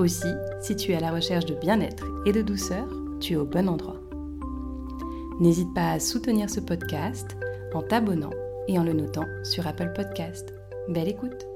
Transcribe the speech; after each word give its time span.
Aussi, 0.00 0.32
si 0.62 0.76
tu 0.76 0.92
es 0.92 0.96
à 0.96 1.00
la 1.00 1.12
recherche 1.12 1.44
de 1.44 1.54
bien-être 1.54 2.06
et 2.24 2.32
de 2.32 2.40
douceur, 2.40 2.88
tu 3.20 3.34
es 3.34 3.36
au 3.36 3.44
bon 3.44 3.68
endroit. 3.68 4.00
N'hésite 5.40 5.74
pas 5.74 5.90
à 5.90 6.00
soutenir 6.00 6.48
ce 6.48 6.60
podcast 6.60 7.36
en 7.74 7.82
t'abonnant 7.82 8.32
et 8.66 8.78
en 8.78 8.82
le 8.82 8.94
notant 8.94 9.26
sur 9.44 9.66
Apple 9.66 9.92
Podcast. 9.94 10.54
Belle 10.88 11.08
écoute 11.08 11.46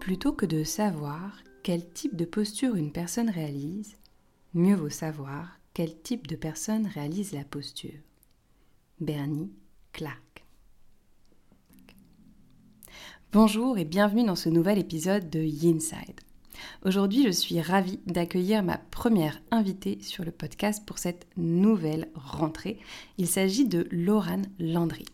Plutôt 0.00 0.32
que 0.32 0.46
de 0.46 0.64
savoir 0.64 1.36
quel 1.62 1.86
type 1.86 2.16
de 2.16 2.24
posture 2.24 2.74
une 2.74 2.90
personne 2.90 3.28
réalise, 3.28 3.98
mieux 4.54 4.74
vaut 4.74 4.88
savoir 4.88 5.60
quel 5.74 6.00
type 6.00 6.26
de 6.26 6.36
personne 6.36 6.86
réalise 6.86 7.34
la 7.34 7.44
posture. 7.44 8.00
Bernie 9.00 9.52
Clark. 9.92 10.43
Bonjour 13.34 13.78
et 13.78 13.84
bienvenue 13.84 14.22
dans 14.22 14.36
ce 14.36 14.48
nouvel 14.48 14.78
épisode 14.78 15.28
de 15.28 15.40
Yinside. 15.40 16.20
Aujourd'hui, 16.84 17.24
je 17.24 17.32
suis 17.32 17.60
ravie 17.60 17.98
d'accueillir 18.06 18.62
ma 18.62 18.78
première 18.78 19.42
invitée 19.50 19.98
sur 20.02 20.24
le 20.24 20.30
podcast 20.30 20.86
pour 20.86 20.98
cette 20.98 21.26
nouvelle 21.36 22.06
rentrée. 22.14 22.78
Il 23.18 23.26
s'agit 23.26 23.66
de 23.66 23.88
Laurane 23.90 24.46
Landry. 24.60 25.04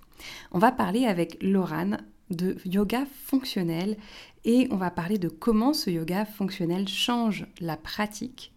On 0.53 0.59
va 0.59 0.71
parler 0.71 1.07
avec 1.07 1.43
Laurane 1.43 2.05
de 2.29 2.59
yoga 2.67 3.07
fonctionnel 3.25 3.97
et 4.45 4.69
on 4.71 4.77
va 4.77 4.91
parler 4.91 5.17
de 5.17 5.31
comment 5.31 5.73
ce 5.73 5.89
yoga 5.89 6.27
fonctionnel 6.27 6.89
change 6.89 7.47
la 7.59 7.79
pratique 7.79 8.53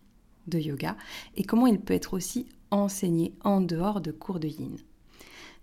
de 0.47 0.59
yoga 0.59 0.97
et 1.37 1.43
comment 1.45 1.67
il 1.67 1.79
peut 1.79 1.93
être 1.93 2.15
aussi 2.15 2.47
enseigné 2.69 3.33
en 3.45 3.61
dehors 3.61 4.01
de 4.01 4.11
cours 4.11 4.41
de 4.41 4.49
yin. 4.49 4.75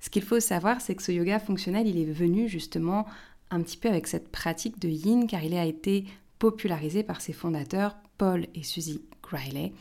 Ce 0.01 0.09
qu'il 0.09 0.23
faut 0.23 0.41
savoir, 0.41 0.81
c'est 0.81 0.95
que 0.95 1.03
ce 1.03 1.12
yoga 1.12 1.39
fonctionnel, 1.39 1.87
il 1.87 1.98
est 1.98 2.11
venu 2.11 2.48
justement 2.48 3.05
un 3.51 3.62
petit 3.62 3.77
peu 3.77 3.89
avec 3.89 4.06
cette 4.06 4.31
pratique 4.31 4.79
de 4.79 4.89
yin 4.89 5.27
car 5.27 5.43
il 5.43 5.55
a 5.55 5.65
été 5.65 6.05
popularisé 6.39 7.03
par 7.03 7.20
ses 7.20 7.33
fondateurs 7.33 7.97
Paul 8.19 8.47
et 8.55 8.62
Suzy 8.62 9.03
Griley 9.23 9.73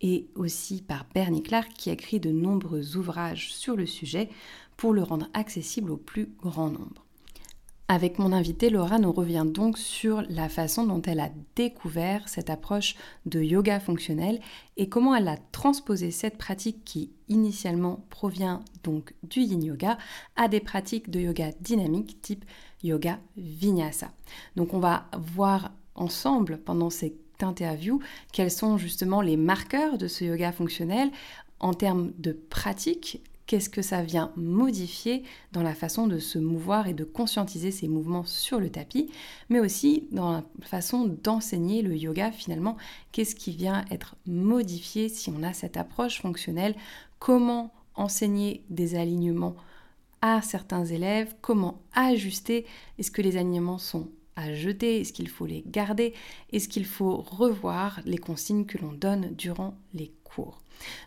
et 0.00 0.28
aussi 0.34 0.82
par 0.82 1.06
Bernie 1.14 1.42
Clark 1.42 1.70
qui 1.74 1.90
a 1.90 1.94
écrit 1.94 2.20
de 2.20 2.30
nombreux 2.30 2.96
ouvrages 2.96 3.52
sur 3.52 3.76
le 3.76 3.86
sujet 3.86 4.28
pour 4.76 4.92
le 4.92 5.02
rendre 5.02 5.28
accessible 5.34 5.90
au 5.90 5.96
plus 5.96 6.30
grand 6.40 6.70
nombre. 6.70 7.04
Avec 7.92 8.20
mon 8.20 8.32
invitée, 8.32 8.70
Laura 8.70 9.00
nous 9.00 9.10
revient 9.10 9.44
donc 9.44 9.76
sur 9.76 10.22
la 10.28 10.48
façon 10.48 10.86
dont 10.86 11.02
elle 11.02 11.18
a 11.18 11.30
découvert 11.56 12.28
cette 12.28 12.48
approche 12.48 12.94
de 13.26 13.42
yoga 13.42 13.80
fonctionnel 13.80 14.38
et 14.76 14.88
comment 14.88 15.12
elle 15.12 15.26
a 15.26 15.36
transposé 15.50 16.12
cette 16.12 16.38
pratique 16.38 16.84
qui 16.84 17.10
initialement 17.28 18.06
provient 18.08 18.62
donc 18.84 19.12
du 19.24 19.40
yin 19.40 19.64
yoga 19.64 19.98
à 20.36 20.46
des 20.46 20.60
pratiques 20.60 21.10
de 21.10 21.18
yoga 21.18 21.50
dynamique 21.60 22.22
type 22.22 22.44
yoga 22.82 23.18
vinyasa. 23.36 24.12
Donc 24.56 24.74
on 24.74 24.80
va 24.80 25.06
voir 25.18 25.72
ensemble 25.94 26.58
pendant 26.58 26.90
cette 26.90 27.42
interview 27.42 28.00
quels 28.32 28.50
sont 28.50 28.76
justement 28.76 29.20
les 29.20 29.36
marqueurs 29.36 29.98
de 29.98 30.08
ce 30.08 30.24
yoga 30.24 30.52
fonctionnel. 30.52 31.10
En 31.58 31.74
termes 31.74 32.12
de 32.18 32.32
pratique 32.32 33.22
qu'est-ce 33.50 33.68
que 33.68 33.82
ça 33.82 34.00
vient 34.00 34.30
modifier 34.36 35.24
dans 35.50 35.64
la 35.64 35.74
façon 35.74 36.06
de 36.06 36.20
se 36.20 36.38
mouvoir 36.38 36.86
et 36.86 36.94
de 36.94 37.02
conscientiser 37.02 37.72
ses 37.72 37.88
mouvements 37.88 38.22
sur 38.22 38.60
le 38.60 38.70
tapis, 38.70 39.10
mais 39.48 39.58
aussi 39.58 40.06
dans 40.12 40.30
la 40.30 40.44
façon 40.62 41.16
d'enseigner 41.24 41.82
le 41.82 41.96
yoga 41.96 42.30
finalement, 42.30 42.76
qu'est-ce 43.10 43.34
qui 43.34 43.50
vient 43.50 43.84
être 43.90 44.14
modifié 44.24 45.08
si 45.08 45.30
on 45.30 45.42
a 45.42 45.52
cette 45.52 45.76
approche 45.76 46.20
fonctionnelle, 46.20 46.76
comment 47.18 47.72
enseigner 47.96 48.62
des 48.70 48.94
alignements 48.94 49.56
à 50.22 50.42
certains 50.42 50.84
élèves, 50.84 51.34
comment 51.40 51.82
ajuster, 51.94 52.66
est-ce 52.98 53.10
que 53.10 53.22
les 53.22 53.36
alignements 53.36 53.78
sont 53.78 54.08
à 54.36 54.54
jeter, 54.54 55.00
est-ce 55.00 55.12
qu'il 55.12 55.28
faut 55.28 55.46
les 55.46 55.62
garder, 55.66 56.14
est-ce 56.52 56.68
qu'il 56.68 56.86
faut 56.86 57.16
revoir 57.16 58.00
les 58.04 58.18
consignes 58.18 58.64
que 58.64 58.78
l'on 58.78 58.92
donne 58.92 59.34
durant 59.34 59.76
les 59.92 60.12
cours. 60.24 60.60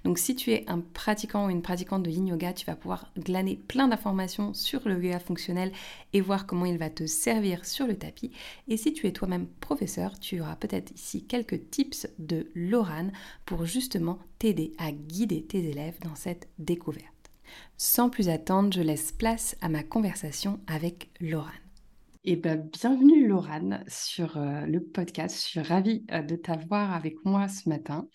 Donc 0.04 0.20
si 0.20 0.36
tu 0.36 0.52
es 0.52 0.66
un 0.68 0.80
pratiquant 0.80 1.48
ou 1.48 1.50
une 1.50 1.62
pratiquante 1.62 2.04
de 2.04 2.12
yin 2.12 2.28
yoga, 2.28 2.54
tu 2.54 2.66
vas 2.66 2.76
pouvoir 2.76 3.12
glaner 3.18 3.56
plein 3.56 3.88
d'informations 3.88 4.54
sur 4.54 4.88
le 4.88 4.96
yoga 4.96 5.20
fonctionnel 5.20 5.72
et 6.14 6.22
voir 6.22 6.46
comment 6.46 6.66
il 6.66 6.78
va 6.78 6.90
te 6.90 7.08
servir 7.08 7.66
sur 7.66 7.88
le 7.88 7.98
tapis. 7.98 8.32
Et 8.68 8.78
si 8.78 8.94
tu 8.94 9.08
es 9.08 9.12
toi-même 9.12 9.48
professeur, 9.62 10.20
tu 10.20 10.42
auras 10.42 10.56
peut-être 10.56 10.92
ici 10.92 11.26
quelques 11.26 11.70
tips 11.72 12.08
de 12.20 12.52
Lorane 12.54 13.14
pour 13.46 13.66
justement 13.66 14.20
t'aider 14.38 14.74
à 14.78 14.92
guider 14.92 15.44
tes 15.44 15.70
élèves 15.70 16.00
dans 16.04 16.16
cette 16.16 16.50
découverte. 16.60 17.13
Sans 17.78 18.10
plus 18.10 18.30
attendre, 18.30 18.74
je 18.74 18.82
laisse 18.82 19.12
place 19.12 19.56
à 19.62 19.70
ma 19.70 19.84
conversation 19.84 20.60
avec 20.68 21.12
Lorane. 21.20 21.52
Et 22.26 22.34
eh 22.34 22.36
ben, 22.38 22.70
bienvenue 22.72 23.28
Lorane 23.28 23.84
sur 23.88 24.38
euh, 24.38 24.66
le 24.66 24.82
podcast. 24.82 25.36
Je 25.36 25.42
suis 25.42 25.60
ravie 25.60 26.06
euh, 26.12 26.22
de 26.22 26.38
t'avoir 26.38 26.94
avec 26.94 27.16
moi 27.26 27.50
ce 27.50 27.68
matin. 27.68 28.08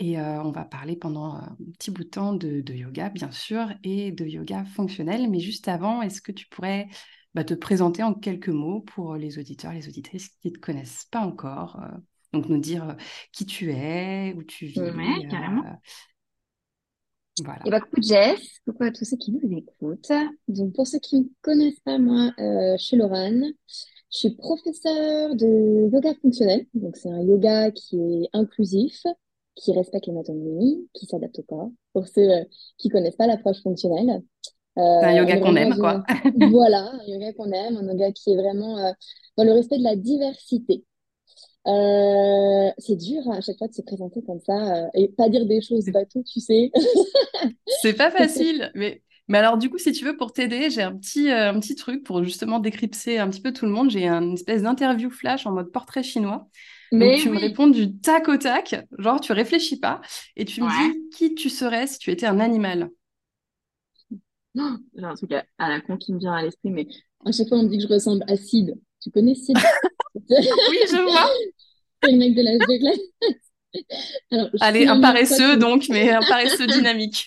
Et 0.00 0.18
euh, 0.18 0.42
on 0.42 0.50
va 0.50 0.64
parler 0.64 0.96
pendant 0.96 1.34
un 1.34 1.56
petit 1.78 1.90
bout 1.90 2.04
de 2.04 2.08
temps 2.08 2.32
de, 2.32 2.72
yoga, 2.72 3.10
bien 3.10 3.30
sûr, 3.30 3.72
et 3.84 4.10
de 4.10 4.24
yoga 4.24 4.64
fonctionnel. 4.64 5.30
Mais 5.30 5.40
juste 5.40 5.68
avant, 5.68 6.02
est-ce 6.02 6.20
que 6.20 6.32
tu 6.32 6.48
pourrais 6.48 6.88
bah, 7.34 7.44
te 7.44 7.54
présenter 7.54 8.02
en 8.02 8.14
quelques 8.14 8.48
mots 8.48 8.80
pour 8.80 9.14
les 9.16 9.38
auditeurs, 9.38 9.72
les 9.72 9.88
auditrices 9.88 10.28
qui 10.40 10.48
ne 10.48 10.54
te 10.54 10.58
connaissent 10.58 11.06
pas 11.10 11.20
encore 11.20 11.80
euh, 11.80 11.96
Donc, 12.32 12.48
nous 12.48 12.58
dire 12.58 12.96
qui 13.32 13.46
tu 13.46 13.70
es, 13.70 14.34
où 14.36 14.42
tu 14.42 14.66
vis. 14.66 14.80
Oui, 14.80 15.28
carrément. 15.28 15.62
Voilà. 17.42 17.60
Et 17.66 17.70
bah, 17.70 17.80
coucou 17.80 18.00
Jess, 18.00 18.60
coucou 18.64 18.84
à 18.84 18.90
tous 18.90 19.04
ceux 19.04 19.16
qui 19.16 19.32
nous 19.32 19.56
écoutent. 19.56 20.12
Donc, 20.48 20.74
pour 20.74 20.86
ceux 20.86 21.00
qui 21.00 21.20
ne 21.20 21.24
connaissent 21.42 21.80
pas, 21.80 21.98
moi, 21.98 22.32
je 22.38 22.76
suis 22.78 22.96
Laurane. 22.96 23.52
Je 24.14 24.18
suis 24.20 24.30
professeure 24.30 25.34
de 25.34 25.90
yoga 25.92 26.14
fonctionnel. 26.22 26.66
Donc, 26.74 26.96
c'est 26.96 27.10
un 27.10 27.20
yoga 27.20 27.72
qui 27.72 27.96
est 27.96 28.28
inclusif, 28.32 29.02
qui 29.56 29.72
respecte 29.72 30.06
l'anatomie, 30.06 30.88
qui 30.92 31.06
s'adapte 31.06 31.40
au 31.40 31.42
corps. 31.42 31.70
Pour 31.92 32.06
ceux 32.06 32.30
euh, 32.30 32.44
qui 32.78 32.90
connaissent 32.90 33.16
pas 33.16 33.26
l'approche 33.26 33.60
fonctionnelle. 33.62 34.22
Euh, 34.78 35.00
c'est 35.00 35.06
un 35.06 35.16
yoga 35.16 35.38
qu'on 35.38 35.56
aime, 35.56 35.74
quoi. 35.74 36.04
voilà, 36.50 36.92
un 36.92 37.04
yoga 37.08 37.32
qu'on 37.32 37.50
aime, 37.50 37.76
un 37.76 37.88
yoga 37.88 38.12
qui 38.12 38.32
est 38.32 38.36
vraiment 38.36 38.78
euh, 38.78 38.92
dans 39.36 39.44
le 39.44 39.52
respect 39.52 39.78
de 39.78 39.84
la 39.84 39.96
diversité. 39.96 40.84
C'est 41.64 42.96
dur 42.96 43.22
hein, 43.26 43.38
à 43.38 43.40
chaque 43.40 43.58
fois 43.58 43.68
de 43.68 43.74
se 43.74 43.82
présenter 43.82 44.22
comme 44.22 44.40
ça 44.40 44.88
et 44.94 45.08
pas 45.08 45.28
dire 45.28 45.46
des 45.46 45.60
choses 45.60 45.86
bateau, 45.86 46.22
tu 46.22 46.40
sais. 46.40 46.70
c'est 47.82 47.94
pas 47.94 48.10
facile, 48.10 48.70
mais 48.74 49.02
mais 49.26 49.38
alors, 49.38 49.56
du 49.56 49.70
coup, 49.70 49.78
si 49.78 49.90
tu 49.92 50.04
veux, 50.04 50.16
pour 50.16 50.32
t'aider, 50.32 50.68
j'ai 50.68 50.82
un 50.82 50.94
petit, 50.94 51.30
un 51.30 51.58
petit 51.58 51.74
truc 51.76 52.04
pour 52.04 52.22
justement 52.22 52.58
décrypter 52.58 53.18
un 53.18 53.30
petit 53.30 53.40
peu 53.40 53.54
tout 53.54 53.64
le 53.64 53.70
monde. 53.70 53.90
J'ai 53.90 54.06
une 54.06 54.34
espèce 54.34 54.62
d'interview 54.62 55.08
flash 55.08 55.46
en 55.46 55.52
mode 55.52 55.72
portrait 55.72 56.02
chinois. 56.02 56.46
Mais 56.92 57.18
tu 57.18 57.30
me 57.30 57.38
réponds 57.38 57.66
du 57.66 57.96
tac 57.98 58.28
au 58.28 58.36
tac, 58.36 58.86
genre 58.98 59.20
tu 59.20 59.32
réfléchis 59.32 59.80
pas, 59.80 60.00
et 60.36 60.44
tu 60.44 60.62
me 60.62 60.68
dis 60.68 61.08
qui 61.16 61.34
tu 61.34 61.50
serais 61.50 61.86
si 61.86 61.98
tu 61.98 62.10
étais 62.10 62.26
un 62.26 62.38
animal. 62.38 62.90
Non, 64.54 64.78
j'ai 64.96 65.04
un 65.04 65.14
truc 65.14 65.32
à, 65.32 65.68
la 65.68 65.80
con 65.80 65.96
qui 65.96 66.12
me 66.12 66.18
vient 66.18 66.34
à 66.34 66.42
l'esprit, 66.42 66.70
mais 66.70 66.86
à 67.24 67.32
chaque 67.32 67.48
fois 67.48 67.58
on 67.58 67.64
me 67.64 67.68
dit 67.68 67.78
que 67.78 67.82
je 67.82 67.88
ressemble 67.88 68.22
à 68.28 68.36
Sid. 68.36 68.74
Tu 69.02 69.10
connais 69.10 69.34
Sid? 69.34 69.56
Oui, 70.30 70.78
je 70.88 71.02
vois. 71.02 71.28
C'est 72.04 72.12
le 72.12 72.18
mec 72.18 72.34
de 72.34 72.42
la 72.42 72.92
Alors, 74.30 74.50
Allez, 74.60 74.86
un 74.86 75.00
paresseux 75.00 75.56
donc, 75.56 75.88
mais 75.88 76.10
un 76.10 76.20
paresseux 76.20 76.66
dynamique. 76.78 77.26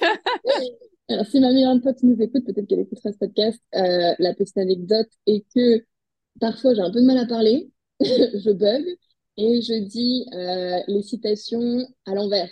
Alors, 1.09 1.25
si 1.25 1.39
ma 1.39 1.51
meilleure 1.51 1.79
pote 1.81 2.01
nous 2.03 2.21
écoute, 2.21 2.45
peut-être 2.45 2.67
qu'elle 2.67 2.79
écoutera 2.79 3.11
ce 3.11 3.17
podcast, 3.17 3.61
euh, 3.75 4.13
la 4.19 4.33
petite 4.33 4.57
anecdote 4.57 5.09
est 5.25 5.45
que 5.55 5.83
parfois 6.39 6.73
j'ai 6.73 6.81
un 6.81 6.91
peu 6.91 7.01
de 7.01 7.05
mal 7.05 7.17
à 7.17 7.25
parler, 7.25 7.69
je 8.01 8.51
bug, 8.51 8.85
et 9.37 9.61
je 9.61 9.85
dis 9.85 10.25
euh, 10.33 10.79
les 10.87 11.01
citations 11.01 11.87
à 12.05 12.13
l'envers. 12.13 12.49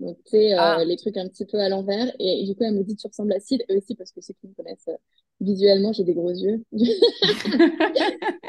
Donc, 0.00 0.18
tu 0.24 0.32
sais, 0.32 0.52
euh, 0.52 0.58
ah. 0.58 0.84
les 0.84 0.96
trucs 0.96 1.16
un 1.16 1.28
petit 1.28 1.46
peu 1.46 1.58
à 1.58 1.68
l'envers. 1.68 2.12
Et, 2.18 2.44
du 2.44 2.54
coup, 2.54 2.64
elle 2.64 2.74
me 2.74 2.84
dit, 2.84 2.96
tu 2.96 3.06
ressembles 3.06 3.32
à 3.32 3.40
Sid. 3.40 3.64
Et 3.68 3.76
aussi, 3.76 3.94
parce 3.94 4.12
que 4.12 4.20
ceux 4.20 4.34
qui 4.34 4.48
me 4.48 4.54
connaissent 4.54 4.88
euh, 4.88 4.96
visuellement, 5.40 5.92
j'ai 5.92 6.04
des 6.04 6.14
gros 6.14 6.30
yeux. 6.30 6.62
c'est 6.72 6.86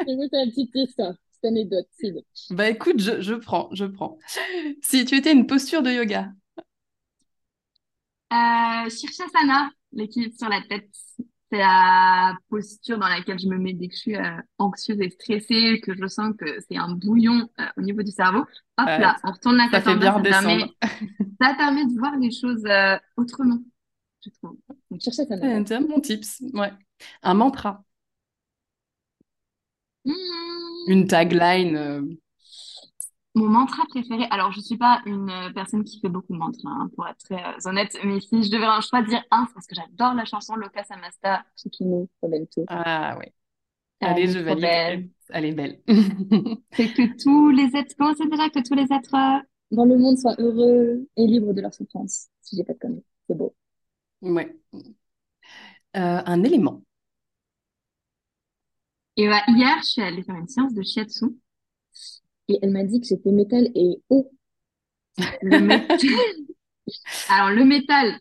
une 0.07 0.29
petite 0.29 0.75
histoire, 0.75 1.15
petite 1.41 1.45
anecdote. 1.45 1.87
Bah 2.49 2.69
écoute, 2.69 2.99
je, 3.01 3.21
je 3.21 3.33
prends, 3.35 3.69
je 3.73 3.85
prends. 3.85 4.17
Si 4.81 5.05
tu 5.05 5.15
étais 5.17 5.31
une 5.33 5.47
posture 5.47 5.81
de 5.83 5.91
yoga? 5.91 6.31
Euh, 8.33 8.89
Shirshasana, 8.89 9.69
l'équilibre 9.93 10.35
sur 10.37 10.49
la 10.49 10.61
tête. 10.61 10.89
c'est 11.49 11.57
la 11.59 12.35
posture 12.49 12.97
dans 12.97 13.07
laquelle 13.07 13.39
je 13.39 13.47
me 13.47 13.57
mets 13.57 13.73
dès 13.73 13.87
que 13.87 13.93
je 13.95 13.99
suis 13.99 14.15
euh, 14.17 14.37
anxieuse 14.57 14.99
et 14.99 15.09
stressée, 15.09 15.79
que 15.81 15.95
je 15.95 16.07
sens 16.07 16.33
que 16.37 16.59
c'est 16.69 16.77
un 16.77 16.89
bouillon 16.93 17.49
euh, 17.59 17.63
au 17.77 17.81
niveau 17.81 18.03
du 18.03 18.11
cerveau. 18.11 18.39
Hop 18.77 18.91
là, 18.97 19.15
on 19.23 19.31
retourne 19.31 19.55
la 19.57 19.69
ça 19.71 19.79
tête 19.79 19.85
fait 19.85 19.91
en 19.91 19.97
bien 19.97 20.11
bas, 20.19 20.23
ça 20.23 20.29
permet, 20.41 20.65
ça 21.41 21.53
permet 21.55 21.85
de 21.85 21.97
voir 21.97 22.17
les 22.17 22.31
choses 22.31 22.65
euh, 22.65 22.97
autrement, 23.15 23.59
je 24.25 24.29
trouve. 24.31 24.57
Donc, 24.91 25.01
sa 25.01 25.11
C'est 25.11 25.27
bon 25.87 26.01
tips. 26.01 26.41
Ouais. 26.53 26.73
Un 27.23 27.33
mantra, 27.35 27.83
Hmm. 30.05 30.66
Une 30.87 31.07
tagline. 31.07 31.75
euh, 31.77 32.01
Mon 33.35 33.49
mantra 33.49 33.83
préféré, 33.89 34.25
alors 34.31 34.51
je 34.51 34.59
suis 34.61 34.77
pas 34.77 35.01
une 35.05 35.29
euh, 35.29 35.51
personne 35.53 35.83
qui 35.83 35.99
fait 35.99 36.09
beaucoup 36.09 36.33
de 36.33 36.39
mantras, 36.39 36.69
hein, 36.71 36.89
pour 36.95 37.07
être 37.07 37.17
très 37.19 37.35
euh, 37.43 37.69
honnête, 37.69 37.95
mais 38.03 38.19
si 38.19 38.43
je 38.43 38.49
devais 38.51 38.65
en 38.65 38.81
choisir 38.81 39.23
un, 39.31 39.45
c'est 39.47 39.53
parce 39.53 39.67
que 39.67 39.75
j'adore 39.75 40.15
la 40.15 40.25
chanson 40.25 40.55
Loca 40.55 40.83
Samasta, 40.83 41.45
Tsukino, 41.55 42.09
Roberto. 42.21 42.67
Ah 42.67 43.17
oui. 43.19 43.25
Allez, 44.01 44.27
je 44.29 44.39
valide. 44.39 44.61
belle. 44.61 45.09
Elle 45.29 45.45
est 45.45 45.53
belle. 45.53 45.81
C'est 46.71 46.93
que 46.93 47.17
tous 47.21 47.49
les 47.51 47.75
êtres, 47.77 47.95
comment 47.97 48.13
c'est 48.15 48.29
déjà 48.29 48.49
que 48.49 48.59
tous 48.67 48.75
les 48.75 48.83
êtres 48.93 49.43
dans 49.71 49.85
le 49.85 49.97
monde 49.97 50.17
soient 50.17 50.35
heureux 50.39 51.07
et 51.17 51.27
libres 51.27 51.53
de 51.53 51.61
leur 51.61 51.73
souffrance, 51.73 52.27
si 52.41 52.55
j'ai 52.57 52.63
pas 52.63 52.73
de 52.73 52.79
conneries. 52.79 53.03
C'est 53.27 53.35
beau. 53.37 53.55
Ouais. 54.21 54.55
Euh, 55.95 56.21
un 56.25 56.43
élément. 56.43 56.81
Et 59.17 59.27
bah, 59.27 59.41
hier, 59.47 59.77
je 59.81 59.87
suis 59.87 60.01
allée 60.01 60.23
faire 60.23 60.35
une 60.35 60.47
séance 60.47 60.73
de 60.75 60.83
shiatsu 60.83 61.25
et 62.47 62.59
elle 62.61 62.71
m'a 62.71 62.83
dit 62.83 63.01
que 63.01 63.07
j'étais 63.07 63.31
métal 63.31 63.67
et 63.75 63.97
eau. 64.09 64.31
Le 65.41 65.59
métal. 65.59 65.97
Alors, 67.29 67.49
le 67.49 67.65
métal, 67.65 68.19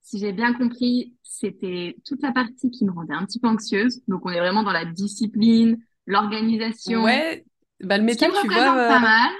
si 0.00 0.18
j'ai 0.18 0.32
bien 0.32 0.54
compris, 0.54 1.14
c'était 1.22 1.96
toute 2.06 2.22
la 2.22 2.32
partie 2.32 2.70
qui 2.70 2.86
me 2.86 2.90
rendait 2.90 3.14
un 3.14 3.26
petit 3.26 3.38
peu 3.38 3.48
anxieuse. 3.48 4.00
Donc, 4.08 4.24
on 4.24 4.30
est 4.30 4.40
vraiment 4.40 4.62
dans 4.62 4.72
la 4.72 4.86
discipline, 4.86 5.78
l'organisation, 6.06 7.04
Ouais, 7.04 7.44
bah, 7.80 7.98
le 7.98 8.04
métal, 8.04 8.30
tu 8.40 8.48
vois, 8.48 8.64
pas 8.64 8.96
euh, 8.96 9.00
mal. 9.00 9.30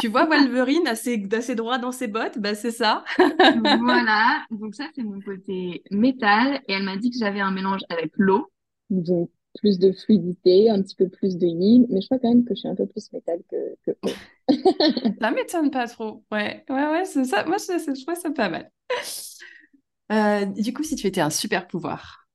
tu 0.00 0.06
vois 0.06 0.26
Wolverine 0.26 0.86
assez, 0.86 1.28
assez 1.32 1.56
droit 1.56 1.78
dans 1.78 1.92
ses 1.92 2.06
bottes, 2.06 2.38
bah, 2.38 2.54
c'est 2.54 2.70
ça. 2.70 3.04
Voilà, 3.80 4.46
donc 4.52 4.76
ça 4.76 4.84
c'est 4.94 5.02
mon 5.02 5.20
côté 5.20 5.82
métal 5.90 6.62
et 6.68 6.74
elle 6.74 6.84
m'a 6.84 6.96
dit 6.96 7.10
que 7.10 7.18
j'avais 7.18 7.40
un 7.40 7.50
mélange 7.50 7.80
avec 7.90 8.12
l'eau, 8.16 8.50
donc 8.90 9.28
plus 9.60 9.78
de 9.78 9.92
fluidité, 9.92 10.70
un 10.70 10.82
petit 10.82 10.94
peu 10.96 11.08
plus 11.08 11.36
de 11.38 11.46
yin, 11.46 11.86
mais 11.90 12.00
je 12.00 12.06
crois 12.06 12.18
quand 12.18 12.28
même 12.28 12.44
que 12.44 12.54
je 12.54 12.60
suis 12.60 12.68
un 12.68 12.74
peu 12.74 12.86
plus 12.86 13.12
métal 13.12 13.40
que, 13.50 13.76
que. 13.84 13.98
Ça 15.20 15.30
m'étonne 15.30 15.70
pas 15.70 15.86
trop. 15.88 16.24
Ouais, 16.30 16.64
ouais, 16.68 16.86
ouais, 16.88 17.04
c'est 17.04 17.24
ça. 17.24 17.44
Moi, 17.44 17.56
je, 17.58 17.72
je 17.94 18.04
trouve 18.04 18.14
ça 18.20 18.30
pas 18.30 18.48
mal. 18.48 18.70
Euh, 20.12 20.44
du 20.46 20.72
coup, 20.72 20.82
si 20.82 20.96
tu 20.96 21.06
étais 21.06 21.20
un 21.20 21.30
super 21.30 21.66
pouvoir, 21.66 22.28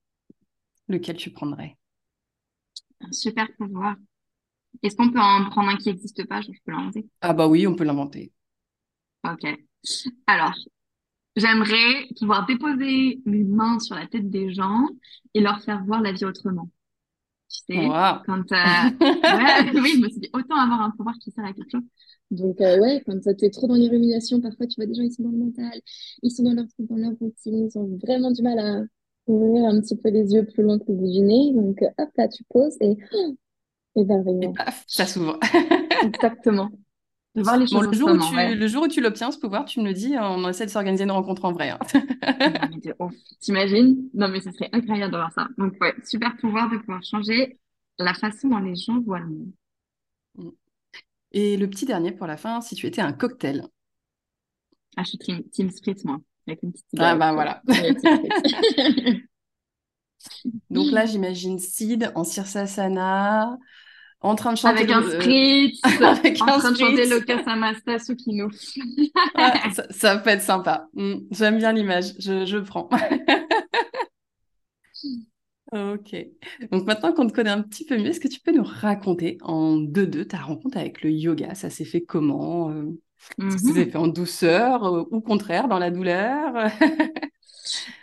lequel 0.87 1.17
tu 1.17 1.31
prendrais? 1.31 1.77
Un 3.01 3.11
super 3.11 3.47
pouvoir. 3.57 3.95
Est-ce 4.83 4.95
qu'on 4.97 5.11
peut 5.11 5.19
en 5.21 5.49
prendre 5.49 5.69
un 5.69 5.77
qui 5.77 5.89
n'existe 5.89 6.27
pas? 6.27 6.41
Je 6.41 6.49
peux 6.65 6.71
l'inventer? 6.71 7.07
Ah 7.21 7.33
bah 7.33 7.47
oui, 7.47 7.65
on 7.67 7.75
peut 7.75 7.83
l'inventer. 7.85 8.31
Ok. 9.23 9.45
Alors, 10.27 10.53
j'aimerais 11.35 12.07
pouvoir 12.19 12.45
déposer 12.47 13.21
mes 13.25 13.43
mains 13.45 13.79
sur 13.79 13.95
la 13.95 14.07
tête 14.07 14.29
des 14.29 14.53
gens 14.53 14.87
et 15.35 15.41
leur 15.41 15.61
faire 15.63 15.83
voir 15.85 16.01
la 16.01 16.13
vie 16.13 16.25
autrement. 16.25 16.69
Tu 17.53 17.61
sais, 17.73 17.95
quand 18.25 18.43
ouais, 19.29 19.71
oui, 19.81 19.93
je 19.97 20.01
me 20.01 20.09
suis 20.09 20.19
dit 20.21 20.29
autant 20.33 20.55
avoir 20.57 20.81
un 20.81 20.91
pouvoir 20.91 21.15
qui 21.19 21.31
sert 21.31 21.45
à 21.45 21.53
quelque 21.53 21.69
chose. 21.71 21.83
Donc 22.31 22.59
euh, 22.61 22.79
ouais, 22.79 23.03
quand 23.05 23.19
tu 23.21 23.45
es 23.45 23.49
trop 23.51 23.67
dans 23.67 23.75
l'illumination, 23.75 24.41
parfois 24.41 24.67
tu 24.67 24.75
vois 24.77 24.85
des 24.87 24.95
gens, 24.95 25.03
ils 25.03 25.11
sont 25.13 25.23
dans 25.23 25.31
le 25.31 25.37
mental, 25.37 25.79
ils 26.23 26.31
sont 26.31 26.43
dans 26.43 26.53
leur 26.53 26.65
dans 26.79 26.95
leur 26.95 27.11
routine, 27.19 27.67
ils 27.69 27.77
ont 27.77 27.97
vraiment 28.03 28.31
du 28.31 28.41
mal 28.41 28.59
à 28.59 28.83
ouvrir 29.27 29.65
un 29.69 29.79
petit 29.81 29.95
peu 29.97 30.09
les 30.09 30.33
yeux 30.33 30.45
plus 30.45 30.63
loin 30.63 30.79
que 30.79 30.85
le 30.87 30.95
bout 30.95 31.11
du 31.11 31.19
nez. 31.21 31.53
Donc 31.53 31.79
hop 31.97 32.09
là, 32.17 32.27
tu 32.27 32.43
poses 32.49 32.77
et 32.81 32.97
Et 34.41 34.47
émerveillement. 34.47 34.53
paf, 34.53 34.83
ça 34.87 35.05
s'ouvre. 35.07 35.39
Exactement. 36.01 36.69
De 37.35 37.41
voir 37.43 37.57
les 37.57 37.67
Bon, 37.71 37.81
choses 37.81 37.87
le 37.89 37.91
jour 37.93 38.11
où 38.11 38.17
tu, 38.17 38.35
ouais. 38.35 38.55
le 38.55 38.67
jour 38.67 38.83
où 38.83 38.87
tu 38.87 39.01
l'obtiens, 39.01 39.31
ce 39.31 39.39
pouvoir, 39.39 39.65
tu 39.65 39.79
me 39.81 39.85
le 39.85 39.93
dis, 39.93 40.15
on 40.19 40.47
essaie 40.47 40.65
de 40.65 40.71
s'organiser 40.71 41.03
une 41.03 41.11
rencontre 41.11 41.45
en 41.45 41.51
vrai. 41.51 41.69
hein. 41.71 41.79
T'imagines? 43.39 44.09
Non, 44.13 44.27
mais 44.29 44.41
ce 44.41 44.51
serait 44.51 44.69
incroyable 44.73 45.11
d'avoir 45.11 45.31
ça. 45.33 45.47
Donc 45.57 45.73
ouais, 45.81 45.93
super 46.05 46.35
pouvoir 46.37 46.69
de 46.69 46.77
pouvoir 46.77 47.03
changer 47.03 47.59
la 47.99 48.13
façon 48.13 48.49
dont 48.49 48.59
les 48.59 48.75
gens 48.75 48.99
voient 49.01 49.19
le 49.19 49.27
monde. 49.29 49.51
Et 51.33 51.57
le 51.57 51.69
petit 51.69 51.85
dernier 51.85 52.13
pour 52.13 52.27
la 52.27 52.37
fin, 52.37 52.61
si 52.61 52.75
tu 52.75 52.87
étais 52.87 53.01
un 53.01 53.11
cocktail. 53.11 53.67
Ah, 54.97 55.03
je 55.03 55.09
suis 55.09 55.17
team, 55.19 55.43
team 55.51 55.69
spritz, 55.71 56.03
moi, 56.05 56.19
avec 56.47 56.63
une 56.63 56.71
petite 56.73 56.87
Ah 56.97 57.15
bah 57.15 57.33
voilà. 57.33 57.61
Donc 60.69 60.91
là, 60.91 61.05
j'imagine 61.05 61.59
Sid 61.59 62.11
en 62.15 62.23
Sirsasana, 62.23 63.57
en 64.23 64.35
train 64.35 64.53
de 64.53 64.57
chanter 64.57 64.79
Avec 64.79 64.91
un 64.91 65.03
euh, 65.03 65.21
spritz, 65.21 65.81
avec 66.01 66.41
en 66.41 66.45
un 66.47 66.59
train 66.59 66.71
de 66.71 66.77
chanter 66.77 67.05
spritz. 67.05 67.09
le 67.09 67.19
Casamasta 67.21 67.99
Sukino. 67.99 68.49
Ouais, 69.35 69.51
ça, 69.73 69.85
ça 69.89 70.17
peut 70.17 70.29
être 70.29 70.41
sympa. 70.43 70.87
Mm, 70.93 71.15
j'aime 71.31 71.57
bien 71.57 71.73
l'image, 71.73 72.13
je, 72.19 72.45
je 72.45 72.57
prends. 72.57 72.89
Ok. 75.71 76.15
Donc 76.71 76.85
maintenant 76.85 77.13
qu'on 77.13 77.25
te 77.27 77.33
connaît 77.33 77.49
un 77.49 77.63
petit 77.63 77.83
peu 77.85 77.97
mieux, 77.97 78.07
est-ce 78.07 78.19
que 78.19 78.27
tu 78.27 78.39
peux 78.39 78.51
nous 78.51 78.63
raconter 78.63 79.37
en 79.41 79.77
deux-deux 79.77 80.25
ta 80.25 80.37
rencontre 80.37 80.77
avec 80.77 81.01
le 81.01 81.09
yoga? 81.11 81.55
Ça 81.55 81.69
s'est 81.71 81.85
fait 81.85 82.01
comment? 82.03 82.69
euh, 82.69 82.91
ça 83.47 83.57
s'est 83.57 83.73
Mhm. 83.73 83.73
fait 83.73 83.95
en 83.95 84.07
douceur 84.07 84.83
euh, 84.85 85.03
ou 85.11 85.17
au 85.17 85.21
contraire 85.21 85.67
dans 85.67 85.79
la 85.79 85.89
douleur? 85.89 86.55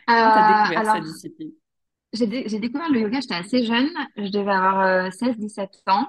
Euh, 0.08 0.12
Comment 0.16 0.30
t'as 0.32 0.42
découvert 0.42 0.80
alors, 0.80 0.86
cette 0.86 1.04
discipline? 1.04 1.52
J'ai 2.12 2.26
dé- 2.26 2.44
j'ai 2.46 2.58
découvert 2.60 2.90
le 2.90 3.00
yoga, 3.00 3.20
j'étais 3.20 3.34
assez 3.34 3.64
jeune, 3.64 3.88
je 4.16 4.28
devais 4.30 4.50
avoir 4.50 4.80
euh, 5.06 5.10
16-17 5.10 5.70
ans. 5.86 6.08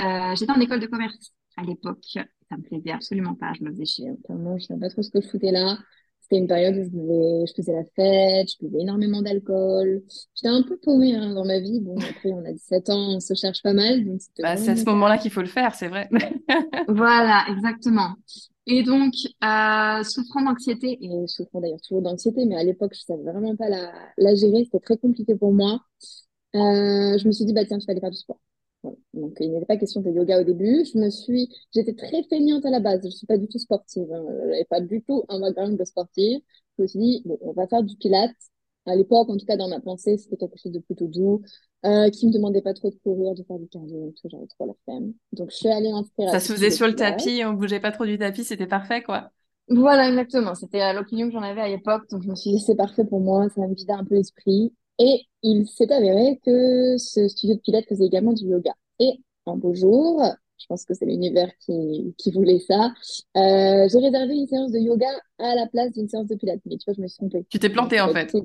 Euh, 0.00 0.34
j'étais 0.36 0.52
en 0.52 0.60
école 0.60 0.80
de 0.80 0.86
commerce 0.86 1.32
à 1.56 1.62
l'époque. 1.62 2.04
Ça 2.48 2.56
me 2.56 2.62
plaisait 2.62 2.92
absolument 2.92 3.34
pas, 3.34 3.52
je 3.58 3.64
me 3.64 3.70
faisais 3.70 3.84
chier. 3.86 4.10
Vraiment, 4.28 4.58
je 4.58 4.64
savais 4.66 4.80
pas 4.80 4.88
trop 4.90 5.02
ce 5.02 5.10
que 5.10 5.20
je 5.20 5.28
foutais 5.28 5.52
là. 5.52 5.78
C'était 6.20 6.38
une 6.38 6.48
période 6.48 6.76
où 6.76 6.84
je, 6.84 6.88
buvais- 6.90 7.46
je 7.48 7.54
faisais 7.54 7.72
la 7.72 7.84
fête, 7.96 8.48
je 8.52 8.66
buvais 8.66 8.82
énormément 8.82 9.22
d'alcool. 9.22 10.02
J'étais 10.34 10.48
un 10.48 10.62
peu 10.62 10.76
paumée 10.78 11.14
hein, 11.16 11.34
dans 11.34 11.44
ma 11.44 11.60
vie. 11.60 11.80
Bon, 11.80 11.96
après, 11.98 12.32
on 12.32 12.44
a 12.44 12.52
17 12.52 12.88
ans, 12.90 13.16
on 13.16 13.20
se 13.20 13.34
cherche 13.34 13.62
pas 13.62 13.72
mal, 13.74 14.04
donc 14.04 14.20
c'était 14.22 14.42
Bah, 14.42 14.56
c'est 14.56 14.70
à 14.72 14.76
ce 14.76 14.84
moment-là 14.90 15.18
qu'il 15.18 15.30
faut 15.30 15.42
le 15.42 15.46
faire, 15.48 15.74
c'est 15.74 15.88
vrai. 15.88 16.08
Voilà, 16.88 17.46
exactement. 17.48 18.16
Et 18.66 18.82
donc, 18.82 19.14
souffrant 20.04 20.42
d'anxiété, 20.42 20.98
et 21.00 21.26
souffrant 21.26 21.60
d'ailleurs 21.60 21.80
toujours 21.80 22.02
d'anxiété, 22.02 22.44
mais 22.44 22.56
à 22.56 22.64
l'époque, 22.64 22.92
je 22.94 23.00
savais 23.00 23.22
vraiment 23.22 23.56
pas 23.56 23.68
la, 23.68 24.34
gérer, 24.34 24.64
c'était 24.64 24.80
très 24.80 24.96
compliqué 24.98 25.34
pour 25.34 25.52
moi. 25.52 25.80
Euh, 26.54 27.18
je 27.18 27.26
me 27.26 27.32
suis 27.32 27.44
dit, 27.44 27.52
bah 27.52 27.64
tiens, 27.64 27.78
je 27.80 27.86
vais 27.86 27.92
aller 27.92 28.00
faire 28.00 28.10
du 28.10 28.16
sport. 28.18 28.40
Donc, 29.14 29.36
il 29.40 29.52
n'était 29.52 29.66
pas 29.66 29.76
question 29.76 30.00
de 30.00 30.10
yoga 30.10 30.40
au 30.40 30.44
début. 30.44 30.84
Je 30.92 30.98
me 30.98 31.10
suis, 31.10 31.48
j'étais 31.74 31.94
très 31.94 32.22
feignante 32.24 32.64
à 32.64 32.70
la 32.70 32.80
base. 32.80 33.00
Je 33.04 33.10
suis 33.10 33.26
pas 33.26 33.38
du 33.38 33.48
tout 33.48 33.58
sportive. 33.58 34.10
Hein. 34.12 34.24
J'avais 34.48 34.64
pas 34.64 34.80
du 34.80 35.02
tout 35.02 35.24
un 35.28 35.40
background 35.40 35.78
de 35.78 35.84
sportive. 35.84 36.40
Je 36.78 36.82
me 36.82 36.86
suis 36.88 36.98
dit, 36.98 37.22
bon, 37.24 37.38
on 37.42 37.52
va 37.52 37.66
faire 37.68 37.82
du 37.82 37.96
pilates. 37.96 38.30
À 38.86 38.96
l'époque, 38.96 39.28
en 39.28 39.36
tout 39.36 39.46
cas, 39.46 39.56
dans 39.56 39.68
ma 39.68 39.80
pensée, 39.80 40.16
c'était 40.16 40.36
quelque 40.36 40.58
chose 40.58 40.72
de 40.72 40.78
plutôt 40.80 41.06
doux, 41.06 41.42
euh, 41.84 42.10
qui 42.10 42.26
me 42.26 42.32
demandait 42.32 42.62
pas 42.62 42.74
trop 42.74 42.90
de 42.90 42.96
courir, 42.96 43.34
de 43.34 43.42
faire 43.42 43.58
du 43.58 43.68
cardio 43.68 44.12
tout. 44.20 44.28
J'avais 44.30 44.46
trop 44.46 44.66
la 44.66 44.74
flemme. 44.84 45.12
Donc, 45.32 45.50
je 45.50 45.56
suis 45.56 45.68
allée 45.68 45.92
m'inscrire 45.92 46.28
à 46.28 46.32
Ça 46.32 46.40
se 46.40 46.52
faisait 46.52 46.70
sur 46.70 46.86
le 46.86 46.94
tapis, 46.94 47.42
on 47.44 47.54
bougeait 47.54 47.80
pas 47.80 47.92
trop 47.92 48.06
du 48.06 48.18
tapis, 48.18 48.44
c'était 48.44 48.66
parfait, 48.66 49.02
quoi. 49.02 49.30
Voilà, 49.68 50.08
exactement. 50.08 50.54
C'était 50.54 50.92
l'opinion 50.92 51.28
que 51.28 51.32
j'en 51.32 51.42
avais 51.42 51.60
à 51.60 51.68
l'époque. 51.68 52.08
Donc, 52.10 52.22
je 52.22 52.28
me 52.28 52.34
suis 52.34 52.50
dit, 52.50 52.60
c'est 52.60 52.74
parfait 52.74 53.04
pour 53.04 53.20
moi. 53.20 53.48
Ça 53.50 53.66
me 53.66 53.74
vider 53.74 53.92
un 53.92 54.04
peu 54.04 54.16
l'esprit. 54.16 54.74
Et 54.98 55.22
il 55.42 55.66
s'est 55.68 55.90
avéré 55.92 56.40
que 56.44 56.98
ce 56.98 57.28
studio 57.28 57.54
de 57.54 57.60
pilates 57.60 57.86
faisait 57.88 58.04
également 58.04 58.32
du 58.32 58.44
yoga. 58.44 58.72
Et 58.98 59.20
un 59.46 59.56
beau 59.56 59.74
jour, 59.74 60.22
je 60.60 60.66
pense 60.66 60.84
que 60.84 60.94
c'est 60.94 61.06
l'univers 61.06 61.50
qui, 61.58 62.14
qui 62.18 62.30
voulait 62.30 62.58
ça, 62.58 62.92
euh, 63.36 63.88
j'ai 63.88 63.98
réservé 63.98 64.34
une 64.34 64.46
séance 64.46 64.72
de 64.72 64.78
yoga 64.78 65.08
à 65.38 65.54
la 65.54 65.66
place 65.66 65.92
d'une 65.92 66.08
séance 66.08 66.26
de 66.26 66.34
pilates. 66.34 66.60
Mais 66.66 66.76
tu 66.76 66.84
vois, 66.84 66.94
je 66.94 67.00
me 67.00 67.08
suis 67.08 67.16
trompée. 67.16 67.46
Tu 67.48 67.58
t'es 67.58 67.68
Donc, 67.68 67.74
planté 67.74 67.96
c'est 67.96 68.02
en 68.02 68.12
fait. 68.12 68.32
Oui, 68.34 68.42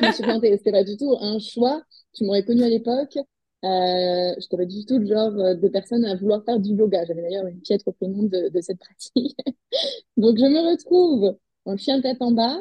je 0.00 0.06
me 0.06 0.12
suis 0.12 0.22
plantée. 0.22 0.56
C'était 0.56 0.72
pas 0.72 0.84
du 0.84 0.96
tout 0.96 1.16
un 1.20 1.38
choix. 1.38 1.82
Tu 2.14 2.24
m'aurais 2.24 2.44
connue 2.44 2.62
à 2.62 2.68
l'époque. 2.68 3.16
Euh, 3.16 4.34
je 4.38 4.56
pas 4.56 4.64
du 4.66 4.84
tout 4.84 4.98
le 4.98 5.06
genre 5.06 5.32
de 5.32 5.68
personne 5.68 6.04
à 6.04 6.16
vouloir 6.16 6.44
faire 6.44 6.58
du 6.60 6.70
yoga. 6.74 7.04
J'avais 7.06 7.22
d'ailleurs 7.22 7.46
une 7.46 7.60
piètre 7.60 7.88
opinion 7.88 8.24
de, 8.24 8.48
de 8.48 8.60
cette 8.60 8.78
pratique. 8.78 9.36
Donc, 10.16 10.38
je 10.38 10.44
me 10.44 10.70
retrouve 10.70 11.36
en 11.66 11.76
chien 11.76 12.00
tête 12.00 12.18
en 12.20 12.32
bas. 12.32 12.56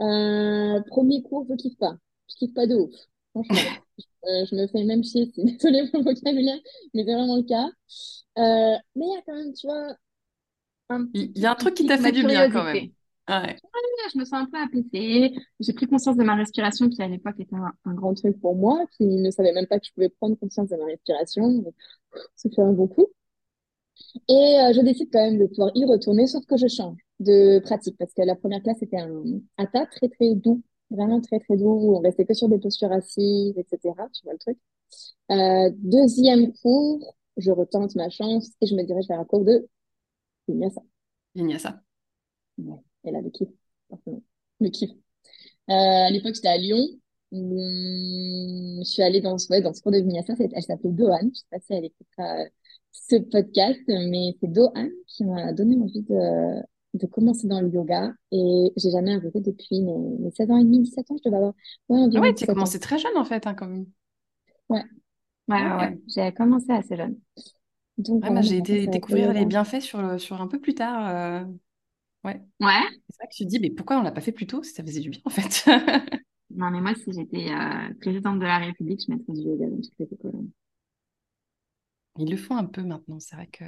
Euh, 0.00 0.80
premier 0.88 1.22
cours, 1.22 1.46
je 1.48 1.54
kiffe 1.54 1.78
pas. 1.78 1.96
Je 2.28 2.36
kiffe 2.36 2.54
pas 2.54 2.66
de 2.66 2.74
ouf. 2.74 2.94
Franchement. 3.32 3.83
Euh, 4.26 4.44
je 4.50 4.54
me 4.54 4.66
fais 4.66 4.84
même 4.84 5.04
chier. 5.04 5.30
C'est 5.34 5.44
désolé 5.44 5.88
pour 5.90 6.00
le 6.00 6.04
vocabulaire, 6.04 6.58
mais 6.94 7.04
c'est 7.04 7.14
vraiment 7.14 7.36
le 7.36 7.42
cas. 7.42 7.66
Euh, 8.38 8.76
mais 8.96 9.04
il 9.06 9.12
y 9.14 9.16
a 9.16 9.22
quand 9.26 9.34
même, 9.34 9.52
tu 9.52 9.66
vois, 9.66 9.96
un 10.90 11.06
petit 11.06 11.32
Il 11.34 11.42
y 11.42 11.46
a 11.46 11.52
un 11.52 11.54
truc 11.54 11.74
qui 11.74 11.86
t'a 11.86 11.98
fait 11.98 12.12
du 12.12 12.24
bien 12.24 12.50
quand 12.50 12.64
même. 12.64 12.74
curiosité. 12.74 12.94
Ouais. 13.28 13.56
Je 14.12 14.18
me 14.18 14.24
sens 14.24 14.34
un 14.34 14.46
peu 14.46 14.58
apaisée. 14.58 15.34
J'ai 15.60 15.72
pris 15.72 15.86
conscience 15.86 16.16
de 16.16 16.24
ma 16.24 16.34
respiration, 16.34 16.88
qui 16.88 17.02
à 17.02 17.08
l'époque 17.08 17.36
était 17.38 17.56
un, 17.56 17.72
un 17.84 17.94
grand 17.94 18.14
truc 18.14 18.38
pour 18.40 18.54
moi, 18.54 18.84
qui 18.96 19.04
ne 19.06 19.30
savait 19.30 19.52
même 19.52 19.66
pas 19.66 19.78
que 19.78 19.86
je 19.86 19.92
pouvais 19.92 20.10
prendre 20.10 20.36
conscience 20.38 20.68
de 20.68 20.76
ma 20.76 20.84
respiration. 20.86 21.64
Ça 22.36 22.50
fait 22.50 22.62
un 22.62 22.72
bon 22.72 22.86
coup. 22.86 23.08
Et 24.28 24.32
euh, 24.60 24.72
je 24.74 24.80
décide 24.82 25.08
quand 25.12 25.20
même 25.22 25.38
de 25.38 25.46
pouvoir 25.46 25.70
y 25.74 25.84
retourner, 25.84 26.26
sauf 26.26 26.44
que 26.46 26.56
je 26.56 26.66
change 26.68 26.96
de 27.20 27.58
pratique 27.60 27.96
parce 27.98 28.12
que 28.12 28.22
la 28.22 28.34
première 28.36 28.62
classe 28.62 28.82
était 28.82 28.98
un 28.98 29.22
hatha 29.56 29.86
très 29.86 30.08
très 30.08 30.34
doux, 30.34 30.62
Vraiment 30.90 31.20
très, 31.20 31.40
très 31.40 31.56
doux. 31.56 31.94
On 31.96 32.00
restait 32.00 32.24
que 32.24 32.34
sur 32.34 32.48
des 32.48 32.58
postures 32.58 32.92
assises, 32.92 33.54
etc. 33.56 33.94
Tu 34.12 34.22
vois 34.24 34.32
le 34.32 34.38
truc. 34.38 34.58
Euh, 35.30 35.70
deuxième 35.78 36.52
cours, 36.54 37.14
je 37.36 37.50
retente 37.50 37.94
ma 37.96 38.10
chance 38.10 38.50
et 38.60 38.66
je 38.66 38.74
me 38.74 38.82
dirige 38.84 39.08
vers 39.08 39.18
un 39.18 39.24
cours 39.24 39.44
de 39.44 39.68
vinyasa. 40.48 40.82
Vinyasa. 41.34 41.80
Ouais. 42.58 42.78
Et 43.04 43.10
là, 43.10 43.20
le 43.20 43.30
kiff. 43.30 43.48
Le 44.60 44.68
kiff. 44.70 44.90
Euh, 44.90 45.72
à 45.72 46.10
l'époque, 46.10 46.34
j'étais 46.34 46.48
à 46.48 46.58
Lyon. 46.58 46.86
Hum, 47.32 48.78
je 48.80 48.88
suis 48.88 49.02
allée 49.02 49.20
dans, 49.20 49.36
ouais, 49.50 49.60
dans 49.60 49.72
ce 49.74 49.82
cours 49.82 49.92
de 49.92 49.98
vinyasa. 49.98 50.34
Elle 50.38 50.62
s'appelait 50.62 50.92
Dohan. 50.92 51.30
Je 51.32 51.40
sais 51.40 51.46
pas 51.50 51.58
si 51.60 51.72
elle 51.72 51.84
écoutera 51.86 52.40
euh, 52.42 52.48
ce 52.92 53.16
podcast, 53.16 53.80
mais 53.88 54.36
c'est 54.40 54.52
Dohan 54.52 54.88
qui 55.08 55.24
m'a 55.24 55.52
donné 55.52 55.76
envie 55.76 56.02
de, 56.02 56.62
de 56.94 57.06
commencer 57.06 57.46
dans 57.46 57.60
le 57.60 57.68
yoga. 57.68 58.12
Et 58.32 58.72
j'ai 58.76 58.90
jamais 58.90 59.14
arrêté 59.14 59.40
depuis 59.40 59.82
mes, 59.82 59.98
mes 60.20 60.30
16 60.30 60.50
ans 60.50 60.56
et 60.56 60.64
demi, 60.64 60.80
17 60.80 61.10
ans, 61.10 61.16
je 61.18 61.28
devais 61.28 61.36
avoir. 61.36 61.52
Ouais, 61.88 61.98
environ 62.00 62.24
ah 62.24 62.28
ouais, 62.28 62.34
tu 62.34 62.44
as 62.44 62.46
commencé 62.46 62.80
très 62.80 62.98
jeune 62.98 63.16
en 63.16 63.24
fait, 63.24 63.46
hein, 63.46 63.54
quand 63.54 63.66
même. 63.66 63.86
Ouais. 64.68 64.82
Ouais, 65.48 65.62
ouais, 65.62 65.76
ouais. 65.76 65.98
J'ai 66.08 66.32
commencé 66.32 66.70
assez 66.72 66.96
jeune. 66.96 67.18
Donc, 67.98 68.24
ouais, 68.24 68.42
j'ai 68.42 68.56
été 68.56 68.86
découvrir 68.86 69.32
les 69.32 69.44
bienfaits 69.44 69.80
sur, 69.80 70.20
sur 70.20 70.40
un 70.40 70.48
peu 70.48 70.60
plus 70.60 70.74
tard. 70.74 71.08
Euh... 71.08 71.44
Ouais. 72.24 72.40
Ouais. 72.60 72.80
C'est 73.10 73.18
vrai 73.18 73.28
que 73.30 73.36
tu 73.36 73.44
te 73.44 73.48
dis, 73.48 73.60
mais 73.60 73.70
pourquoi 73.70 73.98
on 73.98 74.02
l'a 74.02 74.12
pas 74.12 74.22
fait 74.22 74.32
plus 74.32 74.46
tôt 74.46 74.62
si 74.62 74.72
ça 74.72 74.82
faisait 74.82 75.00
du 75.00 75.10
bien 75.10 75.20
en 75.24 75.30
fait? 75.30 75.64
Non, 76.50 76.70
mais 76.70 76.80
moi, 76.80 76.94
si 76.94 77.12
j'étais 77.12 77.50
euh, 77.50 77.94
présidente 78.00 78.38
de 78.38 78.44
la 78.44 78.58
République, 78.58 79.02
je 79.06 79.12
mettrais 79.12 79.32
du 79.32 79.40
yoga 79.40 79.66
dans 79.66 79.80
toutes 79.80 79.98
les 79.98 80.06
écoles. 80.12 80.46
Ils 82.18 82.30
le 82.30 82.36
font 82.36 82.56
un 82.56 82.64
peu 82.64 82.82
maintenant. 82.82 83.18
C'est 83.18 83.34
vrai 83.36 83.48
que 83.48 83.64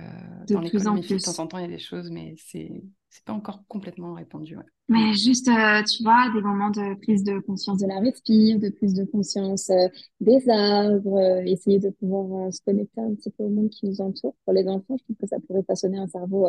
dans 0.52 0.60
les 0.60 0.70
l'école 0.70 1.00
de 1.00 1.24
temps 1.24 1.42
en 1.42 1.46
temps, 1.46 1.58
il 1.58 1.62
y 1.62 1.64
a 1.64 1.68
des 1.68 1.78
choses, 1.78 2.10
mais 2.10 2.34
c'est 2.38 2.82
c'est 3.16 3.24
pas 3.24 3.32
encore 3.32 3.64
complètement 3.66 4.12
répandu. 4.12 4.58
Mais 4.88 5.14
juste, 5.14 5.48
euh, 5.48 5.82
tu 5.82 6.02
vois, 6.02 6.30
des 6.34 6.42
moments 6.42 6.68
de 6.68 6.94
prise 7.00 7.24
de 7.24 7.38
conscience 7.40 7.78
de 7.78 7.86
la 7.86 7.98
respire, 7.98 8.58
de 8.58 8.68
prise 8.68 8.92
de 8.92 9.04
conscience 9.04 9.70
euh, 9.70 9.88
des 10.20 10.46
arbres, 10.50 11.16
euh, 11.16 11.42
essayer 11.46 11.78
de 11.78 11.88
pouvoir 11.88 12.52
se 12.52 12.60
connecter 12.60 13.00
un 13.00 13.14
petit 13.14 13.30
peu 13.30 13.44
au 13.44 13.48
monde 13.48 13.70
qui 13.70 13.86
nous 13.86 14.02
entoure. 14.02 14.34
Pour 14.44 14.52
les 14.52 14.68
enfants, 14.68 14.96
je 14.98 15.04
trouve 15.04 15.16
que 15.16 15.26
ça 15.26 15.38
pourrait 15.40 15.64
façonner 15.66 15.96
un 15.96 16.06
cerveau 16.06 16.48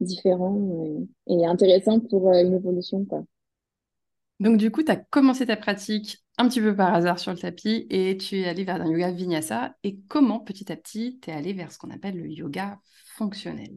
différent 0.00 0.84
et, 1.28 1.34
et, 1.34 1.46
intéressant 1.46 2.00
pour 2.00 2.32
une 2.32 2.54
évolution, 2.54 3.04
quoi. 3.04 3.22
Donc, 4.42 4.56
du 4.56 4.72
coup, 4.72 4.82
tu 4.82 4.90
as 4.90 4.96
commencé 4.96 5.46
ta 5.46 5.56
pratique 5.56 6.18
un 6.36 6.48
petit 6.48 6.60
peu 6.60 6.74
par 6.74 6.92
hasard 6.92 7.20
sur 7.20 7.30
le 7.30 7.38
tapis 7.38 7.86
et 7.90 8.16
tu 8.16 8.40
es 8.40 8.48
allé 8.48 8.64
vers 8.64 8.82
un 8.82 8.90
yoga 8.90 9.12
vinyasa. 9.12 9.76
Et 9.84 10.00
comment, 10.08 10.40
petit 10.40 10.72
à 10.72 10.76
petit, 10.76 11.20
tu 11.22 11.30
es 11.30 11.32
allé 11.32 11.52
vers 11.52 11.70
ce 11.70 11.78
qu'on 11.78 11.92
appelle 11.92 12.16
le 12.18 12.28
yoga 12.28 12.80
fonctionnel? 13.14 13.76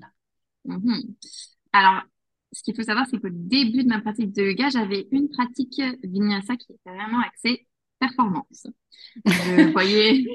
Mm-hmm. 0.68 1.14
Alors, 1.72 2.02
ce 2.52 2.64
qu'il 2.64 2.76
faut 2.76 2.82
savoir, 2.82 3.06
c'est 3.12 3.20
qu'au 3.20 3.30
début 3.30 3.84
de 3.84 3.90
ma 3.90 4.02
pratique 4.02 4.34
de 4.34 4.42
yoga, 4.42 4.70
j'avais 4.70 5.08
une 5.12 5.30
pratique 5.30 5.80
vinyasa 6.04 6.56
qui 6.56 6.72
était 6.72 6.90
vraiment 6.90 7.22
axée 7.22 7.68
performance. 8.00 8.66
Je 9.24 9.72
voyais. 9.72 10.26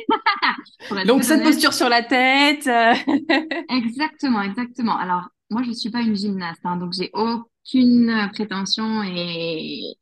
Donc, 1.09 1.25
cette 1.25 1.43
posture 1.43 1.75
sur 1.75 1.89
la 1.89 2.05
tête. 2.05 2.69
exactement, 3.69 4.43
exactement. 4.43 4.97
Alors, 4.97 5.29
moi, 5.51 5.65
je 5.65 5.71
ne 5.71 5.75
suis 5.75 5.91
pas 5.91 6.03
une 6.03 6.15
gymnaste, 6.15 6.61
hein, 6.63 6.77
donc 6.77 6.93
j'ai 6.93 7.11
aucune 7.13 8.31
prétention 8.33 9.03
et 9.03 9.97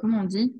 comment 0.00 0.20
on 0.20 0.24
dit? 0.24 0.54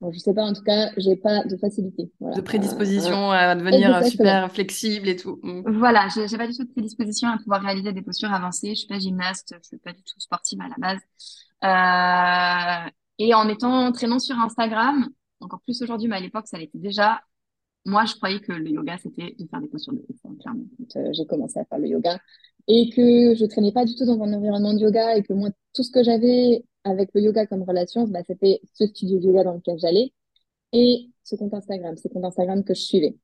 Bon, 0.00 0.10
Je 0.10 0.18
sais 0.18 0.34
pas, 0.34 0.42
en 0.42 0.52
tout 0.52 0.64
cas, 0.64 0.90
j'ai 0.96 1.14
pas 1.14 1.44
de 1.44 1.56
facilité. 1.56 2.10
De 2.20 2.40
prédisposition 2.40 3.30
à 3.30 3.54
devenir 3.54 4.04
super 4.04 4.50
flexible 4.50 5.08
et 5.08 5.14
tout. 5.14 5.38
Mm. 5.42 5.78
Voilà, 5.78 6.08
j'ai 6.08 6.36
pas 6.36 6.48
du 6.48 6.56
tout 6.56 6.64
de 6.64 6.72
prédisposition 6.72 7.28
à 7.28 7.38
pouvoir 7.38 7.62
réaliser 7.62 7.92
des 7.92 8.02
postures 8.02 8.32
avancées. 8.32 8.70
Je 8.70 8.80
suis 8.80 8.88
pas 8.88 8.98
gymnaste, 8.98 9.54
je 9.62 9.68
suis 9.68 9.78
pas 9.78 9.92
du 9.92 10.02
tout 10.02 10.18
sportive 10.18 10.60
à 10.60 10.68
la 10.68 10.76
base. 10.78 11.00
Euh, 11.64 12.90
et 13.18 13.32
en 13.34 13.48
étant 13.48 13.92
très 13.92 14.08
sur 14.18 14.36
Instagram, 14.40 15.08
encore 15.38 15.60
plus 15.60 15.80
aujourd'hui, 15.82 16.08
mais 16.08 16.16
à 16.16 16.20
l'époque, 16.20 16.48
ça 16.48 16.58
l'était 16.58 16.78
déjà. 16.78 17.20
Moi, 17.84 18.04
je 18.04 18.14
croyais 18.14 18.40
que 18.40 18.52
le 18.52 18.70
yoga, 18.70 18.96
c'était 18.98 19.36
de 19.38 19.46
faire 19.48 19.60
des 19.60 19.68
postures 19.68 19.92
de 19.92 20.04
hein, 20.24 20.34
clairement. 20.40 20.64
Quand 20.78 21.00
euh, 21.00 21.12
j'ai 21.12 21.26
commencé 21.26 21.60
à 21.60 21.64
faire 21.64 21.78
le 21.78 21.88
yoga 21.88 22.18
et 22.66 22.90
que 22.90 23.34
je 23.36 23.44
traînais 23.46 23.72
pas 23.72 23.84
du 23.84 23.94
tout 23.94 24.04
dans 24.04 24.20
un 24.20 24.32
environnement 24.32 24.74
de 24.74 24.80
yoga 24.80 25.16
et 25.16 25.22
que 25.22 25.32
moi, 25.32 25.50
tout 25.74 25.82
ce 25.82 25.90
que 25.90 26.02
j'avais 26.02 26.64
avec 26.84 27.10
le 27.14 27.22
yoga 27.22 27.46
comme 27.46 27.62
relation, 27.62 28.06
bah, 28.06 28.20
c'était 28.26 28.60
ce 28.74 28.86
studio 28.86 29.18
de 29.18 29.26
yoga 29.26 29.44
dans 29.44 29.54
lequel 29.54 29.78
j'allais 29.78 30.12
et 30.72 31.10
ce 31.22 31.36
compte 31.36 31.54
Instagram, 31.54 31.96
ce 31.96 32.08
compte 32.08 32.24
Instagram 32.24 32.64
que 32.64 32.74
je 32.74 32.80
suivais. 32.80 33.16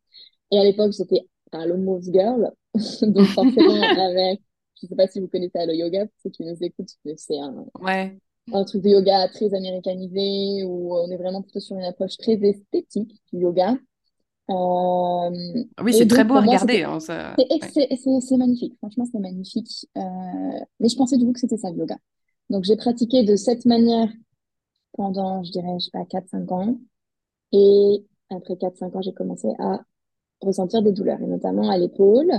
Et 0.51 0.59
à 0.59 0.65
l'époque, 0.65 0.93
j'étais 0.93 1.27
Hello 1.53 1.77
Moves 1.77 2.11
Girl, 2.13 2.53
donc 3.03 3.27
forcément 3.27 3.83
avec, 3.99 4.41
je 4.81 4.87
sais 4.87 4.97
pas 4.97 5.07
si 5.07 5.21
vous 5.21 5.29
connaissez 5.29 5.59
Hello 5.59 5.73
Yoga, 5.73 6.07
pour 6.07 6.15
ceux 6.23 6.31
qui 6.31 6.45
nous 6.45 6.57
écoutent, 6.61 6.91
c'est 7.17 7.39
un, 7.39 7.65
ouais. 7.81 8.19
un 8.53 8.65
truc 8.65 8.83
de 8.83 8.91
yoga 8.91 9.29
très 9.29 9.53
américanisé 9.55 10.65
où 10.65 10.95
on 10.95 11.11
est 11.11 11.17
vraiment 11.17 11.43
plutôt 11.43 11.61
sur 11.61 11.77
une 11.77 11.85
approche 11.85 12.17
très 12.17 12.35
esthétique 12.35 13.21
du 13.33 13.41
yoga. 13.41 13.77
Euh, 14.51 15.65
oui, 15.83 15.93
c'est 15.93 16.07
très 16.07 16.25
beau 16.25 16.37
à 16.37 16.41
regarder. 16.41 16.83
Hein, 16.83 17.01
c'est 17.01 18.37
magnifique, 18.37 18.77
franchement, 18.79 19.05
c'est 19.11 19.19
magnifique. 19.19 19.87
Euh, 19.97 20.01
mais 20.81 20.89
je 20.89 20.97
pensais 20.97 21.19
du 21.19 21.27
coup 21.27 21.33
que 21.33 21.41
c'était 21.41 21.59
ça 21.59 21.71
le 21.71 21.79
yoga. 21.79 21.97
Donc, 22.51 22.65
j'ai 22.65 22.77
pratiqué 22.77 23.25
de 23.25 23.37
cette 23.37 23.65
manière 23.65 24.09
pendant, 24.93 25.43
je 25.45 25.53
dirais, 25.53 25.79
je 25.79 25.85
sais 25.85 25.91
pas, 25.93 26.05
4-5 26.05 26.53
ans. 26.53 26.79
Et 27.53 28.05
après 28.31 28.55
4-5 28.55 28.97
ans, 28.97 29.03
j'ai 29.03 29.13
commencé 29.13 29.49
à 29.59 29.81
ressentir 30.41 30.83
des 30.83 30.93
douleurs, 30.93 31.21
et 31.21 31.27
notamment 31.27 31.69
à 31.69 31.79
l'épaule. 31.79 32.31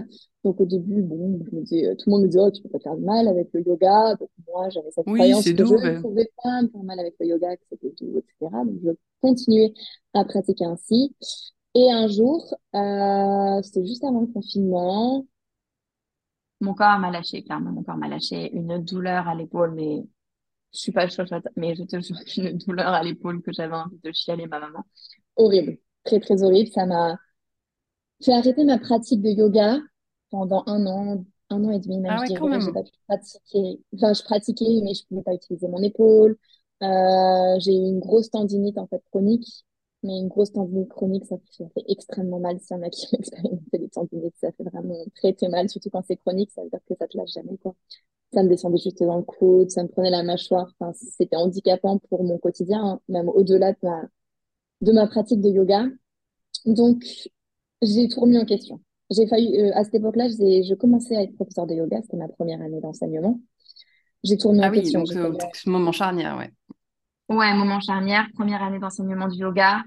Donc, 0.43 0.59
au 0.61 0.65
début, 0.65 1.01
bon, 1.01 1.39
je 1.49 1.55
me 1.55 1.61
disais, 1.61 1.87
euh, 1.87 1.95
tout 1.95 2.09
le 2.09 2.11
monde 2.11 2.23
me 2.23 2.27
disait, 2.27 2.39
oh, 2.41 2.51
tu 2.51 2.61
peux 2.61 2.69
pas 2.69 2.79
faire 2.79 2.97
mal 2.97 3.27
avec 3.27 3.49
le 3.53 3.61
yoga. 3.61 4.15
Donc, 4.15 4.29
moi, 4.47 4.69
j'avais 4.69 4.91
cette 4.91 5.05
croyance 5.05 5.43
que 5.43 5.51
doux, 5.51 5.77
je 5.77 5.87
ne 5.87 6.01
pouvais 6.01 6.31
pas 6.41 6.61
me 6.61 6.69
faire 6.69 6.83
mal 6.83 6.99
avec 6.99 7.15
le 7.19 7.27
yoga, 7.27 7.55
que 7.57 7.63
c'était 7.69 7.93
doux, 7.99 8.17
etc. 8.17 8.63
Donc, 8.65 8.79
je 8.83 8.91
continuais 9.21 9.73
à 10.13 10.23
pratiquer 10.23 10.65
ainsi. 10.65 11.13
Et 11.75 11.91
un 11.91 12.07
jour, 12.07 12.55
euh, 12.75 13.61
c'était 13.63 13.85
juste 13.85 14.03
avant 14.03 14.21
le 14.21 14.27
confinement, 14.27 15.25
mon 16.61 16.73
corps 16.73 16.99
m'a 16.99 17.11
lâché, 17.11 17.43
clairement, 17.43 17.71
mon 17.71 17.83
corps 17.83 17.97
m'a 17.97 18.07
lâché 18.07 18.51
une 18.53 18.83
douleur 18.83 19.27
à 19.27 19.35
l'épaule, 19.35 19.73
mais 19.73 20.03
je 20.73 20.79
suis 20.79 20.91
pas 20.91 21.07
chochotte, 21.07 21.47
mais 21.55 21.75
je 21.75 21.83
te 21.83 21.99
jure 22.01 22.45
une 22.45 22.57
douleur 22.57 22.87
à 22.89 23.03
l'épaule 23.03 23.41
que 23.41 23.51
j'avais 23.51 23.75
envie 23.75 23.99
de 24.03 24.11
chialer 24.11 24.47
ma 24.47 24.59
maman. 24.59 24.83
Horrible, 25.35 25.77
très 26.03 26.19
très 26.19 26.43
horrible. 26.43 26.69
Ça 26.71 26.85
m'a 26.85 27.17
fait 28.23 28.33
arrêter 28.33 28.63
ma 28.65 28.77
pratique 28.77 29.21
de 29.21 29.29
yoga 29.29 29.79
pendant 30.29 30.63
un 30.67 30.85
an, 30.85 31.25
un 31.49 31.63
an 31.63 31.71
et 31.71 31.79
demi 31.79 31.99
même. 31.99 32.11
Ah 32.13 32.25
je 32.27 32.43
même. 32.43 32.61
J'ai 32.61 32.71
pas 32.71 32.83
pu 32.83 32.91
pratiquer. 33.07 33.81
Enfin, 33.95 34.13
je 34.13 34.23
pratiquais, 34.23 34.81
mais 34.83 34.93
je 34.93 35.05
pouvais 35.07 35.23
pas 35.23 35.33
utiliser 35.33 35.67
mon 35.67 35.81
épaule. 35.81 36.37
Euh, 36.81 37.59
j'ai 37.59 37.73
eu 37.73 37.87
une 37.87 37.99
grosse 37.99 38.29
tendinite 38.29 38.77
en 38.77 38.87
fait 38.87 39.03
chronique 39.11 39.65
mais 40.03 40.17
une 40.17 40.27
grosse 40.27 40.53
tendinite 40.53 40.89
chronique, 40.89 41.25
ça 41.25 41.35
fait, 41.57 41.83
extrêmement 41.87 42.39
mal. 42.39 42.59
S'il 42.59 42.77
y 42.77 42.79
en 42.79 42.83
a 42.83 42.89
qui 42.89 43.05
ont 43.13 43.19
expérimenté 43.19 43.77
des 43.77 43.89
tendinites, 43.89 44.35
ça 44.39 44.51
fait 44.51 44.63
vraiment 44.63 44.95
très 45.15 45.33
très 45.33 45.49
mal, 45.49 45.69
surtout 45.69 45.89
quand 45.89 46.03
c'est 46.05 46.17
chronique, 46.17 46.51
ça 46.51 46.63
veut 46.63 46.69
dire 46.69 46.79
que 46.87 46.95
ça 46.95 47.07
te 47.07 47.17
lâche 47.17 47.33
jamais, 47.33 47.57
quoi. 47.57 47.75
Ça 48.33 48.43
me 48.43 48.49
descendait 48.49 48.77
juste 48.77 49.01
dans 49.01 49.17
le 49.17 49.23
coude, 49.23 49.71
ça 49.71 49.81
me 49.81 49.87
prenait 49.87 50.11
la 50.11 50.21
mâchoire. 50.21 50.71
Enfin, 50.79 50.93
c'était 50.93 51.35
handicapant 51.35 51.97
pour 52.09 52.23
mon 52.23 52.37
quotidien, 52.37 52.83
hein, 52.83 52.99
même 53.09 53.27
au-delà 53.27 53.71
de 53.71 53.77
ma, 53.81 54.03
de 54.81 54.91
ma 54.91 55.07
pratique 55.07 55.41
de 55.41 55.49
yoga. 55.49 55.87
Donc, 56.65 57.03
j'ai 57.81 58.07
tout 58.07 58.21
remis 58.21 58.37
en 58.37 58.45
question. 58.45 58.79
J'ai 59.09 59.25
failli, 59.25 59.59
euh, 59.59 59.71
à 59.73 59.83
cette 59.83 59.95
époque-là, 59.95 60.27
je 60.29 60.73
commençais 60.75 61.15
à 61.15 61.23
être 61.23 61.33
professeur 61.33 61.65
de 61.65 61.73
yoga, 61.73 62.01
c'était 62.03 62.17
ma 62.17 62.27
première 62.27 62.61
année 62.61 62.79
d'enseignement. 62.79 63.39
J'ai 64.23 64.37
tout 64.37 64.49
remis 64.49 64.61
ah 64.61 64.67
en 64.67 64.71
oui, 64.71 64.81
question. 64.81 65.03
Donc, 65.03 65.15
euh, 65.15 65.47
ce 65.53 65.69
moment 65.69 65.91
charnière, 65.91 66.37
ouais. 66.37 66.51
Ouais, 67.29 67.53
moment 67.53 67.79
charnière, 67.79 68.27
première 68.33 68.63
année 68.63 68.79
d'enseignement 68.79 69.27
du 69.27 69.37
yoga. 69.37 69.83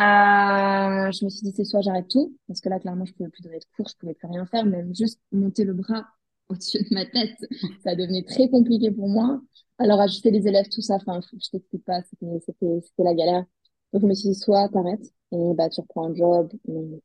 Euh, 0.00 1.12
je 1.12 1.24
me 1.24 1.30
suis 1.30 1.42
dit, 1.42 1.52
c'est 1.54 1.64
soit 1.64 1.80
j'arrête 1.80 2.08
tout, 2.08 2.36
parce 2.48 2.60
que 2.60 2.68
là, 2.68 2.80
clairement, 2.80 3.04
je 3.04 3.12
pouvais 3.12 3.28
plus 3.28 3.42
donner 3.42 3.60
de 3.60 3.64
cours, 3.76 3.88
je 3.88 3.96
pouvais 3.98 4.14
plus 4.14 4.26
rien 4.26 4.44
faire, 4.46 4.64
même 4.66 4.92
juste 4.92 5.20
monter 5.30 5.62
le 5.64 5.74
bras 5.74 6.04
au-dessus 6.48 6.82
de 6.82 6.92
ma 6.92 7.06
tête, 7.06 7.36
ça 7.84 7.94
devenait 7.94 8.24
très 8.24 8.48
compliqué 8.48 8.90
pour 8.90 9.08
moi. 9.08 9.40
Alors, 9.78 10.00
ajuster 10.00 10.32
les 10.32 10.48
élèves, 10.48 10.68
tout 10.70 10.80
ça, 10.82 10.96
enfin, 10.96 11.20
je 11.20 11.50
t'explique 11.50 11.84
pas, 11.84 12.02
c'était, 12.02 12.82
la 12.98 13.14
galère. 13.14 13.44
Donc, 13.92 14.02
je 14.02 14.06
me 14.08 14.14
suis 14.14 14.30
dit, 14.30 14.34
soit 14.34 14.68
t'arrêtes, 14.68 15.04
et 15.32 15.54
bah, 15.54 15.68
tu 15.70 15.80
reprends 15.82 16.08
un 16.10 16.14
job, 16.14 16.50
mais 16.66 17.00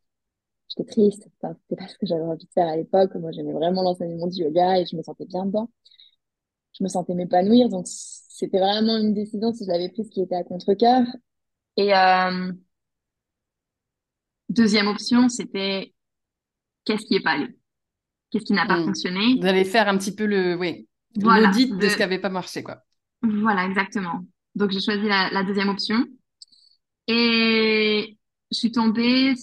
j'étais 0.70 0.86
triste, 0.90 1.30
enfin, 1.42 1.56
c'était 1.62 1.82
pas 1.82 1.88
ce 1.88 1.98
que 2.00 2.08
j'avais 2.08 2.24
envie 2.24 2.46
de 2.46 2.52
faire 2.52 2.68
à 2.68 2.76
l'époque. 2.78 3.14
Moi, 3.16 3.32
j'aimais 3.32 3.54
vraiment 3.54 3.84
l'enseignement 3.84 4.28
du 4.28 4.42
yoga 4.42 4.80
et 4.80 4.86
je 4.88 4.96
me 4.96 5.04
sentais 5.04 5.26
bien 5.26 5.46
dedans. 5.46 5.70
Je 6.78 6.84
me 6.84 6.90
sentais 6.90 7.14
m'épanouir, 7.16 7.70
donc 7.70 7.88
c'était 8.38 8.60
vraiment 8.60 8.98
une 8.98 9.16
décision, 9.16 9.52
si 9.52 9.66
je 9.66 9.70
l'avais 9.70 9.90
prise, 9.90 10.10
qui 10.10 10.22
était 10.22 10.36
à 10.36 10.44
contre-cœur. 10.44 11.08
Et 11.76 11.96
euh, 11.96 12.52
deuxième 14.50 14.88
option, 14.88 15.28
c'était 15.28 15.92
qu'est-ce 16.86 17.06
qui 17.06 17.16
n'est 17.16 17.22
pas 17.22 17.32
allé? 17.32 17.48
Qu'est-ce 18.30 18.46
qui 18.46 18.54
n'a 18.54 18.68
pas 18.68 18.78
hmm. 18.78 18.86
fonctionné? 18.86 19.40
Vous 19.42 19.48
allez 19.48 19.66
faire 19.66 19.88
un 19.88 19.98
petit 19.98 20.14
peu 20.14 20.28
le, 20.28 20.56
oui, 20.56 20.88
l'audit 21.16 21.76
de... 21.76 21.88
ce 21.88 21.96
qui 21.96 22.02
n'avait 22.02 22.20
pas 22.20 22.30
marché, 22.30 22.62
quoi. 22.62 22.84
Voilà, 23.24 23.66
exactement. 23.66 24.24
Donc, 24.54 24.70
j'ai 24.70 24.82
choisi 24.82 25.08
la, 25.08 25.44
deuxième 25.44 25.70
option. 25.70 26.06
Et 27.08 28.20
je 28.52 28.56
suis 28.58 28.72
tombée, 28.72 29.34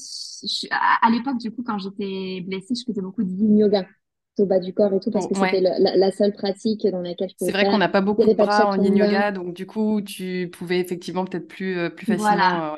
à, 0.70 1.10
l'époque, 1.10 1.38
du 1.38 1.50
coup, 1.50 1.64
quand 1.64 1.78
j'étais 1.80 2.42
blessée, 2.46 2.74
je 2.76 2.84
faisais 2.86 3.02
beaucoup 3.02 3.24
de 3.24 3.30
yin 3.30 3.58
yoga. 3.58 3.88
Au 4.38 4.46
bas 4.46 4.58
du 4.58 4.74
corps 4.74 4.92
et 4.92 5.00
tout, 5.00 5.10
parce 5.10 5.26
que 5.26 5.34
c'était 5.34 5.60
la, 5.60 6.12
seule 6.12 6.32
pratique 6.32 6.86
dans 6.86 7.00
laquelle 7.00 7.28
je 7.30 7.36
pouvais 7.36 7.50
C'est 7.50 7.56
vrai 7.56 7.70
qu'on 7.70 7.78
n'a 7.78 7.88
pas 7.88 8.00
beaucoup 8.00 8.24
de 8.24 8.34
bras 8.34 8.68
en 8.68 8.82
yin 8.82 8.96
yoga, 8.96 9.32
donc 9.32 9.54
du 9.54 9.66
coup, 9.66 10.00
tu 10.02 10.50
pouvais 10.52 10.80
effectivement 10.80 11.24
peut-être 11.24 11.46
plus, 11.46 11.78
euh, 11.78 11.90
plus 11.90 12.06
facilement. 12.06 12.34
Voilà. 12.34 12.76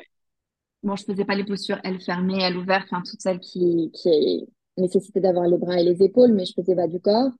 Bon, 0.83 0.95
je 0.95 1.03
faisais 1.03 1.25
pas 1.25 1.35
les 1.35 1.43
postures, 1.43 1.79
elles 1.83 1.99
fermées, 1.99 2.41
elles 2.41 2.55
ouvertes, 2.55 2.87
enfin, 2.91 3.01
toutes 3.05 3.21
celles 3.21 3.39
qui, 3.39 3.91
qui 3.93 4.47
nécessitaient 4.77 5.19
d'avoir 5.19 5.47
les 5.47 5.57
bras 5.57 5.79
et 5.79 5.83
les 5.83 6.03
épaules, 6.03 6.33
mais 6.33 6.45
je 6.45 6.53
faisais 6.53 6.75
bas 6.75 6.87
du 6.87 6.99
corps. 6.99 7.31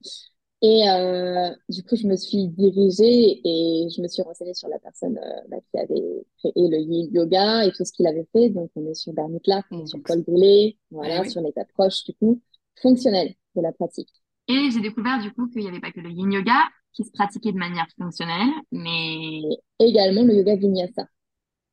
Et 0.60 0.90
euh, 0.90 1.50
du 1.68 1.84
coup, 1.84 1.94
je 1.94 2.06
me 2.08 2.16
suis 2.16 2.48
dirigée 2.48 3.40
et 3.44 3.88
je 3.94 4.02
me 4.02 4.08
suis 4.08 4.22
renseignée 4.22 4.54
sur 4.54 4.68
la 4.68 4.80
personne 4.80 5.16
euh, 5.16 5.40
bah, 5.48 5.58
qui 5.70 5.78
avait 5.78 6.24
créé 6.38 6.52
le 6.56 6.78
yoga 7.14 7.64
et 7.64 7.70
tout 7.70 7.84
ce 7.84 7.92
qu'il 7.92 8.08
avait 8.08 8.26
fait. 8.32 8.50
Donc, 8.50 8.70
on 8.74 8.84
est 8.90 8.94
sur 8.94 9.12
Bernie 9.12 9.40
Clark, 9.40 9.66
on 9.70 9.84
est 9.84 9.86
sur 9.86 10.02
Paul 10.02 10.22
Goulet, 10.22 10.76
voilà, 10.90 11.24
sur 11.28 11.42
une 11.42 11.52
approche 11.56 12.04
du 12.04 12.14
coup 12.14 12.40
fonctionnelle 12.82 13.34
de 13.56 13.62
la 13.62 13.72
pratique. 13.72 14.10
Et 14.48 14.70
j'ai 14.70 14.80
découvert 14.80 15.20
du 15.20 15.32
coup 15.32 15.48
qu'il 15.48 15.62
n'y 15.62 15.68
avait 15.68 15.80
pas 15.80 15.92
que 15.92 16.00
le 16.00 16.10
yin 16.10 16.32
yoga 16.32 16.58
qui 16.92 17.04
se 17.04 17.10
pratiquait 17.10 17.52
de 17.52 17.58
manière 17.58 17.86
fonctionnelle, 17.98 18.48
mais 18.72 19.40
également 19.78 20.22
le 20.22 20.34
yoga 20.34 20.56
vinyasa. 20.56 21.06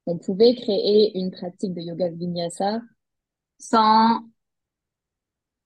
On 0.06 0.18
pouvait 0.18 0.56
créer 0.56 1.18
une 1.18 1.32
pratique 1.32 1.74
de 1.74 1.82
yoga 1.82 2.10
vinyasa 2.10 2.82
sans 3.58 4.22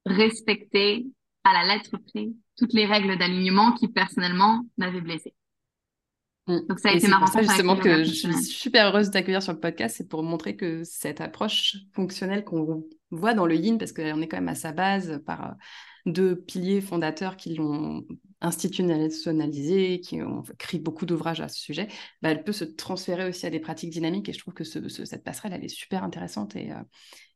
respecter 0.06 1.08
à 1.44 1.54
la 1.54 1.76
lettre 1.76 1.98
près 2.12 2.30
toutes 2.56 2.74
les 2.74 2.86
règles 2.86 3.18
d'alignement 3.18 3.74
qui 3.74 3.88
personnellement 3.88 4.62
m'avaient 4.78 5.02
blessé. 5.02 5.34
Mm. 6.48 6.68
Donc 6.68 6.80
ça 6.80 6.90
a 6.90 6.94
été 6.94 7.08
marrant. 7.08 7.28
C'est 7.28 7.44
justement 7.44 7.76
que 7.76 8.04
je 8.04 8.12
suis 8.12 8.34
super 8.44 8.88
heureuse 8.88 9.08
de 9.08 9.14
t'accueillir 9.14 9.42
sur 9.42 9.54
le 9.54 9.60
podcast, 9.60 9.96
c'est 9.98 10.08
pour 10.08 10.24
montrer 10.24 10.56
que 10.56 10.84
cette 10.84 11.22
approche 11.22 11.78
fonctionnelle 11.94 12.44
qu'on 12.44 12.84
voit 13.12 13.34
dans 13.34 13.46
le 13.46 13.56
yin, 13.56 13.78
parce 13.78 13.94
qu'on 13.94 14.22
est 14.22 14.28
quand 14.28 14.38
même 14.38 14.50
à 14.50 14.56
sa 14.56 14.72
base 14.72 15.22
par 15.26 15.52
euh, 15.52 15.54
deux 16.06 16.36
piliers 16.36 16.82
fondateurs 16.82 17.38
qui 17.38 17.56
l'ont 17.56 18.06
institutionnalisé, 18.42 20.00
qui 20.00 20.22
ont 20.22 20.44
écrit 20.54 20.80
beaucoup 20.80 21.06
d'ouvrages 21.06 21.42
à 21.42 21.50
ce 21.50 21.60
sujet, 21.60 21.88
bah, 22.22 22.30
elle 22.30 22.44
peut 22.44 22.54
se 22.54 22.64
transférer 22.64 23.28
aussi 23.28 23.46
à 23.46 23.50
des 23.50 23.60
pratiques 23.60 23.90
dynamiques 23.90 24.30
et 24.30 24.34
je 24.34 24.40
trouve 24.40 24.54
que 24.54 24.64
cette 24.64 25.24
passerelle, 25.24 25.54
elle 25.54 25.66
est 25.66 25.68
super 25.68 26.04
intéressante 26.04 26.56
et, 26.56 26.72
euh, 26.72 26.82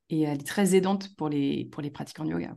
et 0.09 0.21
elle 0.21 0.39
est 0.39 0.47
très 0.47 0.75
aidante 0.75 1.15
pour 1.15 1.29
les, 1.29 1.65
pour 1.65 1.81
les 1.81 1.91
pratiquants 1.91 2.25
de 2.25 2.31
yoga. 2.31 2.55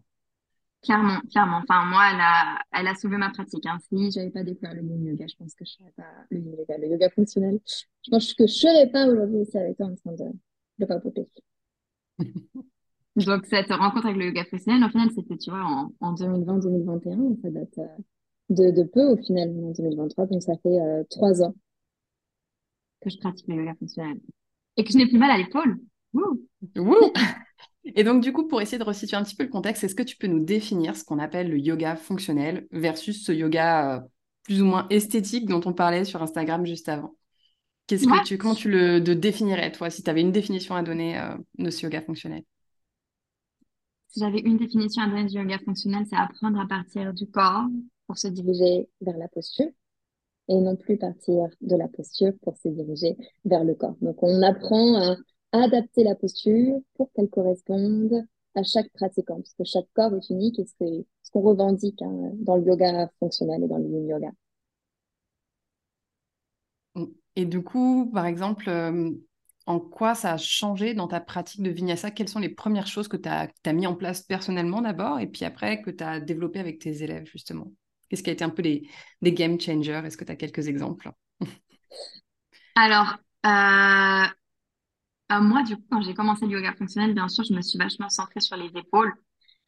Clairement, 0.83 1.21
clairement. 1.33 1.63
Enfin, 1.69 1.85
moi, 1.87 2.11
elle 2.13 2.21
a, 2.21 2.59
elle 2.73 2.87
a 2.87 2.95
sauvé 2.95 3.17
ma 3.17 3.31
pratique. 3.31 3.67
Hein. 3.67 3.79
Si 3.89 4.13
j'avais 4.13 4.31
pas 4.31 4.45
découvert 4.45 4.75
le 4.75 4.83
yoga, 4.83 5.27
je 5.29 5.35
pense 5.35 5.55
que 5.55 5.65
je 5.65 5.73
serais 5.73 5.93
pas 5.97 6.05
le 6.31 6.39
yoga, 6.39 6.79
le 6.79 6.87
yoga 6.89 7.11
fonctionnel. 7.11 7.59
Je 7.67 8.11
pense 8.11 8.35
que 8.35 8.47
je 8.47 8.53
serais 8.53 8.89
pas 8.89 9.09
aujourd'hui 9.09 9.39
aussi 9.39 9.59
avec 9.59 9.77
toi 9.77 9.87
en 9.87 9.97
train 9.97 10.13
de, 10.13 10.33
de 10.79 10.87
papoter. 10.87 11.27
Donc, 13.17 13.47
cette 13.47 13.73
rencontre 13.73 14.07
avec 14.07 14.19
le 14.19 14.27
yoga 14.27 14.45
fonctionnel, 14.45 14.85
au 14.85 14.91
final, 14.91 15.09
c'était, 15.15 15.39
tu 15.39 15.51
vois, 15.51 15.65
en, 15.65 15.93
en 16.01 16.15
2020-2021. 16.15 17.41
Ça 17.43 17.51
date 17.51 17.79
euh, 17.79 17.87
de, 18.51 18.71
de, 18.71 18.83
peu, 18.83 19.05
au 19.07 19.17
final, 19.17 19.49
en 19.49 19.71
2023. 19.73 20.27
Donc, 20.27 20.43
ça 20.43 20.53
fait 20.63 20.81
euh, 20.81 21.03
trois 21.09 21.43
ans 21.43 21.55
que 23.03 23.11
je 23.11 23.17
pratique 23.19 23.47
le 23.49 23.55
yoga 23.57 23.75
fonctionnel. 23.79 24.19
Et 24.77 24.85
que 24.85 24.93
je 24.93 24.99
n'ai 24.99 25.09
plus 25.09 25.19
mal 25.19 25.31
à 25.31 25.39
l'épaule. 25.39 25.79
Et 27.85 28.05
donc, 28.05 28.23
du 28.23 28.33
coup, 28.33 28.47
pour 28.47 28.61
essayer 28.61 28.79
de 28.79 28.85
resituer 28.85 29.17
un 29.17 29.23
petit 29.23 29.37
peu 29.37 29.45
le 29.45 29.49
contexte, 29.49 29.85
est-ce 29.85 29.95
que 29.95 30.03
tu 30.03 30.17
peux 30.17 30.27
nous 30.27 30.45
définir 30.45 30.97
ce 30.97 31.05
qu'on 31.05 31.19
appelle 31.19 31.49
le 31.49 31.59
yoga 31.59 31.97
fonctionnel 31.97 32.67
versus 32.73 33.25
ce 33.25 33.33
yoga 33.33 33.97
euh, 33.97 34.01
plus 34.43 34.61
ou 34.61 34.67
moins 34.67 34.87
esthétique 34.91 35.47
dont 35.47 35.61
on 35.65 35.73
parlait 35.73 36.05
sur 36.05 36.23
Instagram 36.23 36.67
juste 36.67 36.89
avant? 36.89 37.15
Qu'est-ce 37.87 38.07
que 38.07 38.25
tu, 38.25 38.37
Comment 38.37 38.57
tu 38.57 38.69
le 38.69 39.01
définirais, 39.01 39.71
toi, 39.71 39.89
si 39.89 40.03
tu 40.03 40.11
avais 40.11 40.21
une 40.21 40.33
définition 40.33 40.75
à 40.75 40.83
donner 40.83 41.19
euh, 41.19 41.37
de 41.59 41.71
ce 41.71 41.85
yoga 41.85 42.03
fonctionnel? 42.03 42.43
Si 44.09 44.21
j'avais 44.21 44.41
une 44.41 44.57
définition 44.57 45.03
à 45.03 45.09
donner 45.09 45.25
du 45.25 45.37
yoga 45.37 45.59
fonctionnel, 45.59 46.05
c'est 46.09 46.17
apprendre 46.17 46.59
à 46.61 46.67
partir 46.67 47.13
du 47.13 47.27
corps 47.27 47.67
pour 48.07 48.19
se 48.19 48.29
diriger 48.29 48.89
vers 49.01 49.17
la 49.17 49.29
posture 49.29 49.71
et 50.49 50.61
non 50.61 50.77
plus 50.77 50.97
partir 50.97 51.49
de 51.61 51.77
la 51.77 51.89
posture 51.89 52.33
pour 52.43 52.57
se 52.57 52.69
diriger 52.69 53.17
vers 53.45 53.65
le 53.65 53.75
corps. 53.75 53.97
Donc, 54.01 54.23
on 54.23 54.43
apprend 54.43 54.97
à 54.97 55.17
adapter 55.53 56.05
la 56.05 56.15
posture 56.15 56.81
pour 56.95 57.11
qu'elle 57.13 57.29
corresponde 57.29 58.25
à 58.55 58.63
chaque 58.63 58.91
pratiquant, 58.93 59.37
parce 59.37 59.55
que 59.55 59.65
chaque 59.65 59.89
corps 59.95 60.15
est 60.15 60.31
unique 60.31 60.59
et 60.59 60.67
c'est 60.79 61.05
ce 61.23 61.31
qu'on 61.31 61.43
revendique 61.43 62.01
hein, 62.03 62.31
dans 62.35 62.57
le 62.57 62.65
yoga 62.65 63.11
fonctionnel 63.19 63.65
et 63.65 63.69
dans 63.69 63.79
le 63.79 63.89
yoga. 64.09 64.31
Et 67.37 67.45
du 67.45 67.63
coup, 67.63 68.11
par 68.13 68.25
exemple, 68.25 68.69
euh, 68.71 69.11
en 69.67 69.81
quoi 69.81 70.15
ça 70.15 70.33
a 70.33 70.37
changé 70.37 70.95
dans 70.95 71.09
ta 71.09 71.21
pratique 71.21 71.63
de 71.63 71.71
vinyasa? 71.71 72.11
Quelles 72.11 72.29
sont 72.29 72.39
les 72.39 72.49
premières 72.49 72.87
choses 72.87 73.09
que 73.09 73.17
tu 73.17 73.29
as, 73.29 73.49
as, 73.65 73.73
mis 73.73 73.87
en 73.87 73.95
place 73.95 74.23
personnellement 74.23 74.81
d'abord 74.81 75.19
et 75.19 75.27
puis 75.27 75.45
après 75.45 75.83
que 75.83 75.91
tu 75.91 76.05
as 76.05 76.21
développé 76.21 76.61
avec 76.61 76.79
tes 76.79 77.03
élèves 77.03 77.27
justement? 77.27 77.73
Qu'est-ce 78.09 78.23
qui 78.23 78.31
a 78.31 78.33
été 78.33 78.45
un 78.45 78.51
peu 78.51 78.63
des, 78.63 78.89
game 79.23 79.61
changers? 79.61 80.03
Est-ce 80.05 80.17
que 80.17 80.25
tu 80.25 80.33
as 80.33 80.37
quelques 80.37 80.69
exemples? 80.69 81.11
Alors, 82.77 83.17
euh, 83.45 84.27
euh, 85.33 85.41
moi, 85.41 85.63
du 85.65 85.77
coup, 85.77 85.85
quand 85.91 86.03
j'ai 86.03 86.15
commencé 86.15 86.47
le 86.47 86.53
yoga 86.53 86.73
fonctionnel, 86.75 87.15
bien 87.15 87.29
sûr, 87.29 87.43
je 87.45 87.53
me 87.53 87.63
suis 87.63 87.79
vachement 87.79 88.09
centrée 88.09 88.41
sur 88.41 88.57
les 88.57 88.69
épaules 88.69 89.13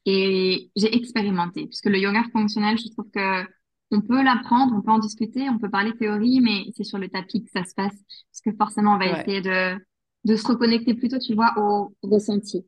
et 0.04 0.70
j'ai 0.76 0.94
expérimenté. 0.94 1.66
Puisque 1.66 1.86
le 1.86 1.98
yoga 1.98 2.22
fonctionnel, 2.32 2.78
je 2.78 2.88
trouve 2.90 3.10
que 3.10 3.44
on 3.90 4.00
peut 4.00 4.22
l'apprendre, 4.22 4.74
on 4.76 4.82
peut 4.82 4.90
en 4.90 4.98
discuter, 4.98 5.48
on 5.48 5.58
peut 5.58 5.70
parler 5.70 5.96
théorie, 5.96 6.40
mais 6.40 6.64
c'est 6.76 6.84
sur 6.84 6.98
le 6.98 7.08
tapis 7.08 7.44
que 7.44 7.50
ça 7.50 7.64
se 7.64 7.74
passe. 7.74 7.94
Parce 7.94 8.40
que 8.44 8.52
forcément, 8.52 8.94
on 8.94 8.98
va 8.98 9.20
essayer 9.20 9.40
de, 9.40 9.78
de 10.24 10.36
se 10.36 10.46
reconnecter 10.46 10.94
plutôt, 10.94 11.18
tu 11.18 11.34
vois, 11.34 11.52
au 11.56 11.94
ressenti. 12.02 12.66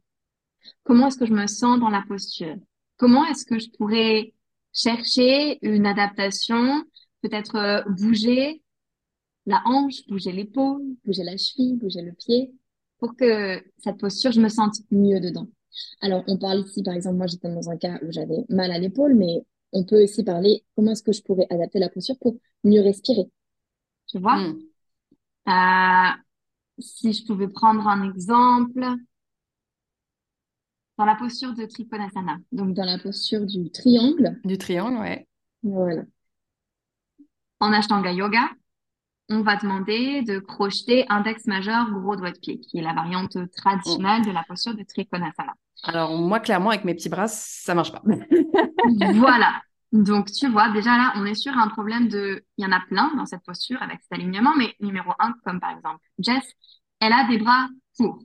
Comment 0.84 1.08
est-ce 1.08 1.18
que 1.18 1.26
je 1.26 1.32
me 1.32 1.46
sens 1.46 1.78
dans 1.78 1.90
la 1.90 2.02
posture? 2.08 2.56
Comment 2.96 3.24
est-ce 3.26 3.44
que 3.44 3.58
je 3.58 3.68
pourrais 3.70 4.34
chercher 4.72 5.58
une 5.62 5.86
adaptation, 5.86 6.84
peut-être 7.22 7.56
euh, 7.56 7.82
bouger 7.90 8.62
la 9.46 9.62
hanche, 9.64 10.06
bouger 10.08 10.32
l'épaule, 10.32 10.82
bouger 11.04 11.24
la 11.24 11.36
cheville, 11.36 11.76
bouger 11.76 12.02
le 12.02 12.12
pied 12.12 12.52
pour 12.98 13.16
que 13.16 13.62
cette 13.78 13.98
posture, 13.98 14.32
je 14.32 14.40
me 14.40 14.48
sente 14.48 14.74
mieux 14.90 15.20
dedans? 15.20 15.48
Alors, 16.02 16.24
on 16.28 16.36
parle 16.36 16.60
ici, 16.60 16.82
par 16.82 16.94
exemple, 16.94 17.16
moi 17.16 17.26
j'étais 17.26 17.48
dans 17.48 17.70
un 17.70 17.76
cas 17.76 17.98
où 18.02 18.10
j'avais 18.10 18.44
mal 18.48 18.70
à 18.70 18.78
l'épaule, 18.78 19.14
mais 19.14 19.44
on 19.72 19.84
peut 19.84 20.02
aussi 20.02 20.24
parler 20.24 20.64
comment 20.74 20.92
est-ce 20.92 21.02
que 21.02 21.12
je 21.12 21.22
pourrais 21.22 21.46
adapter 21.50 21.78
la 21.78 21.88
posture 21.88 22.18
pour 22.18 22.36
mieux 22.64 22.80
respirer. 22.82 23.30
Tu 24.08 24.18
vois? 24.18 24.36
Hmm. 24.36 24.58
euh, 25.48 26.22
Si 26.78 27.12
je 27.12 27.26
pouvais 27.26 27.48
prendre 27.48 27.86
un 27.86 28.10
exemple, 28.10 28.84
dans 31.00 31.06
la 31.06 31.14
posture 31.14 31.54
de 31.54 31.64
Trikonasana. 31.64 32.36
Donc, 32.52 32.74
dans 32.74 32.84
la 32.84 32.98
posture 32.98 33.46
du 33.46 33.70
triangle. 33.70 34.38
Du 34.44 34.58
triangle, 34.58 34.98
ouais. 34.98 35.26
Voilà. 35.62 36.02
En 37.58 37.72
Ashtanga 37.72 38.12
Yoga, 38.12 38.50
on 39.30 39.40
va 39.40 39.56
demander 39.56 40.20
de 40.22 40.38
crocheter 40.40 41.06
index 41.08 41.46
majeur, 41.46 41.90
gros 41.90 42.16
doigt 42.16 42.32
de 42.32 42.38
pied, 42.38 42.60
qui 42.60 42.78
est 42.78 42.82
la 42.82 42.92
variante 42.92 43.38
traditionnelle 43.52 44.26
de 44.26 44.30
la 44.30 44.44
posture 44.46 44.74
de 44.74 44.82
Trikonasana. 44.82 45.54
Alors, 45.82 46.16
moi, 46.16 46.40
clairement, 46.40 46.70
avec 46.70 46.84
mes 46.84 46.94
petits 46.94 47.08
bras, 47.08 47.28
ça 47.28 47.74
marche 47.74 47.92
pas. 47.92 48.02
voilà. 49.14 49.62
Donc, 49.92 50.30
tu 50.30 50.48
vois, 50.48 50.70
déjà 50.70 50.96
là, 50.96 51.12
on 51.16 51.24
est 51.24 51.34
sur 51.34 51.56
un 51.56 51.68
problème 51.68 52.08
de. 52.08 52.44
Il 52.58 52.64
y 52.64 52.66
en 52.66 52.72
a 52.72 52.80
plein 52.88 53.14
dans 53.16 53.26
cette 53.26 53.42
posture 53.42 53.82
avec 53.82 54.00
cet 54.02 54.12
alignement, 54.12 54.52
mais 54.56 54.74
numéro 54.80 55.10
un, 55.18 55.34
comme 55.44 55.58
par 55.58 55.76
exemple 55.76 55.98
Jess, 56.18 56.44
elle 57.00 57.12
a 57.12 57.26
des 57.28 57.38
bras 57.38 57.68
courts. 57.96 58.22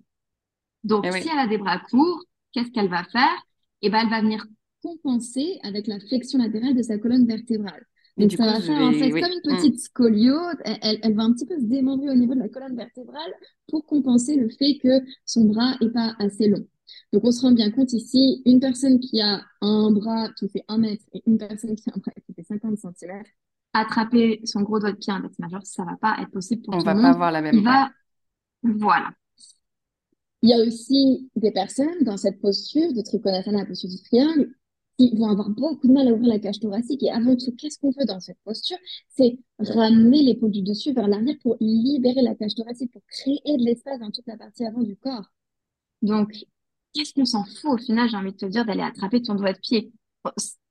Donc, 0.83 1.05
eh 1.07 1.21
si 1.21 1.27
elle 1.27 1.39
a 1.39 1.47
des 1.47 1.57
bras 1.57 1.79
courts, 1.79 2.23
qu'est-ce 2.53 2.71
qu'elle 2.71 2.89
va 2.89 3.03
faire? 3.05 3.35
Eh 3.81 3.89
ben, 3.89 4.01
elle 4.03 4.09
va 4.09 4.21
venir 4.21 4.45
compenser 4.83 5.59
avec 5.63 5.87
la 5.87 5.99
flexion 5.99 6.37
latérale 6.37 6.75
de 6.75 6.83
sa 6.83 6.99
colonne 6.99 7.25
vertébrale. 7.25 7.83
Donc, 8.17 8.31
ça 8.31 8.45
va 8.45 8.61
faire 8.61 8.77
comme 8.77 8.91
une 8.93 9.11
mm. 9.11 9.55
petite 9.57 9.79
scoliose. 9.79 10.55
Elle, 10.63 11.15
va 11.15 11.23
un 11.23 11.33
petit 11.33 11.45
peu 11.45 11.57
se 11.57 11.65
démembrer 11.65 12.09
au 12.09 12.15
niveau 12.15 12.35
de 12.35 12.39
la 12.39 12.49
colonne 12.49 12.75
vertébrale 12.75 13.33
pour 13.67 13.85
compenser 13.85 14.37
le 14.37 14.49
fait 14.49 14.77
que 14.81 15.01
son 15.25 15.45
bras 15.45 15.75
est 15.81 15.89
pas 15.89 16.15
assez 16.19 16.47
long. 16.47 16.65
Donc, 17.13 17.24
on 17.26 17.32
se 17.32 17.41
rend 17.41 17.52
bien 17.52 17.71
compte 17.71 17.93
ici, 17.93 18.41
une 18.45 18.60
personne 18.60 19.00
qui 19.00 19.21
a 19.21 19.41
un 19.62 19.91
bras 19.91 20.30
qui 20.38 20.50
fait 20.50 20.63
1 20.67 20.78
mètre 20.78 21.04
et 21.13 21.24
une 21.26 21.38
personne 21.38 21.76
qui 21.76 21.89
a 21.89 21.93
un 21.95 22.00
bras 22.00 22.12
qui 22.26 22.34
fait 22.34 22.43
50 22.43 22.78
cm, 22.78 23.24
attraper 23.74 24.41
son 24.45 24.62
gros 24.62 24.80
doigt 24.80 24.91
de 24.91 24.98
pied 24.98 25.12
index 25.12 25.38
majeur, 25.39 25.65
ça 25.65 25.84
va 25.84 25.98
pas 25.98 26.17
être 26.21 26.32
possible 26.32 26.62
pour 26.62 26.76
on 26.76 26.80
tout 26.80 26.86
le 26.86 26.93
monde. 26.93 27.00
On 27.00 27.04
va 27.04 27.10
pas 27.10 27.15
avoir 27.15 27.32
la 27.32 27.41
même. 27.41 27.62
Va... 27.62 27.89
Voilà. 28.63 29.12
Il 30.41 30.50
y 30.50 30.54
a 30.54 30.58
aussi 30.65 31.30
des 31.36 31.52
personnes 31.52 32.04
dans 32.04 32.17
cette 32.17 32.39
posture 32.39 32.93
de 32.93 33.02
trikonasana, 33.02 33.60
la 33.60 33.65
posture 33.65 33.89
du 33.89 34.02
triangle, 34.02 34.54
qui 34.98 35.15
vont 35.15 35.30
avoir 35.30 35.50
beaucoup 35.50 35.88
de 35.88 35.93
mal 35.93 36.08
à 36.08 36.13
ouvrir 36.13 36.30
la 36.30 36.39
cage 36.39 36.60
thoracique. 36.60 37.04
Et 37.04 37.12
avant 37.12 37.36
tout, 37.36 37.54
qu'est-ce 37.58 37.80
qu'on 37.80 37.91
veut 37.91 38.06
dans 38.06 38.19
cette 38.19 38.38
posture? 38.45 38.78
C'est 39.10 39.39
ramener 39.60 40.24
l'épaule 40.24 40.52
du 40.52 40.62
dessus 40.62 40.93
vers 40.93 41.08
l'arrière 41.08 41.36
pour 41.41 41.58
libérer 41.60 42.21
la 42.21 42.36
cage 42.36 42.56
thoracique, 42.56 42.91
pour 42.93 43.02
créer 43.08 43.58
de 43.58 43.65
l'espace 43.65 44.00
dans 44.00 44.12
toute 44.12 44.28
la 44.28 44.38
partie 44.38 44.65
avant 44.65 44.84
du 44.84 44.95
corps. 44.95 45.32
Donc, 46.02 46.45
qu'est-ce 46.95 47.13
qu'on 47.13 47.25
s'en 47.25 47.43
fout 47.43 47.71
au 47.71 47.77
final, 47.77 48.10
j'ai 48.10 48.17
envie 48.17 48.31
de 48.31 48.38
te 48.38 48.45
dire, 48.45 48.65
d'aller 48.65 48.81
attraper 48.81 49.21
ton 49.21 49.36
doigt 49.36 49.53
de 49.53 49.60
pied 49.60 49.91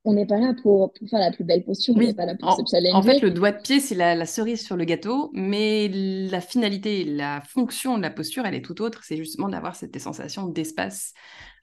on 0.05 0.13
n'est 0.13 0.27
pas 0.27 0.39
là 0.39 0.55
pour, 0.63 0.93
faire 1.09 1.19
la 1.19 1.31
plus 1.31 1.45
belle 1.45 1.65
posture, 1.65 1.95
on 1.97 1.99
n'est 1.99 2.13
pas 2.13 2.27
là 2.27 2.35
pour 2.35 2.49
en, 2.49 2.57
se 2.57 2.71
challenger. 2.71 2.95
En 2.95 3.03
fait, 3.03 3.21
le 3.21 3.31
doigt 3.31 3.53
de 3.53 3.61
pied, 3.63 3.81
c'est 3.81 3.95
la, 3.95 4.27
cerise 4.27 4.63
sur 4.63 4.77
le 4.77 4.85
gâteau, 4.85 5.31
mais 5.33 5.89
la 5.89 6.43
finalité, 6.43 7.05
la 7.05 7.41
fonction 7.41 7.97
de 7.97 8.03
la 8.03 8.11
posture, 8.11 8.45
elle 8.45 8.55
est 8.55 8.65
tout 8.65 8.83
autre. 8.83 9.03
C'est 9.03 9.17
justement 9.17 9.49
d'avoir 9.49 9.75
cette 9.75 9.99
sensation 9.99 10.47
d'espace, 10.49 11.15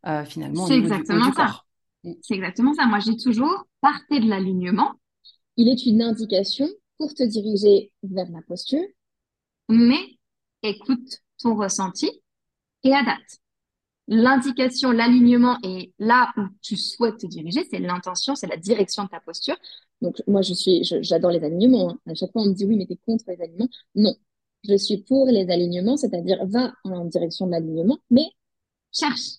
euh, 0.08 0.26
finalement, 0.26 0.63
au 0.63 0.69
niveau 0.69 0.95
du, 0.95 1.02
du 1.04 1.32
corps. 1.34 1.67
C'est 2.21 2.34
exactement 2.34 2.74
ça. 2.74 2.88
Moi, 2.88 3.00
je 3.00 3.12
dis 3.12 3.24
toujours, 3.24 3.65
partez 3.80 4.19
de 4.19 4.28
l'alignement. 4.28 4.93
Il 5.56 5.69
est 5.69 5.86
une 5.86 6.02
indication 6.02 6.67
pour 6.97 7.13
te 7.13 7.21
diriger 7.21 7.91
vers 8.02 8.30
la 8.32 8.41
posture. 8.41 8.84
Mais 9.69 10.17
écoute 10.63 11.19
ton 11.38 11.56
ressenti 11.56 12.10
et 12.84 12.93
adapte. 12.93 13.40
L'indication, 14.08 14.92
l'alignement 14.92 15.58
est 15.64 15.94
là 16.00 16.30
où 16.38 16.42
tu 16.62 16.76
souhaites 16.76 17.18
te 17.18 17.28
diriger, 17.28 17.66
c'est 17.70 17.80
l'intention, 17.80 18.36
c'est 18.36 18.48
la 18.48 18.58
direction 18.58 19.04
de 19.04 19.10
ta 19.10 19.20
posture. 19.20 19.56
Donc, 20.02 20.22
moi, 20.28 20.42
je 20.42 20.54
suis, 20.54 20.84
j'adore 20.84 21.32
les 21.32 21.44
alignements. 21.44 21.92
Hein. 21.92 22.00
À 22.08 22.16
chaque 22.16 22.32
fois, 22.32 22.42
on 22.42 22.48
me 22.48 22.54
dit 22.54 22.66
oui, 22.66 22.76
mais 22.76 22.86
tu 22.86 22.94
es 22.94 22.98
contre 22.98 23.26
les 23.28 23.42
alignements. 23.42 23.70
Non, 23.96 24.16
je 24.68 24.76
suis 24.76 24.98
pour 24.98 25.28
les 25.28 25.50
alignements, 25.50 25.98
c'est-à-dire 25.98 26.46
va 26.46 26.74
en 26.84 27.06
direction 27.06 27.46
de 27.46 27.52
l'alignement, 27.52 28.00
mais 28.10 28.26
cherche, 28.92 29.38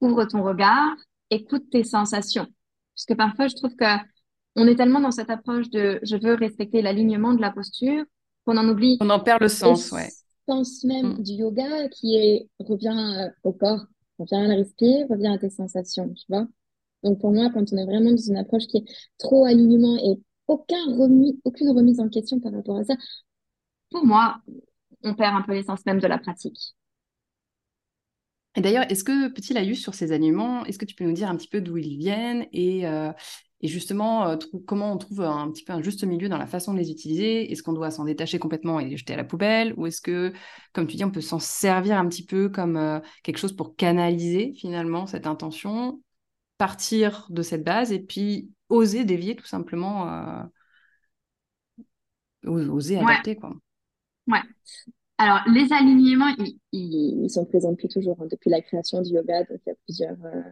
ouvre 0.00 0.24
ton 0.24 0.42
regard, 0.42 0.96
écoute 1.30 1.70
tes 1.70 1.84
sensations. 1.84 2.46
Parce 2.94 3.06
que 3.06 3.14
parfois, 3.14 3.48
je 3.48 3.54
trouve 3.54 3.74
que 3.76 3.84
on 4.56 4.66
est 4.66 4.76
tellement 4.76 5.00
dans 5.00 5.10
cette 5.10 5.30
approche 5.30 5.68
de 5.70 5.98
je 6.02 6.16
veux 6.16 6.34
respecter 6.34 6.82
l'alignement 6.82 7.34
de 7.34 7.40
la 7.40 7.50
posture 7.50 8.04
qu'on 8.44 8.56
en 8.56 8.68
oublie. 8.68 8.98
On 9.00 9.10
en 9.10 9.20
perd 9.20 9.40
le 9.42 9.48
sens, 9.48 9.90
ouais. 9.92 10.10
Sens 10.48 10.84
même 10.84 11.14
mm. 11.14 11.22
du 11.22 11.32
yoga 11.32 11.88
qui 11.88 12.16
est 12.16 12.48
revient 12.58 13.16
euh, 13.18 13.30
au 13.44 13.52
corps, 13.52 13.86
revient 14.18 14.36
à 14.36 14.48
la 14.48 14.56
respire, 14.56 15.06
revient 15.08 15.28
à 15.28 15.38
tes 15.38 15.50
sensations, 15.50 16.12
tu 16.12 16.24
vois. 16.28 16.46
Donc 17.02 17.20
pour 17.20 17.32
moi, 17.32 17.50
quand 17.52 17.72
on 17.72 17.76
est 17.76 17.84
vraiment 17.84 18.10
dans 18.10 18.16
une 18.16 18.36
approche 18.36 18.66
qui 18.66 18.78
est 18.78 18.84
trop 19.18 19.44
alignement 19.44 19.96
et 19.96 20.20
aucun 20.46 20.84
remis, 20.96 21.40
aucune 21.44 21.70
remise 21.70 22.00
en 22.00 22.08
question 22.08 22.40
par 22.40 22.52
rapport 22.52 22.78
à 22.78 22.84
ça, 22.84 22.94
pour 23.90 24.04
moi, 24.04 24.38
on 25.02 25.14
perd 25.14 25.36
un 25.36 25.42
peu 25.42 25.52
l'essence 25.52 25.84
même 25.86 26.00
de 26.00 26.06
la 26.06 26.18
pratique. 26.18 26.74
Et 28.56 28.60
d'ailleurs, 28.60 28.90
est-ce 28.90 29.04
que, 29.04 29.28
petit 29.28 29.52
Laïus, 29.52 29.80
sur 29.80 29.94
ces 29.94 30.12
aliments, 30.12 30.64
est-ce 30.64 30.78
que 30.78 30.84
tu 30.84 30.94
peux 30.94 31.04
nous 31.04 31.12
dire 31.12 31.28
un 31.28 31.36
petit 31.36 31.48
peu 31.48 31.60
d'où 31.60 31.76
ils 31.76 31.98
viennent 31.98 32.46
et, 32.52 32.86
euh, 32.86 33.12
et 33.60 33.68
justement 33.68 34.28
euh, 34.28 34.36
comment 34.66 34.92
on 34.92 34.98
trouve 34.98 35.22
un 35.22 35.50
petit 35.50 35.64
peu 35.64 35.72
un 35.72 35.82
juste 35.82 36.04
milieu 36.04 36.28
dans 36.28 36.38
la 36.38 36.46
façon 36.46 36.74
de 36.74 36.78
les 36.78 36.90
utiliser? 36.90 37.50
Est-ce 37.50 37.62
qu'on 37.62 37.72
doit 37.72 37.90
s'en 37.90 38.04
détacher 38.04 38.38
complètement 38.38 38.80
et 38.80 38.84
les 38.84 38.96
jeter 38.96 39.14
à 39.14 39.16
la 39.16 39.24
poubelle? 39.24 39.74
Ou 39.76 39.86
est-ce 39.86 40.00
que, 40.00 40.32
comme 40.72 40.86
tu 40.86 40.96
dis, 40.96 41.04
on 41.04 41.10
peut 41.10 41.20
s'en 41.20 41.38
servir 41.38 41.98
un 41.98 42.08
petit 42.08 42.24
peu 42.24 42.48
comme 42.48 42.76
euh, 42.76 43.00
quelque 43.22 43.38
chose 43.38 43.54
pour 43.54 43.76
canaliser 43.76 44.52
finalement 44.56 45.06
cette 45.06 45.26
intention, 45.26 46.02
partir 46.58 47.26
de 47.30 47.42
cette 47.42 47.64
base 47.64 47.92
et 47.92 48.00
puis 48.00 48.50
oser 48.68 49.04
dévier 49.04 49.36
tout 49.36 49.46
simplement, 49.46 50.46
oser 52.44 52.98
adapter 52.98 53.36
quoi. 53.36 53.52
Ouais. 54.26 54.40
Alors, 55.18 55.40
les 55.46 55.72
alignements, 55.72 56.34
ils, 56.72 57.30
sont 57.30 57.44
présents 57.44 57.70
depuis 57.70 57.88
toujours, 57.88 58.20
hein, 58.20 58.26
depuis 58.30 58.50
la 58.50 58.60
création 58.60 59.00
du 59.00 59.10
yoga. 59.12 59.44
Donc, 59.44 59.60
il 59.64 59.68
y 59.68 59.72
a 59.72 59.74
plusieurs, 59.86 60.24
euh, 60.24 60.42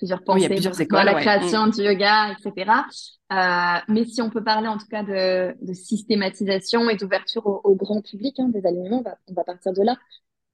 plusieurs 0.00 0.24
pensées 0.24 0.40
il 0.40 0.42
y 0.44 0.46
a 0.46 0.48
plusieurs 0.48 0.80
écoles, 0.80 1.04
la 1.04 1.20
création 1.20 1.66
mm. 1.66 1.70
du 1.72 1.82
yoga, 1.82 2.32
etc. 2.32 2.70
Euh, 3.32 3.78
mais 3.88 4.06
si 4.06 4.22
on 4.22 4.30
peut 4.30 4.42
parler 4.42 4.66
en 4.66 4.78
tout 4.78 4.86
cas 4.86 5.02
de, 5.02 5.54
de 5.62 5.72
systématisation 5.74 6.88
et 6.88 6.96
d'ouverture 6.96 7.46
au, 7.46 7.74
grand 7.74 8.00
public 8.00 8.40
hein, 8.40 8.48
des 8.48 8.64
alignements, 8.66 9.00
on 9.00 9.02
va, 9.02 9.18
on 9.28 9.34
va 9.34 9.44
partir 9.44 9.74
de 9.74 9.82
là. 9.82 9.96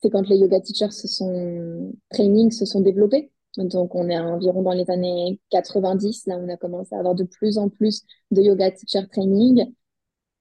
C'est 0.02 0.11
quand 0.11 0.28
les 0.28 0.37
yoga 0.37 0.61
teachers 0.61 0.92
se 0.92 1.06
sont, 1.06 1.92
training 2.11 2.50
se 2.50 2.66
sont 2.66 2.80
développés. 2.80 3.30
Donc, 3.56 3.94
on 3.94 4.09
est 4.11 4.18
environ 4.18 4.62
dans 4.62 4.72
les 4.72 4.90
années 4.90 5.40
90. 5.50 6.26
Là, 6.26 6.37
on 6.38 6.48
a 6.48 6.56
commencé 6.56 6.94
à 6.94 6.98
avoir 6.98 7.14
de 7.14 7.24
plus 7.24 7.56
en 7.56 7.68
plus 7.68 8.02
de 8.32 8.42
yoga 8.42 8.70
teacher 8.72 9.06
training. 9.11 9.72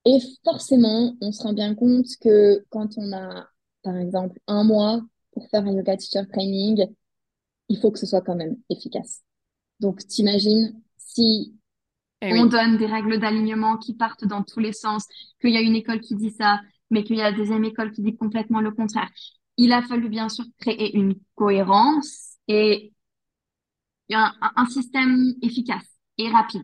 Et 0.03 0.17
forcément, 0.43 1.15
on 1.21 1.31
se 1.31 1.43
rend 1.43 1.53
bien 1.53 1.75
compte 1.75 2.07
que 2.19 2.65
quand 2.69 2.89
on 2.97 3.13
a, 3.13 3.47
par 3.83 3.97
exemple, 3.97 4.39
un 4.47 4.63
mois 4.65 5.01
pour 5.31 5.47
faire 5.49 5.65
un 5.65 5.73
yoga 5.73 5.95
teacher 5.95 6.27
training, 6.27 6.87
il 7.69 7.79
faut 7.79 7.91
que 7.91 7.99
ce 7.99 8.05
soit 8.05 8.21
quand 8.21 8.35
même 8.35 8.57
efficace. 8.69 9.23
Donc, 9.79 10.05
t'imagines 10.07 10.81
si 10.97 11.55
eh 12.21 12.39
on 12.39 12.45
donne 12.45 12.77
des 12.77 12.85
règles 12.85 13.19
d'alignement 13.19 13.77
qui 13.77 13.93
partent 13.93 14.25
dans 14.25 14.43
tous 14.43 14.59
les 14.59 14.73
sens, 14.73 15.05
qu'il 15.41 15.51
y 15.51 15.57
a 15.57 15.61
une 15.61 15.75
école 15.75 15.99
qui 15.99 16.15
dit 16.15 16.31
ça, 16.31 16.61
mais 16.89 17.03
qu'il 17.03 17.17
y 17.17 17.21
a 17.21 17.31
la 17.31 17.37
deuxième 17.37 17.65
école 17.65 17.91
qui 17.91 18.01
dit 18.01 18.15
complètement 18.15 18.61
le 18.61 18.71
contraire. 18.71 19.09
Il 19.57 19.73
a 19.73 19.81
fallu 19.81 20.09
bien 20.09 20.29
sûr 20.29 20.45
créer 20.59 20.95
une 20.95 21.15
cohérence 21.35 22.35
et 22.47 22.93
un, 24.11 24.33
un 24.55 24.65
système 24.67 25.33
efficace 25.41 25.97
et 26.17 26.29
rapide 26.29 26.63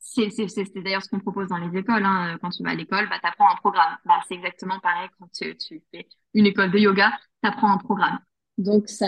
c'est 0.00 0.82
d'ailleurs 0.82 1.02
ce 1.02 1.08
qu'on 1.08 1.20
propose 1.20 1.48
dans 1.48 1.58
les 1.58 1.78
écoles. 1.78 2.04
Hein. 2.04 2.38
Quand 2.40 2.50
tu 2.50 2.62
vas 2.62 2.70
à 2.70 2.74
l'école, 2.74 3.08
bah, 3.08 3.18
tu 3.20 3.28
apprends 3.28 3.50
un 3.50 3.56
programme. 3.56 3.96
Bah, 4.04 4.20
c'est 4.26 4.34
exactement 4.34 4.80
pareil 4.80 5.08
quand 5.18 5.30
tu, 5.32 5.56
tu, 5.56 5.82
fais 5.90 6.08
une 6.34 6.46
école 6.46 6.70
de 6.70 6.78
yoga, 6.78 7.10
tu 7.42 7.48
apprends 7.48 7.72
un 7.72 7.78
programme. 7.78 8.18
Donc, 8.58 8.88
ça, 8.88 9.06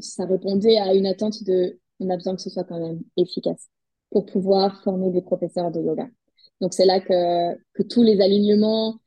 ça 0.00 0.26
répondait 0.26 0.78
à 0.78 0.94
une 0.94 1.06
attente 1.06 1.42
de 1.44 1.78
on 2.00 2.10
a 2.10 2.16
besoin 2.16 2.34
que 2.34 2.42
ce 2.42 2.50
soit 2.50 2.64
quand 2.64 2.80
même 2.80 3.00
efficace 3.16 3.68
pour 4.10 4.26
pouvoir 4.26 4.82
former 4.82 5.10
des 5.10 5.22
professeurs 5.22 5.70
de 5.70 5.80
yoga. 5.80 6.08
Donc, 6.60 6.74
c'est 6.74 6.84
là 6.84 7.00
que, 7.00 7.54
que 7.74 7.82
tous 7.82 8.02
les 8.02 8.20
alignements 8.20 9.00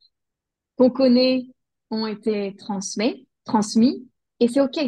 qu'on 0.78 0.90
connaît 0.90 1.48
ont 1.92 2.08
été 2.08 2.56
transmis, 2.58 3.28
transmis 3.44 4.08
et 4.40 4.48
c'est 4.48 4.62
OK. 4.62 4.80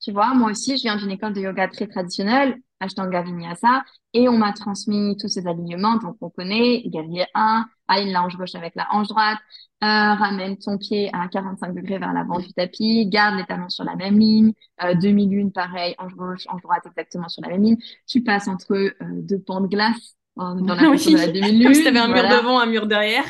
Tu 0.00 0.12
vois, 0.12 0.34
moi 0.34 0.50
aussi, 0.50 0.76
je 0.76 0.82
viens 0.82 0.96
d'une 0.96 1.10
école 1.10 1.32
de 1.32 1.40
yoga 1.40 1.68
très 1.68 1.86
traditionnelle 1.86 2.56
Ashtanga 2.80 3.22
Vinyasa, 3.22 3.84
et 4.14 4.28
on 4.28 4.38
m'a 4.38 4.52
transmis 4.52 5.16
tous 5.16 5.28
ces 5.28 5.46
alignements, 5.46 5.96
donc 5.96 6.16
on 6.20 6.30
connaît, 6.30 6.82
guerrier 6.86 7.26
1, 7.34 7.66
aligne 7.88 8.12
la 8.12 8.22
hanche 8.22 8.36
gauche 8.36 8.54
avec 8.54 8.74
la 8.74 8.86
hanche 8.92 9.08
droite, 9.08 9.38
euh, 9.82 9.86
ramène 9.86 10.58
ton 10.58 10.78
pied 10.78 11.10
à 11.12 11.28
45 11.28 11.74
degrés 11.74 11.98
vers 11.98 12.12
l'avant 12.12 12.38
du 12.38 12.52
tapis, 12.52 13.06
garde 13.06 13.36
les 13.36 13.44
talons 13.44 13.68
sur 13.68 13.84
la 13.84 13.96
même 13.96 14.18
ligne, 14.18 14.52
euh, 14.82 14.94
demi-lune, 14.94 15.52
pareil, 15.52 15.94
hanche 15.98 16.14
gauche, 16.14 16.44
hanche 16.48 16.62
droite, 16.62 16.84
exactement 16.86 17.28
sur 17.28 17.42
la 17.42 17.48
même 17.48 17.62
ligne, 17.62 17.78
tu 18.06 18.22
passes 18.22 18.48
entre 18.48 18.74
euh, 18.74 18.92
deux 19.00 19.38
pans 19.38 19.60
de 19.60 19.68
glace 19.68 20.16
dans 20.36 20.54
la, 20.54 20.74
oui, 20.90 20.98
de 20.98 21.16
la 21.16 21.26
demi-lune. 21.28 21.64
Comme 21.64 21.74
si 21.74 21.82
tu 21.82 21.88
avais 21.88 21.98
un 21.98 22.08
mur 22.08 22.22
devant, 22.22 22.60
un 22.60 22.66
mur 22.66 22.86
derrière. 22.86 23.24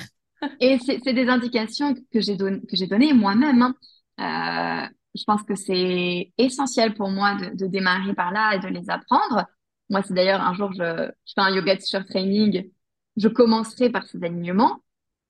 et 0.60 0.78
c'est 0.78 1.12
des 1.12 1.28
indications 1.28 1.94
que 2.12 2.20
j'ai 2.20 2.36
don 2.36 2.60
données 2.88 3.12
moi-même. 3.12 3.62
Hein. 3.62 3.74
Euh, 4.20 4.88
je 5.14 5.24
pense 5.24 5.42
que 5.42 5.54
c'est 5.54 6.32
essentiel 6.38 6.94
pour 6.94 7.10
moi 7.10 7.34
de, 7.34 7.56
de, 7.56 7.66
démarrer 7.66 8.14
par 8.14 8.32
là 8.32 8.54
et 8.54 8.58
de 8.60 8.68
les 8.68 8.90
apprendre. 8.90 9.46
Moi, 9.90 10.02
c'est 10.02 10.14
d'ailleurs 10.14 10.40
un 10.42 10.54
jour, 10.54 10.72
je, 10.72 11.10
je 11.26 11.32
fais 11.34 11.40
un 11.40 11.50
yoga 11.54 11.76
teacher 11.76 12.04
training, 12.04 12.70
je 13.16 13.28
commencerai 13.28 13.90
par 13.90 14.06
ces 14.06 14.22
alignements, 14.22 14.82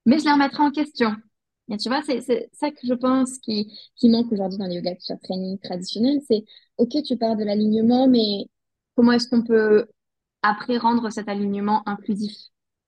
mais 0.07 0.19
je 0.19 0.25
les 0.25 0.33
remettrai 0.33 0.63
en 0.63 0.71
question. 0.71 1.15
Et 1.71 1.77
tu 1.77 1.89
vois, 1.89 2.03
c'est 2.03 2.21
ça 2.53 2.71
que 2.71 2.79
je 2.83 2.95
pense 2.95 3.39
qui, 3.39 3.73
qui 3.97 4.09
manque 4.09 4.33
aujourd'hui 4.33 4.59
dans 4.59 4.67
les 4.67 4.77
yoga 4.77 4.95
teacher 4.97 5.19
training 5.23 5.59
traditionnels, 5.59 6.21
c'est, 6.27 6.45
OK, 6.79 7.03
tu 7.07 7.17
pars 7.17 7.37
de 7.37 7.45
l'alignement, 7.45 8.09
mais 8.09 8.47
comment 8.97 9.13
est-ce 9.13 9.29
qu'on 9.29 9.43
peut 9.43 9.87
après 10.43 10.79
rendre 10.79 11.11
cet 11.11 11.29
alignement 11.29 11.87
inclusif, 11.89 12.33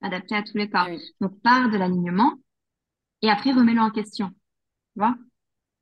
adapté 0.02 0.34
à 0.34 0.42
tous 0.42 0.56
les 0.56 0.70
corps? 0.70 0.88
Donc, 1.20 1.40
pars 1.42 1.70
de 1.70 1.76
l'alignement 1.76 2.34
et 3.22 3.30
après 3.30 3.52
remets-le 3.52 3.80
en 3.80 3.90
question. 3.90 4.28
Tu 4.30 5.00
vois? 5.00 5.16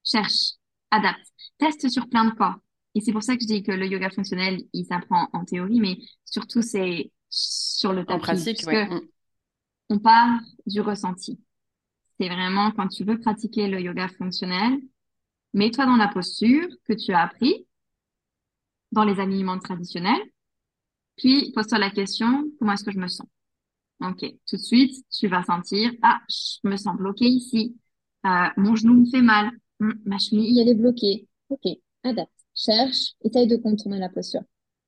Cherche 0.05 0.58
adapte, 0.90 1.27
teste 1.59 1.88
sur 1.88 2.09
plein 2.09 2.24
de 2.24 2.31
corps. 2.35 2.57
Et 2.94 3.01
c'est 3.01 3.12
pour 3.12 3.22
ça 3.22 3.37
que 3.37 3.42
je 3.42 3.46
dis 3.46 3.62
que 3.62 3.72
le 3.72 3.87
yoga 3.87 4.11
fonctionnel, 4.11 4.62
il 4.72 4.85
s'apprend 4.85 5.29
en 5.33 5.44
théorie, 5.44 5.81
mais 5.81 5.98
surtout 6.24 6.62
c'est 6.62 7.12
sur 7.31 7.92
le 7.92 8.05
tapis. 8.05 8.16
En 8.16 8.20
pratique, 8.20 8.66
mm. 8.66 9.01
On 9.90 9.98
part 9.98 10.40
du 10.66 10.81
ressenti. 10.81 11.40
C'est 12.18 12.29
vraiment 12.29 12.72
quand 12.72 12.88
tu 12.88 13.05
veux 13.05 13.18
pratiquer 13.18 13.68
le 13.68 13.81
yoga 13.81 14.09
fonctionnel, 14.09 14.81
mets-toi 15.55 15.87
dans 15.87 15.96
la 15.96 16.09
posture 16.09 16.66
que 16.85 16.92
tu 16.92 17.12
as 17.12 17.22
appris 17.22 17.66
dans 18.92 19.05
les 19.05 19.20
alignements 19.20 19.59
traditionnels, 19.59 20.22
puis 21.16 21.53
pose-toi 21.53 21.79
la 21.79 21.90
question, 21.90 22.51
comment 22.59 22.72
est-ce 22.72 22.85
que 22.85 22.92
je 22.92 22.98
me 22.98 23.09
sens? 23.09 23.27
Ok, 24.01 24.24
tout 24.46 24.57
de 24.57 24.62
suite, 24.62 25.05
tu 25.11 25.29
vas 25.29 25.42
sentir, 25.42 25.92
ah, 26.03 26.20
je 26.29 26.68
me 26.68 26.77
sens 26.77 26.96
bloqué 26.96 27.27
ici, 27.27 27.77
euh, 28.24 28.48
mon 28.57 28.77
genou 28.77 28.94
me 28.94 29.11
fait 29.11 29.22
mal, 29.22 29.51
ma 29.81 30.19
cheville, 30.19 30.61
elle 30.61 30.69
est 30.69 30.75
bloquée. 30.75 31.29
Ok, 31.51 31.67
adapte, 32.03 32.33
cherche, 32.55 33.14
essaye 33.23 33.47
de 33.47 33.57
contourner 33.57 33.99
la 33.99 34.09
posture. 34.09 34.43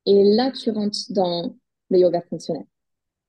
Et 0.06 0.22
là, 0.36 0.50
tu 0.50 0.70
rentres 0.70 0.98
dans 1.10 1.56
le 1.90 1.98
yoga 1.98 2.22
fonctionnel. 2.22 2.64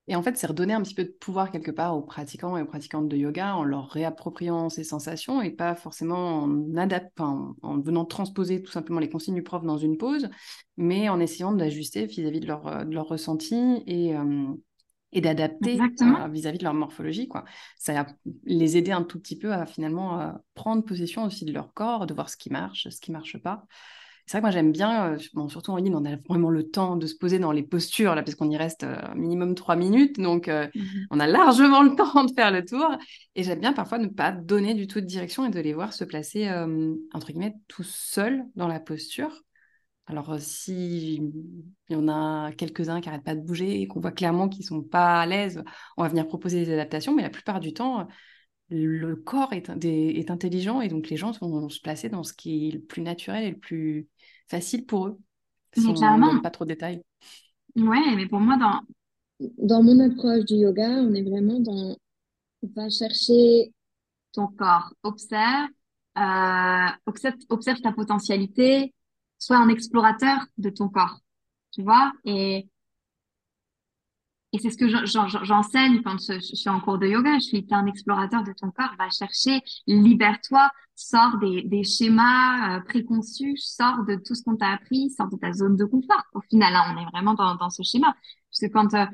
Et 0.08 0.16
en 0.16 0.24
fait, 0.24 0.36
c'est 0.36 0.48
redonner 0.48 0.74
un 0.74 0.82
petit 0.82 0.96
peu 0.96 1.04
de 1.04 1.10
pouvoir 1.10 1.52
quelque 1.52 1.72
part 1.72 1.96
aux 1.96 2.02
pratiquants 2.02 2.58
et 2.58 2.62
aux 2.62 2.66
pratiquantes 2.66 3.08
de 3.08 3.16
yoga 3.16 3.56
en 3.56 3.64
leur 3.64 3.88
réappropriant 3.90 4.68
ces 4.70 4.84
sensations 4.84 5.42
et 5.42 5.52
pas 5.52 5.76
forcément 5.76 6.44
en 6.44 6.76
adaptant, 6.76 7.56
en 7.62 7.80
venant 7.80 8.04
transposer 8.04 8.64
tout 8.64 8.72
simplement 8.72 9.00
les 9.00 9.10
consignes 9.10 9.36
du 9.36 9.44
prof 9.44 9.64
dans 9.64 9.78
une 9.78 9.98
pause, 9.98 10.30
mais 10.76 11.08
en 11.08 11.20
essayant 11.20 11.52
d'ajuster 11.52 12.08
vis-à-vis 12.08 12.40
de 12.40 12.48
leur, 12.48 12.68
euh, 12.68 12.84
de 12.84 12.94
leur 12.94 13.08
ressenti 13.08 13.84
et, 13.86 14.16
euh, 14.16 14.48
et 15.14 15.22
d'adapter 15.22 15.80
euh, 15.80 16.28
vis-à-vis 16.30 16.58
de 16.58 16.64
leur 16.64 16.74
morphologie. 16.74 17.28
Quoi. 17.28 17.46
Ça 17.78 18.06
les 18.46 18.78
aider 18.78 18.92
un 18.92 19.04
tout 19.04 19.20
petit 19.20 19.38
peu 19.38 19.54
à 19.54 19.66
finalement 19.66 20.22
euh, 20.22 20.32
prendre 20.54 20.84
possession 20.84 21.24
aussi 21.26 21.46
de 21.46 21.54
leur 21.54 21.74
corps, 21.74 22.08
de 22.08 22.14
voir 22.14 22.30
ce 22.30 22.38
qui 22.38 22.50
marche, 22.50 22.88
ce 22.90 23.02
qui 23.02 23.12
marche 23.12 23.38
pas. 23.38 23.66
C'est 24.28 24.38
vrai 24.38 24.42
que 24.42 24.46
moi 24.46 24.52
j'aime 24.52 24.72
bien, 24.72 25.14
euh, 25.14 25.18
bon, 25.34 25.50
surtout 25.50 25.72
en 25.72 25.78
ligne, 25.78 25.96
on 25.96 26.06
a 26.06 26.16
vraiment 26.30 26.50
le 26.50 26.70
temps 26.70 26.96
de 26.96 27.06
se 27.08 27.16
poser 27.16 27.40
dans 27.40 27.52
les 27.52 27.64
postures, 27.64 28.16
là, 28.16 28.24
parce 28.24 28.36
qu'on 28.36 28.50
y 28.50 28.56
reste 28.56 28.86
minimum 29.16 29.56
trois 29.56 29.76
minutes, 29.76 30.20
donc 30.20 30.48
mmh 30.48 30.80
on 31.10 31.20
a 31.20 31.28
largement 31.28 31.82
le 31.84 31.96
temps 31.96 32.24
de 32.24 32.32
faire 32.34 32.52
le 32.52 32.64
tour. 32.64 32.96
Et 33.36 33.44
j'aime 33.44 33.60
bien 33.60 33.74
parfois 33.74 33.98
ne 33.98 34.08
pas 34.08 34.32
donner 34.32 34.74
du 34.74 34.88
tout 34.88 35.02
de 35.02 35.06
direction 35.06 35.46
et 35.46 35.50
de 35.50 35.60
les 35.60 35.74
voir 35.74 35.92
se 35.92 36.06
placer, 36.06 36.50
entre 37.14 37.28
guillemets, 37.28 37.56
tout 37.68 37.84
seuls 37.84 38.46
dans 38.56 38.68
la 38.68 38.80
posture 38.80 39.44
Alors, 40.12 40.36
si 40.40 41.16
il 41.16 41.94
y 41.94 41.96
en 41.96 42.10
a 42.10 42.52
quelques-uns 42.52 43.00
qui 43.00 43.08
n'arrêtent 43.08 43.24
pas 43.24 43.36
de 43.36 43.42
bouger 43.42 43.82
et 43.82 43.88
qu'on 43.88 44.02
voit 44.02 44.12
clairement 44.12 44.50
qu'ils 44.50 44.64
ne 44.64 44.68
sont 44.68 44.82
pas 44.82 45.22
à 45.22 45.26
l'aise, 45.26 45.64
on 45.96 46.04
va 46.04 46.10
venir 46.10 46.28
proposer 46.28 46.66
des 46.66 46.74
adaptations, 46.74 47.16
mais 47.16 47.22
la 47.22 47.30
plupart 47.30 47.62
du 47.62 47.74
temps, 47.74 48.08
le 48.70 49.16
corps 49.16 49.54
est, 49.54 49.70
est 49.70 50.32
intelligent 50.32 50.82
et 50.82 50.90
donc 50.90 51.10
les 51.10 51.18
gens 51.18 51.32
vont 51.40 51.70
se 51.70 51.80
placer 51.80 52.10
dans 52.10 52.24
ce 52.24 52.34
qui 52.34 52.68
est 52.68 52.72
le 52.72 52.82
plus 52.82 53.02
naturel 53.02 53.46
et 53.46 53.52
le 53.52 53.58
plus 53.58 54.08
facile 54.50 54.86
pour 54.86 55.08
eux. 55.08 55.20
Si 55.74 55.86
on 55.88 55.94
ne 55.94 56.32
donne 56.32 56.42
pas 56.42 56.52
trop 56.52 56.66
de 56.66 56.74
détails. 56.74 57.02
Ouais, 57.78 58.16
mais 58.16 58.28
pour 58.28 58.42
moi, 58.42 58.58
dans, 58.58 58.82
dans 59.58 59.82
mon 59.82 59.98
approche 60.02 60.44
du 60.44 60.56
yoga, 60.56 60.90
on 60.90 61.14
est 61.14 61.24
vraiment 61.24 61.60
dans 61.62 61.96
va 62.76 62.90
chercher 62.90 63.74
ton 64.34 64.48
corps, 64.48 64.94
observe, 65.04 65.70
euh, 66.18 66.88
observe, 67.06 67.36
observe 67.50 67.82
ta 67.82 67.92
potentialité, 67.92 68.94
sois 69.42 69.58
un 69.58 69.70
explorateur 69.70 70.38
de 70.58 70.70
ton 70.70 70.90
corps, 70.90 71.20
tu 71.72 71.84
vois, 71.84 72.12
et 72.26 72.70
et 74.54 74.60
c'est 74.60 74.70
ce 74.70 74.78
que 74.78 74.88
j'enseigne 75.46 76.02
quand 76.04 76.18
je, 76.20 76.40
suis 76.40 76.70
en 76.70 76.82
cours 76.82 76.98
de 76.98 77.08
yoga. 77.08 77.36
Je 77.36 77.46
suis 77.46 77.66
un 77.72 77.86
explorateur 77.86 78.44
de 78.44 78.52
ton 78.52 78.70
corps. 78.72 78.94
Va 79.00 79.10
chercher, 79.10 79.62
libère-toi, 79.88 80.70
sors 80.94 81.38
des, 81.38 81.84
schémas 81.84 82.78
euh, 82.78 82.82
préconçus, 82.82 83.56
sors 83.56 84.04
de 84.04 84.16
tout 84.16 84.36
ce 84.36 84.44
qu'on 84.44 84.58
t'a 84.58 84.72
appris, 84.72 85.10
sors 85.12 85.30
de 85.30 85.38
ta 85.38 85.54
zone 85.54 85.78
de 85.78 85.86
confort. 85.86 86.24
Au 86.34 86.42
final, 86.42 86.74
là, 86.74 86.86
on 86.94 87.02
est 87.02 87.06
vraiment 87.12 87.34
dans, 87.34 87.70
ce 87.70 87.82
schéma. 87.84 88.14
Parce 88.50 88.60
que 88.60 88.74
quand 88.74 88.94
euh, 88.94 89.06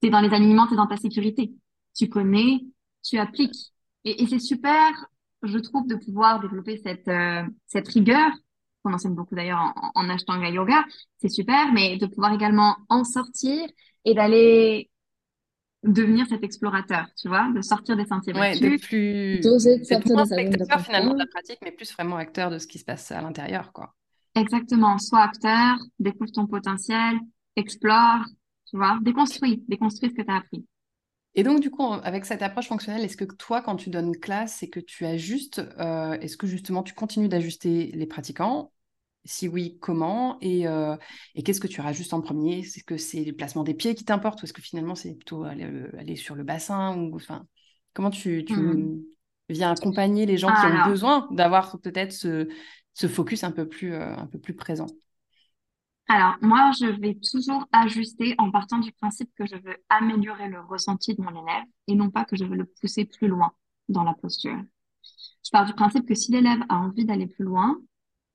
tu 0.00 0.08
es 0.08 0.10
dans 0.10 0.20
les 0.20 0.32
alignements, 0.32 0.66
tu 0.66 0.72
es 0.72 0.76
dans 0.76 0.86
ta 0.86 0.96
sécurité. 0.96 1.52
Tu 1.94 2.08
connais, 2.08 2.60
tu 3.04 3.18
appliques. 3.18 3.74
Et, 4.04 4.22
et 4.22 4.26
c'est 4.26 4.38
super, 4.38 5.06
je 5.42 5.58
trouve, 5.58 5.86
de 5.86 5.96
pouvoir 5.96 6.40
développer 6.40 6.78
cette, 6.78 7.08
euh, 7.08 7.42
cette 7.66 7.88
rigueur 7.88 8.30
qu'on 8.82 8.92
enseigne 8.92 9.14
beaucoup 9.14 9.34
d'ailleurs 9.34 9.58
en, 9.58 9.92
en 9.94 10.08
Ashtanga 10.10 10.50
Yoga, 10.50 10.84
c'est 11.18 11.28
super, 11.28 11.72
mais 11.72 11.96
de 11.96 12.06
pouvoir 12.06 12.32
également 12.32 12.76
en 12.88 13.04
sortir 13.04 13.66
et 14.04 14.14
d'aller 14.14 14.90
devenir 15.82 16.26
cet 16.28 16.44
explorateur, 16.44 17.06
tu 17.20 17.28
vois, 17.28 17.48
de 17.54 17.60
sortir 17.60 17.96
des 17.96 18.04
sentiers 18.04 18.32
battus. 18.32 18.60
Ouais, 18.60 18.78
plus... 18.78 19.40
D'oser 19.40 19.82
sortir 19.84 20.16
de 20.16 20.24
spectateur 20.24 20.80
finalement 20.80 21.14
de 21.14 21.18
la 21.18 21.26
pratique, 21.26 21.58
mais 21.62 21.72
plus 21.72 21.92
vraiment 21.92 22.16
acteur 22.16 22.50
de 22.50 22.58
ce 22.58 22.66
qui 22.66 22.78
se 22.78 22.84
passe 22.84 23.10
à 23.10 23.20
l'intérieur, 23.20 23.72
quoi. 23.72 23.94
Exactement, 24.34 24.98
sois 24.98 25.22
acteur, 25.22 25.78
découvre 25.98 26.30
ton 26.32 26.46
potentiel, 26.46 27.18
explore, 27.56 28.24
tu 28.70 28.76
vois, 28.76 28.98
déconstruis, 29.02 29.62
déconstruis 29.68 30.10
ce 30.10 30.14
que 30.14 30.22
tu 30.22 30.30
as 30.30 30.36
appris. 30.36 30.64
Et 31.34 31.42
donc, 31.42 31.60
du 31.60 31.70
coup, 31.70 31.84
avec 31.84 32.26
cette 32.26 32.42
approche 32.42 32.68
fonctionnelle, 32.68 33.04
est-ce 33.04 33.16
que 33.16 33.24
toi, 33.24 33.62
quand 33.62 33.76
tu 33.76 33.88
donnes 33.88 34.14
classe, 34.16 34.56
c'est 34.56 34.68
que 34.68 34.80
tu 34.80 35.06
ajustes, 35.06 35.62
euh, 35.78 36.12
est-ce 36.20 36.36
que 36.36 36.46
justement 36.46 36.82
tu 36.82 36.92
continues 36.92 37.28
d'ajuster 37.28 37.90
les 37.94 38.06
pratiquants? 38.06 38.72
Si 39.24 39.46
oui, 39.46 39.78
comment? 39.80 40.38
Euh, 40.42 40.96
Et, 41.34 41.42
qu'est-ce 41.42 41.60
que 41.60 41.68
tu 41.68 41.80
rajustes 41.80 42.12
en 42.12 42.20
premier? 42.20 42.64
C'est 42.64 42.82
que 42.82 42.96
c'est 42.96 43.24
le 43.24 43.32
placement 43.32 43.62
des 43.62 43.74
pieds 43.74 43.94
qui 43.94 44.04
t'importe 44.04 44.42
ou 44.42 44.46
est-ce 44.46 44.52
que 44.52 44.62
finalement 44.62 44.94
c'est 44.94 45.14
plutôt 45.14 45.44
aller, 45.44 45.64
euh, 45.64 46.16
sur 46.16 46.34
le 46.34 46.42
bassin 46.42 46.96
ou 46.96 47.14
enfin 47.14 47.46
comment 47.94 48.10
tu, 48.10 48.44
mmh. 48.48 49.00
viens 49.48 49.70
accompagner 49.70 50.26
les 50.26 50.38
gens 50.38 50.48
qui 50.48 50.66
ont 50.66 50.88
besoin 50.88 51.28
d'avoir 51.30 51.78
peut-être 51.80 52.12
ce, 52.12 52.48
focus 53.08 53.44
un 53.44 53.52
peu 53.52 53.68
plus 53.68 53.92
euh, 53.92 54.16
un 54.16 54.26
peu 54.26 54.38
plus 54.38 54.54
présent? 54.54 54.86
Alors 56.08 56.34
moi 56.42 56.72
je 56.78 56.86
vais 56.86 57.14
toujours 57.14 57.66
ajuster 57.72 58.34
en 58.38 58.50
partant 58.50 58.78
du 58.78 58.92
principe 58.92 59.30
que 59.36 59.46
je 59.46 59.56
veux 59.56 59.76
améliorer 59.88 60.48
le 60.48 60.60
ressenti 60.60 61.14
de 61.14 61.22
mon 61.22 61.30
élève 61.30 61.64
et 61.86 61.94
non 61.94 62.10
pas 62.10 62.24
que 62.24 62.36
je 62.36 62.44
veux 62.44 62.56
le 62.56 62.66
pousser 62.66 63.04
plus 63.04 63.28
loin 63.28 63.52
dans 63.88 64.04
la 64.04 64.14
posture. 64.14 64.58
Je 65.44 65.50
pars 65.50 65.66
du 65.66 65.72
principe 65.72 66.06
que 66.06 66.14
si 66.14 66.32
l'élève 66.32 66.60
a 66.68 66.76
envie 66.76 67.04
d'aller 67.04 67.26
plus 67.26 67.44
loin, 67.44 67.78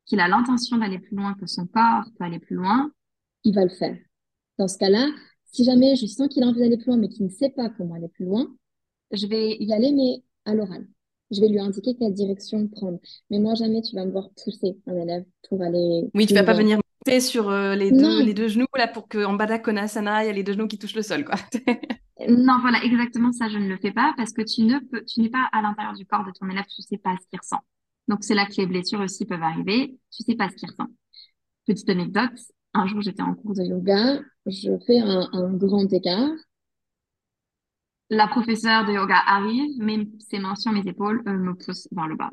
qu'il 0.06 0.20
a 0.20 0.28
l'intention 0.28 0.78
d'aller 0.78 1.00
plus 1.00 1.16
loin, 1.16 1.34
que 1.36 1.46
son 1.46 1.68
corps 1.68 2.06
peut 2.18 2.24
aller 2.24 2.40
plus 2.40 2.56
loin, 2.56 2.92
il 3.44 3.54
va 3.54 3.64
le 3.64 3.70
faire. 3.70 3.98
Dans 4.58 4.68
ce 4.68 4.78
cas-là, 4.78 5.08
si 5.46 5.64
jamais 5.64 5.96
je 5.96 6.06
sens 6.06 6.28
qu'il 6.28 6.44
a 6.44 6.48
envie 6.48 6.60
d'aller 6.60 6.78
plus 6.78 6.88
loin, 6.88 6.98
mais 6.98 7.10
qu'il 7.10 7.26
ne 7.26 7.30
sait 7.30 7.50
pas 7.50 7.70
comment 7.70 7.96
aller 7.96 8.10
plus 8.10 8.26
loin, 8.26 8.48
je 9.12 9.28
vais 9.28 9.56
y 9.60 9.74
aller, 9.74 9.92
mais 9.92 10.24
à 10.46 10.54
l'oral. 10.54 10.88
Je 11.32 11.42
vais 11.42 11.50
lui 11.50 11.60
indiquer 11.60 11.96
quelle 11.96 12.14
direction 12.14 12.68
prendre. 12.68 13.00
Mais 13.30 13.40
moi, 13.40 13.54
jamais 13.56 13.82
tu 13.82 13.96
vas 13.96 14.06
me 14.06 14.12
voir 14.12 14.30
pousser 14.44 14.78
un 14.88 14.96
élève 14.96 15.26
pour 15.50 15.62
aller. 15.62 16.10
Oui, 16.14 16.26
tu 16.26 16.34
vas 16.34 16.44
pas 16.44 16.54
venir 16.54 16.80
sur 17.20 17.50
euh, 17.50 17.76
les, 17.76 17.91
deux, 17.91 18.24
les 18.24 18.34
deux 18.34 18.48
genoux 18.48 18.65
là 18.76 18.88
pour 18.88 19.08
qu'en 19.08 19.34
Baddha 19.34 19.60
Konasana, 19.60 20.24
il 20.24 20.28
y 20.28 20.30
a 20.30 20.34
les 20.34 20.43
deux 20.43 20.54
genoux 20.54 20.67
qui 20.67 20.78
touchent 20.78 20.96
le 20.96 21.02
sol, 21.02 21.26
quoi. 21.26 21.36
non, 22.28 22.60
voilà, 22.62 22.84
exactement 22.84 23.32
ça, 23.32 23.50
je 23.50 23.58
ne 23.58 23.67
le 23.67 23.78
fais 23.78 23.91
pas 23.91 24.13
parce 24.17 24.34
que 24.34 24.41
tu 24.41 24.63
ne 24.63 24.80
peux, 24.80 25.04
tu 25.06 25.22
n'es 25.22 25.30
pas 25.30 25.50
à 25.52 25.62
l'intérieur 25.62 25.93
du 25.93 26.06
corps 26.06 26.26
de 26.26 26.32
ton 26.32 26.50
élève, 26.50 26.65
tu 26.65 26.82
sais 26.82 26.98
pas 26.98 27.15
ce 27.22 27.28
qu'il 27.28 27.39
ressent. 27.39 27.62
Donc, 28.08 28.24
c'est 28.24 28.36
là 28.36 28.46
que 28.46 28.54
les 28.58 28.65
blessures 28.65 29.02
aussi 29.02 29.26
peuvent 29.26 29.43
arriver. 29.43 30.00
Tu 30.12 30.24
sais 30.24 30.36
pas 30.36 30.50
ce 30.50 30.56
qu'il 30.56 30.70
ressent. 30.70 30.89
Petite 31.65 31.89
anecdote. 31.89 32.39
Un 32.74 32.88
jour, 32.88 33.02
j'étais 33.02 33.22
en 33.22 33.34
cours 33.34 33.54
de 33.54 33.63
yoga. 33.63 34.22
Je 34.46 34.72
fais 34.86 35.00
un, 35.00 35.54
grand 35.54 35.91
écart. 35.91 36.32
La 38.10 38.28
professeure 38.28 38.86
de 38.86 38.93
yoga 38.93 39.17
arrive, 39.26 39.78
met 39.80 40.08
ses 40.20 40.39
mains 40.39 40.56
sur 40.56 40.72
mes 40.72 40.88
épaules, 40.88 41.22
euh, 41.28 41.34
me 41.34 41.54
pousse 41.54 41.89
vers 41.91 42.08
le 42.08 42.15
bas. 42.15 42.30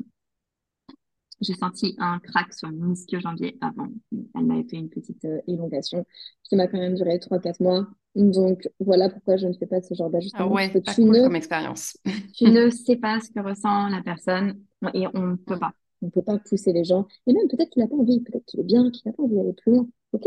J'ai 1.41 1.53
senti 1.53 1.95
un 1.97 2.19
crack 2.19 2.53
sur 2.53 2.71
mon 2.71 2.93
ischio-jambier 2.93 3.57
avant. 3.61 3.87
Elle 4.11 4.45
m'a 4.45 4.63
fait 4.63 4.77
une 4.77 4.89
petite 4.89 5.25
euh, 5.25 5.41
élongation 5.47 6.05
qui 6.43 6.55
m'a 6.55 6.67
quand 6.67 6.79
même 6.79 6.95
duré 6.95 7.17
3-4 7.17 7.61
mois. 7.61 7.87
Donc, 8.15 8.69
voilà 8.79 9.09
pourquoi 9.09 9.35
je 9.35 9.47
ne 9.47 9.53
fais 9.53 9.65
pas 9.65 9.81
ce 9.81 9.93
genre 9.93 10.09
d'ajustement. 10.09 10.45
Ah 10.45 10.53
ouais, 10.53 10.69
pas 10.69 10.93
cool 10.93 11.17
comme 11.17 11.35
expérience. 11.35 11.97
tu 12.35 12.45
ne 12.45 12.69
sais 12.71 12.95
pas 12.95 13.19
ce 13.19 13.29
que 13.29 13.41
ressent 13.41 13.89
la 13.89 14.01
personne 14.01 14.61
et 14.93 15.05
on 15.13 15.27
ne 15.27 15.35
peut 15.35 15.59
pas. 15.59 15.73
On 16.01 16.07
ne 16.07 16.11
peut 16.11 16.21
pas 16.21 16.37
pousser 16.39 16.71
les 16.71 16.85
gens. 16.85 17.07
Et 17.27 17.33
même 17.33 17.47
peut-être 17.49 17.69
qu'il 17.71 17.81
n'a 17.81 17.89
pas 17.89 17.95
envie, 17.95 18.21
peut-être 18.21 18.45
qu'il 18.45 18.59
est 18.61 18.63
bien, 18.63 18.89
qu'il 18.91 19.01
n'a 19.05 19.13
pas 19.13 19.23
envie 19.23 19.35
d'aller 19.35 19.53
plus 19.53 19.71
loin. 19.71 19.87
Ok 20.13 20.23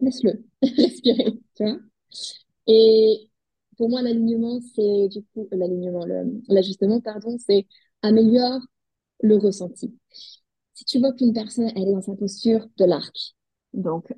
Laisse-le 0.00 0.44
respirer, 0.62 1.40
tu 1.56 1.64
vois 1.64 1.78
Et 2.66 3.30
pour 3.76 3.88
moi, 3.88 4.02
l'alignement, 4.02 4.60
c'est 4.74 5.08
du 5.08 5.22
coup, 5.32 5.48
l'alignement, 5.52 6.04
l'ajustement, 6.48 7.00
pardon, 7.00 7.36
c'est 7.38 7.66
améliore 8.02 8.60
le 9.20 9.36
ressenti. 9.36 9.94
Si 10.74 10.84
tu 10.84 10.98
vois 10.98 11.12
qu'une 11.12 11.32
personne, 11.32 11.70
elle 11.74 11.88
est 11.88 11.92
dans 11.92 12.02
sa 12.02 12.14
posture 12.14 12.66
de 12.76 12.84
l'arc, 12.84 13.34
donc 13.72 14.12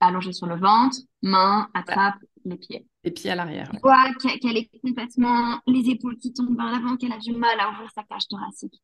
allongée 0.00 0.32
sur 0.32 0.46
le 0.46 0.56
ventre, 0.56 0.98
main, 1.22 1.68
attrape 1.74 2.16
les 2.44 2.56
pieds. 2.56 2.86
Les 3.04 3.10
pieds 3.10 3.30
à 3.30 3.34
l'arrière. 3.34 3.70
Vois 3.82 4.12
qu'elle 4.18 4.56
est 4.56 4.70
complètement 4.82 5.58
les 5.66 5.90
épaules 5.90 6.16
qui 6.16 6.32
tombent 6.32 6.56
vers 6.56 6.70
l'avant, 6.70 6.96
qu'elle 6.96 7.12
a 7.12 7.18
du 7.18 7.32
mal 7.32 7.58
à 7.60 7.70
ouvrir 7.70 7.90
sa 7.94 8.02
cage 8.04 8.26
thoracique. 8.28 8.80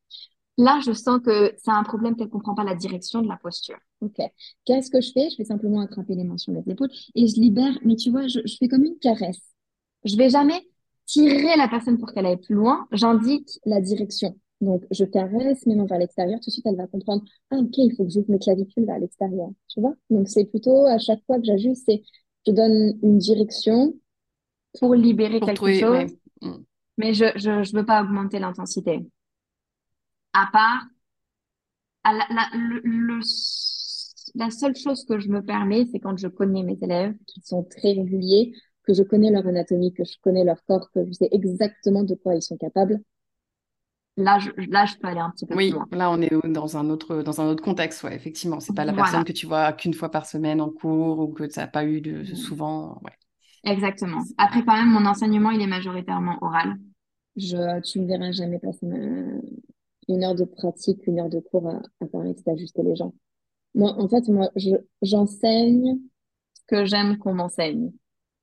Là, 0.59 0.79
je 0.83 0.91
sens 0.91 1.19
que 1.23 1.53
c'est 1.57 1.71
un 1.71 1.83
problème 1.83 2.15
qu'elle 2.15 2.29
comprend 2.29 2.55
pas 2.55 2.63
la 2.63 2.73
direction 2.73 3.21
de 3.21 3.27
la 3.27 3.37
posture. 3.37 3.77
Ok. 4.01 4.17
Qu'est-ce 4.65 4.89
que 4.89 5.01
je 5.01 5.11
fais? 5.11 5.29
Je 5.29 5.37
vais 5.37 5.43
simplement 5.43 5.81
attraper 5.81 6.15
les 6.15 6.23
mains 6.23 6.37
sur 6.37 6.51
les 6.51 6.63
épaules 6.67 6.89
et 7.13 7.27
je 7.27 7.35
libère. 7.35 7.77
Mais 7.83 7.95
tu 7.95 8.09
vois, 8.09 8.27
je, 8.27 8.39
je 8.43 8.57
fais 8.57 8.67
comme 8.67 8.83
une 8.83 8.97
caresse. 8.97 9.41
Je 10.03 10.15
vais 10.17 10.29
jamais 10.29 10.67
tirer 11.05 11.55
la 11.57 11.67
personne 11.67 11.99
pour 11.99 12.11
qu'elle 12.11 12.25
aille 12.25 12.37
plus 12.37 12.55
loin. 12.55 12.87
J'indique 12.91 13.59
la 13.65 13.81
direction. 13.81 14.35
Donc, 14.59 14.83
je 14.89 15.05
caresse 15.05 15.65
mes 15.65 15.75
mains 15.75 15.85
vers 15.85 15.99
l'extérieur. 15.99 16.39
Tout 16.39 16.49
de 16.49 16.53
suite, 16.53 16.65
elle 16.65 16.75
va 16.75 16.87
comprendre, 16.87 17.23
ah, 17.51 17.57
ok, 17.57 17.77
il 17.77 17.93
faut 17.95 18.03
que 18.05 18.11
j'ouvre 18.11 18.29
mes 18.29 18.39
clavicules 18.39 18.85
vers 18.85 18.99
l'extérieur. 18.99 19.49
Tu 19.67 19.81
vois? 19.81 19.93
Donc, 20.09 20.27
c'est 20.27 20.45
plutôt 20.45 20.85
à 20.85 20.97
chaque 20.97 21.23
fois 21.25 21.37
que 21.37 21.45
j'ajuste, 21.45 21.83
c'est, 21.85 22.01
je 22.45 22.51
donne 22.51 22.97
une 23.03 23.17
direction 23.19 23.93
pour 24.79 24.95
libérer 24.95 25.39
quelque 25.39 25.73
chose. 25.73 26.11
Mais 26.97 27.13
je, 27.13 27.25
je, 27.35 27.63
je 27.63 27.75
veux 27.75 27.85
pas 27.85 28.01
augmenter 28.03 28.39
l'intensité. 28.39 29.07
À 30.33 30.47
part, 30.51 30.85
à 32.03 32.13
la, 32.13 32.25
la, 32.29 32.47
le, 32.83 33.19
la 34.35 34.49
seule 34.49 34.75
chose 34.75 35.05
que 35.05 35.19
je 35.19 35.29
me 35.29 35.41
permets, 35.43 35.85
c'est 35.91 35.99
quand 35.99 36.17
je 36.17 36.27
connais 36.27 36.63
mes 36.63 36.77
élèves, 36.81 37.15
qui 37.27 37.41
sont 37.41 37.63
très 37.63 37.93
réguliers, 37.93 38.53
que 38.83 38.93
je 38.93 39.03
connais 39.03 39.29
leur 39.29 39.45
anatomie, 39.45 39.93
que 39.93 40.03
je 40.03 40.15
connais 40.21 40.43
leur 40.43 40.63
corps, 40.65 40.89
que 40.91 41.05
je 41.05 41.11
sais 41.11 41.29
exactement 41.31 42.03
de 42.03 42.15
quoi 42.15 42.35
ils 42.35 42.41
sont 42.41 42.57
capables 42.57 42.99
là 44.17 44.39
je, 44.39 44.49
là, 44.69 44.85
je 44.85 44.95
peux 44.97 45.07
aller 45.07 45.19
un 45.19 45.29
petit 45.29 45.45
peu 45.45 45.55
oui, 45.55 45.69
plus 45.69 45.75
loin. 45.75 45.87
là, 45.91 46.11
on 46.11 46.21
est 46.21 46.31
dans 46.49 46.77
un 46.77 46.89
autre, 46.89 47.21
dans 47.21 47.39
un 47.39 47.47
autre 47.47 47.63
contexte, 47.63 48.03
ouais, 48.03 48.15
effectivement. 48.15 48.59
C'est 48.59 48.75
pas 48.75 48.85
la 48.85 48.93
personne 48.93 49.23
que 49.23 49.31
tu 49.31 49.45
vois 49.45 49.71
qu'une 49.73 49.93
fois 49.93 50.09
par 50.09 50.25
semaine 50.25 50.59
en 50.59 50.69
cours 50.69 51.19
ou 51.19 51.27
que 51.27 51.49
ça 51.49 51.61
n'a 51.61 51.67
pas 51.67 51.85
eu 51.85 52.01
de, 52.01 52.21
mmh. 52.21 52.35
souvent. 52.35 52.99
Ouais. 53.03 53.13
Exactement. 53.63 54.23
Après, 54.37 54.63
quand 54.63 54.73
même, 54.73 54.89
mon 54.89 55.05
enseignement, 55.05 55.51
il 55.51 55.61
est 55.61 55.67
majoritairement 55.67 56.37
oral. 56.41 56.77
Je, 57.35 57.81
tu 57.81 57.99
ne 57.99 58.07
verras 58.07 58.31
jamais 58.31 58.59
passer 58.59 58.87
une 60.09 60.23
heure 60.23 60.35
de 60.35 60.45
pratique, 60.45 61.05
une 61.05 61.19
heure 61.19 61.29
de 61.29 61.39
cours 61.39 61.69
à, 61.69 61.81
à 62.01 62.51
ajuster 62.51 62.81
les 62.83 62.95
gens. 62.95 63.13
Moi, 63.75 63.93
en 63.99 64.07
fait, 64.07 64.27
moi, 64.29 64.49
je, 64.55 64.75
j'enseigne 65.01 65.99
ce 66.53 66.61
que 66.67 66.85
j'aime 66.85 67.17
qu'on 67.17 67.33
m'enseigne. 67.33 67.91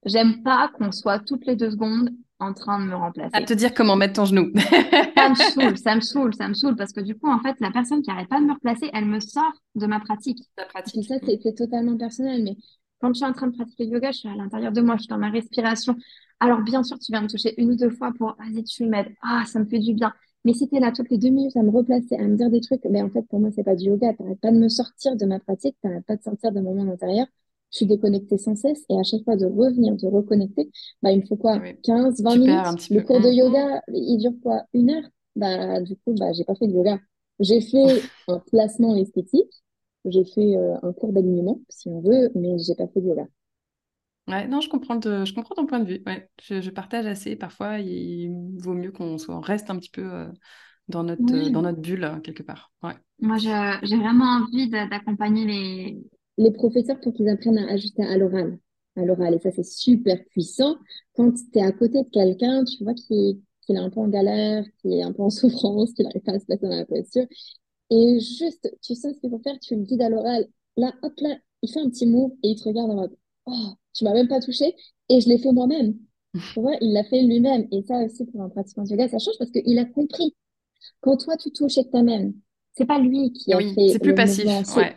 J'aime 0.04 0.42
pas 0.42 0.68
qu'on 0.68 0.92
soit 0.92 1.18
toutes 1.18 1.46
les 1.46 1.56
deux 1.56 1.70
secondes 1.70 2.10
en 2.40 2.52
train 2.52 2.78
de 2.78 2.84
me 2.84 2.94
remplacer. 2.94 3.30
À 3.32 3.42
te 3.42 3.54
dire 3.54 3.74
comment 3.74 3.96
mettre 3.96 4.14
ton 4.14 4.24
genou. 4.24 4.52
ça 5.16 5.28
me 5.28 5.34
saoule, 5.34 5.78
ça 5.78 5.94
me 5.94 6.00
saoule, 6.00 6.34
ça 6.34 6.48
me 6.48 6.54
saoule 6.54 6.76
parce 6.76 6.92
que 6.92 7.00
du 7.00 7.16
coup, 7.16 7.30
en 7.30 7.38
fait, 7.40 7.56
la 7.60 7.70
personne 7.70 8.02
qui 8.02 8.10
arrête 8.10 8.28
pas 8.28 8.40
de 8.40 8.46
me 8.46 8.52
replacer, 8.52 8.90
elle 8.92 9.06
me 9.06 9.20
sort 9.20 9.52
de 9.74 9.86
ma 9.86 10.00
pratique. 10.00 10.42
Ta 10.56 10.64
pratique. 10.66 10.96
Et 10.96 11.02
ça, 11.02 11.14
c'est 11.24 11.54
totalement 11.54 11.96
personnel. 11.96 12.42
Mais 12.44 12.56
quand 13.00 13.08
je 13.08 13.14
suis 13.14 13.24
en 13.24 13.32
train 13.32 13.46
de 13.48 13.56
pratiquer 13.56 13.86
le 13.86 13.92
yoga, 13.92 14.12
je 14.12 14.18
suis 14.18 14.28
à 14.28 14.34
l'intérieur 14.34 14.72
de 14.72 14.80
moi, 14.80 14.96
je 14.96 15.02
suis 15.02 15.08
dans 15.08 15.18
ma 15.18 15.30
respiration. 15.30 15.96
Alors, 16.40 16.60
bien 16.62 16.82
sûr, 16.82 16.98
tu 16.98 17.12
viens 17.12 17.22
me 17.22 17.28
toucher 17.28 17.54
une 17.60 17.70
ou 17.70 17.76
deux 17.76 17.90
fois 17.90 18.12
pour, 18.18 18.36
vas-y, 18.38 18.64
tu 18.64 18.86
m'aides. 18.86 19.14
Ah, 19.22 19.44
ça 19.46 19.58
me 19.58 19.66
fait 19.66 19.78
du 19.78 19.94
bien. 19.94 20.12
Mais 20.44 20.52
si 20.52 20.68
tu 20.68 20.76
es 20.76 20.80
là 20.80 20.92
toutes 20.92 21.10
les 21.10 21.18
deux 21.18 21.30
minutes 21.30 21.56
à 21.56 21.62
me 21.62 21.70
replacer, 21.70 22.16
à 22.16 22.22
me 22.22 22.36
dire 22.36 22.50
des 22.50 22.60
trucs, 22.60 22.84
mais 22.90 23.00
en 23.00 23.08
fait, 23.08 23.22
pour 23.28 23.40
moi, 23.40 23.50
c'est 23.54 23.64
pas 23.64 23.76
du 23.76 23.86
yoga. 23.86 24.12
T'arrêtes 24.12 24.40
pas 24.40 24.50
de 24.50 24.58
me 24.58 24.68
sortir 24.68 25.16
de 25.16 25.24
ma 25.24 25.38
pratique, 25.40 25.76
t'arrêtes 25.82 26.04
pas 26.04 26.16
de 26.16 26.22
sortir 26.22 26.52
de 26.52 26.60
mon 26.60 26.74
monde 26.74 26.90
intérieur. 26.90 27.26
Je 27.74 27.78
suis 27.78 27.86
déconnectée 27.86 28.38
sans 28.38 28.54
cesse 28.54 28.84
et 28.88 28.96
à 28.96 29.02
chaque 29.02 29.24
fois 29.24 29.34
de 29.34 29.46
revenir, 29.46 29.96
de 29.96 30.06
reconnecter, 30.06 30.70
bah, 31.02 31.10
il 31.10 31.22
me 31.22 31.26
faut 31.26 31.34
quoi? 31.36 31.58
15, 31.82 32.22
20 32.22 32.36
minutes? 32.36 32.90
Le 32.90 33.00
cours 33.00 33.20
de 33.20 33.28
mmh. 33.28 33.34
yoga, 33.34 33.82
il 33.88 34.18
dure 34.18 34.34
quoi? 34.40 34.62
Une 34.74 34.90
heure? 34.90 35.04
Bah, 35.34 35.80
du 35.80 35.96
coup, 35.96 36.14
bah, 36.14 36.32
j'ai 36.32 36.44
pas 36.44 36.54
fait 36.54 36.68
de 36.68 36.72
yoga. 36.72 37.00
J'ai 37.40 37.60
fait 37.60 38.00
un 38.28 38.38
placement 38.38 38.94
esthétique, 38.94 39.52
j'ai 40.04 40.24
fait 40.24 40.56
euh, 40.56 40.76
un 40.84 40.92
cours 40.92 41.12
d'alignement, 41.12 41.60
si 41.68 41.88
on 41.88 42.00
veut, 42.00 42.30
mais 42.36 42.58
j'ai 42.58 42.76
pas 42.76 42.86
fait 42.86 43.00
de 43.00 43.08
yoga. 43.08 43.26
Ouais, 44.28 44.46
non, 44.46 44.60
je 44.60 44.68
comprends, 44.68 45.00
je 45.02 45.34
comprends 45.34 45.56
ton 45.56 45.66
point 45.66 45.80
de 45.80 45.88
vue. 45.88 46.02
Ouais, 46.06 46.30
je, 46.40 46.70
partage 46.70 47.06
assez. 47.06 47.36
Parfois, 47.36 47.80
il 47.80 48.30
vaut 48.58 48.74
mieux 48.74 48.92
qu'on 48.92 49.18
soit, 49.18 49.40
reste 49.40 49.68
un 49.68 49.78
petit 49.78 49.90
peu 49.90 50.02
euh, 50.02 50.26
dans 50.88 51.02
notre, 51.02 51.34
euh, 51.34 51.50
dans 51.50 51.62
notre 51.62 51.80
bulle, 51.80 52.20
quelque 52.22 52.42
part. 52.42 52.72
Ouais. 52.82 52.94
Moi, 53.20 53.36
j'ai 53.38 53.96
vraiment 53.96 54.42
envie 54.42 54.70
d'accompagner 54.70 55.44
les... 55.44 56.02
les 56.38 56.50
professeurs 56.50 57.00
pour 57.00 57.12
qu'ils 57.12 57.28
apprennent 57.28 57.58
à 57.58 57.70
ajuster 57.72 58.02
à 58.02 58.16
l'oral. 58.16 58.58
À 58.96 59.04
l'oral. 59.04 59.34
Et 59.34 59.38
ça, 59.38 59.50
c'est 59.50 59.64
super 59.64 60.22
puissant. 60.26 60.76
Quand 61.14 61.32
tu 61.32 61.58
es 61.58 61.62
à 61.62 61.72
côté 61.72 62.02
de 62.02 62.08
quelqu'un, 62.10 62.64
tu 62.64 62.82
vois, 62.84 62.94
qui, 62.94 63.42
qui 63.62 63.72
est 63.72 63.78
un 63.78 63.90
peu 63.90 64.00
en 64.00 64.08
galère, 64.08 64.64
qui 64.80 64.94
est 64.94 65.02
un 65.02 65.12
peu 65.12 65.22
en 65.22 65.30
souffrance, 65.30 65.92
qui 65.94 66.02
n'arrive 66.02 66.22
pas 66.22 66.32
à 66.32 66.40
se 66.40 66.46
placer 66.46 66.66
dans 66.66 66.76
la 66.76 66.86
posture. 66.86 67.26
Et 67.90 68.18
juste, 68.20 68.76
tu 68.82 68.94
sais 68.94 69.12
ce 69.12 69.20
qu'il 69.20 69.30
faut 69.30 69.38
faire, 69.40 69.58
tu 69.60 69.76
le 69.76 69.82
guides 69.82 70.02
à 70.02 70.08
l'oral. 70.08 70.46
Là, 70.76 70.92
hop, 71.02 71.12
là, 71.20 71.36
il 71.62 71.70
fait 71.70 71.80
un 71.80 71.88
petit 71.90 72.06
mot 72.06 72.36
et 72.42 72.50
il 72.50 72.56
te 72.56 72.64
regarde 72.64 72.90
en 72.90 72.94
mode 72.96 73.16
Oh, 73.46 73.72
tu 73.92 74.04
m'as 74.04 74.12
même 74.12 74.28
pas 74.28 74.40
touché 74.40 74.74
et 75.08 75.20
je 75.20 75.28
l'ai 75.28 75.38
fait 75.38 75.52
moi-même. 75.52 75.94
Tu 76.52 76.60
vois, 76.60 76.74
il 76.80 76.92
l'a 76.92 77.04
fait 77.04 77.22
lui-même. 77.22 77.68
Et 77.70 77.82
ça 77.82 77.98
aussi, 78.02 78.24
pour 78.24 78.42
un 78.42 78.48
pratiquant 78.48 78.82
de 78.82 78.88
yoga, 78.88 79.06
ça 79.06 79.20
change 79.20 79.38
parce 79.38 79.52
qu'il 79.52 79.78
a 79.78 79.84
compris. 79.84 80.34
Quand 81.00 81.16
toi, 81.16 81.36
tu 81.36 81.52
touches 81.52 81.78
avec 81.78 81.92
ta-même, 81.92 82.34
c'est 82.76 82.86
pas 82.86 82.98
lui 82.98 83.32
qui 83.32 83.52
a 83.52 83.58
fait. 83.58 83.88
C'est 83.90 83.98
plus 84.00 84.14
passif. 84.14 84.44
Ouais. 84.76 84.96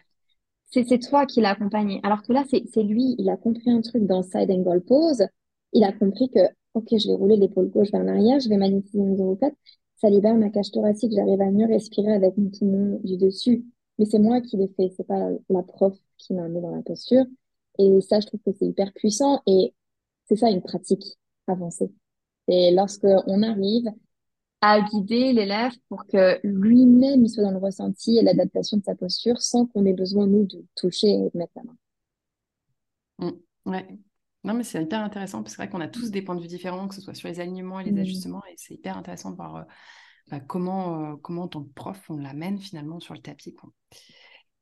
C'est 0.70 1.00
toi 1.00 1.26
qui 1.26 1.42
l'as 1.42 1.52
accompagné. 1.52 2.00
Alors 2.04 2.24
que 2.24 2.34
là, 2.34 2.44
c'est 2.50 2.84
lui, 2.84 3.16
il 3.18 3.30
a 3.30 3.38
compris 3.38 3.72
un 3.72 3.82
truc 3.82 4.06
dans 4.06 4.22
Side 4.22 4.52
Angle 4.52 4.82
Pose. 4.82 5.26
Il 5.74 5.84
a 5.84 5.92
compris 5.92 6.30
que, 6.30 6.40
OK, 6.74 6.88
je 6.92 7.08
vais 7.08 7.14
rouler 7.14 7.38
l'épaule 7.38 7.70
gauche 7.70 7.92
vers 7.92 8.04
l'arrière, 8.04 8.40
je 8.40 8.50
vais 8.50 8.58
magnétiser 8.58 9.02
mes 9.02 9.20
omoplates. 9.20 9.56
Ça 9.96 10.10
libère 10.10 10.36
ma 10.36 10.50
cage 10.50 10.72
thoracique, 10.72 11.12
j'arrive 11.16 11.42
à 11.42 11.50
mieux 11.50 11.66
respirer 11.66 12.14
avec 12.14 12.38
mon 12.38 12.50
poumon 12.50 13.00
du 13.04 13.18
dessus. 13.18 13.66
Mais 13.98 14.06
c'est 14.06 14.20
moi 14.20 14.42
qui 14.42 14.58
l'ai 14.58 14.68
fait, 14.68 14.92
c'est 14.96 15.08
pas 15.08 15.30
la 15.50 15.64
prof 15.64 15.98
qui 16.18 16.34
m'a 16.34 16.48
mis 16.48 16.62
dans 16.62 16.76
la 16.76 16.84
posture. 16.84 17.26
Et 17.80 18.02
ça, 18.02 18.20
je 18.20 18.28
trouve 18.28 18.42
que 18.46 18.52
c'est 18.58 18.68
hyper 18.68 18.92
puissant 18.94 19.42
et 19.48 19.74
c'est 20.28 20.36
ça 20.36 20.50
une 20.50 20.62
pratique 20.62 21.18
avancée. 21.48 21.92
Et 22.48 22.72
lorsque 22.72 23.06
on 23.06 23.42
arrive 23.44 23.90
à 24.62 24.82
guider 24.82 25.34
l'élève 25.34 25.72
pour 25.88 26.06
que 26.08 26.40
lui-même 26.44 27.24
il 27.24 27.30
soit 27.30 27.44
dans 27.44 27.52
le 27.52 27.58
ressenti 27.58 28.18
et 28.18 28.24
l'adaptation 28.24 28.78
de 28.78 28.84
sa 28.84 28.96
posture 28.96 29.42
sans 29.42 29.68
qu'on 29.68 29.86
ait 29.86 29.94
besoin 29.94 30.26
nous 30.28 30.46
de 30.46 30.66
toucher 30.76 31.10
et 31.10 31.18
de 31.18 31.32
mettre 31.36 31.54
la 31.56 31.64
main. 31.64 31.78
Mmh, 33.20 33.70
ouais. 33.72 33.88
Non, 34.44 34.54
mais 34.54 34.64
c'est 34.64 34.82
hyper 34.82 35.02
intéressant 35.02 35.44
parce 35.44 35.54
que 35.54 35.58
c'est 35.58 35.64
vrai 35.64 35.70
qu'on 35.70 35.82
a 35.82 35.88
tous 35.88 36.10
des 36.10 36.22
points 36.22 36.36
de 36.36 36.42
vue 36.42 36.48
différents, 36.48 36.88
que 36.88 36.96
ce 36.96 37.02
soit 37.02 37.14
sur 37.14 37.28
les 37.28 37.40
alignements 37.40 37.80
et 37.80 37.84
les 37.84 37.92
mmh. 37.92 38.00
ajustements, 38.00 38.44
et 38.50 38.54
c'est 38.56 38.76
hyper 38.76 38.98
intéressant 38.98 39.32
de 39.32 39.36
voir 39.36 39.56
euh, 39.58 39.64
bah, 40.32 40.40
comment, 40.40 41.12
euh, 41.12 41.16
comment 41.18 41.44
en 41.44 41.48
tant 41.48 41.64
que 41.64 41.74
prof 41.74 42.02
on 42.10 42.18
l'amène 42.18 42.58
finalement 42.58 43.00
sur 43.00 43.14
le 43.14 43.20
tapis. 43.20 43.54
Quoi. 43.54 43.72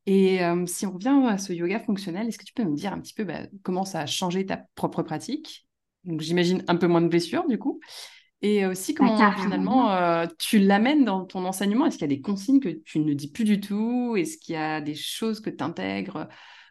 Et 0.07 0.39
si 0.67 0.85
on 0.85 0.91
revient 0.91 1.19
à 1.27 1.39
ce 1.39 1.51
yoga 1.51 1.79
fonctionnel, 1.79 2.27
est-ce 2.27 2.37
que 2.37 2.43
tu 2.43 2.53
peux 2.53 2.63
me 2.63 2.75
dire 2.75 2.93
un 2.93 3.01
petit 3.01 3.15
peu 3.15 3.23
bah, 3.23 3.47
comment 3.63 3.85
ça 3.85 4.01
a 4.01 4.05
changé 4.05 4.45
ta 4.45 4.61
propre 4.75 5.01
pratique? 5.01 5.67
Donc 6.03 6.21
j'imagine 6.21 6.63
un 6.67 6.75
peu 6.75 6.85
moins 6.85 7.01
de 7.01 7.07
blessures 7.07 7.47
du 7.47 7.57
coup. 7.57 7.79
Et 8.47 8.63
aussi 8.67 8.93
bah, 8.93 8.97
comment 8.99 9.31
finalement 9.31 10.27
tu 10.37 10.59
l'amènes 10.59 11.03
dans 11.03 11.25
ton 11.25 11.45
enseignement? 11.45 11.87
Est-ce 11.87 11.97
qu'il 11.97 12.07
y 12.07 12.13
a 12.13 12.15
des 12.15 12.21
consignes 12.21 12.59
que 12.59 12.69
tu 12.69 12.99
ne 12.99 13.15
dis 13.15 13.31
plus 13.31 13.43
du 13.43 13.59
tout? 13.59 14.15
Est-ce 14.15 14.37
qu'il 14.37 14.53
y 14.53 14.57
a 14.57 14.81
des 14.81 14.93
choses 14.93 15.39
que 15.39 15.49
tu 15.49 15.63
intègres 15.63 16.27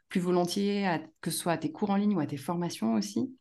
plus 0.08 0.20
volontiers, 0.20 0.86
que 1.20 1.32
ce 1.32 1.38
soit 1.38 1.50
à 1.50 1.58
tes 1.58 1.72
cours 1.72 1.90
en 1.90 1.96
ligne 1.96 2.14
ou 2.14 2.20
à 2.20 2.26
tes 2.26 2.36
formations 2.36 2.94
aussi? 2.94 3.36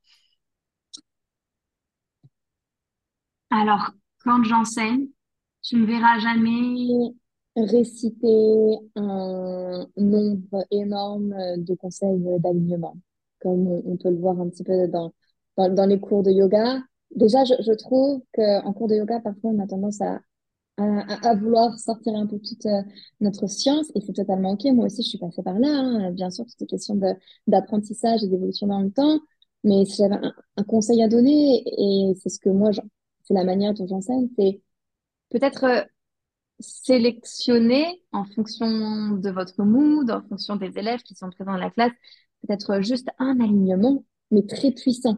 Alors, 3.51 3.91
quand 4.23 4.43
j'enseigne, 4.43 5.09
tu 5.61 5.75
ne 5.75 5.85
verras 5.85 6.17
jamais 6.17 7.13
réciter 7.55 8.79
un 8.95 9.85
nombre 9.95 10.65
énorme 10.71 11.35
de 11.57 11.75
conseils 11.75 12.19
d'alignement, 12.39 12.97
comme 13.39 13.67
on, 13.67 13.95
peut 13.95 14.09
le 14.09 14.17
voir 14.17 14.41
un 14.41 14.49
petit 14.49 14.63
peu 14.63 14.87
dans, 14.87 15.13
dans, 15.55 15.87
les 15.87 15.99
cours 15.99 16.23
de 16.23 16.31
yoga. 16.31 16.81
Déjà, 17.15 17.43
je, 17.45 17.53
je 17.59 17.73
trouve 17.73 18.21
qu'en 18.33 18.73
cours 18.73 18.87
de 18.87 18.95
yoga, 18.95 19.19
parfois, 19.19 19.51
on 19.51 19.59
a 19.59 19.67
tendance 19.67 20.01
à, 20.01 20.19
à, 20.77 21.29
à, 21.29 21.35
vouloir 21.35 21.77
sortir 21.79 22.15
un 22.15 22.25
peu 22.27 22.39
toute 22.39 22.65
euh, 22.65 22.81
notre 23.21 23.47
science, 23.47 23.91
et 23.95 24.01
c'est 24.01 24.13
totalement 24.13 24.51
OK. 24.51 24.63
Moi 24.73 24.85
aussi, 24.85 25.03
je 25.03 25.09
suis 25.09 25.17
passée 25.19 25.43
par 25.43 25.59
là. 25.59 25.69
Hein. 25.69 26.11
Bien 26.11 26.29
sûr, 26.31 26.45
c'est 26.47 26.61
une 26.61 26.67
question 26.67 26.99
d'apprentissage 27.47 28.23
et 28.23 28.27
d'évolution 28.27 28.67
dans 28.67 28.81
le 28.81 28.91
temps. 28.91 29.19
Mais 29.63 29.85
si 29.85 29.97
j'avais 29.97 30.15
un, 30.57 30.63
conseil 30.63 31.01
à 31.03 31.07
donner, 31.07 31.63
et 31.65 32.13
c'est 32.21 32.29
ce 32.29 32.39
que 32.39 32.49
moi, 32.49 32.71
c'est 33.23 33.33
la 33.33 33.43
manière 33.43 33.73
dont 33.73 33.87
j'enseigne, 33.87 34.29
c'est 34.37 34.61
peut-être 35.29 35.63
euh, 35.65 35.83
sélectionner 36.59 38.03
en 38.11 38.25
fonction 38.25 39.11
de 39.17 39.29
votre 39.29 39.63
mood, 39.63 40.09
en 40.11 40.21
fonction 40.23 40.55
des 40.55 40.77
élèves 40.77 41.01
qui 41.03 41.15
sont 41.15 41.29
présents 41.29 41.53
dans 41.53 41.57
la 41.57 41.69
classe, 41.69 41.91
peut-être 42.45 42.81
juste 42.81 43.09
un 43.19 43.39
alignement, 43.39 44.03
mais 44.31 44.43
très 44.43 44.71
puissant. 44.71 45.17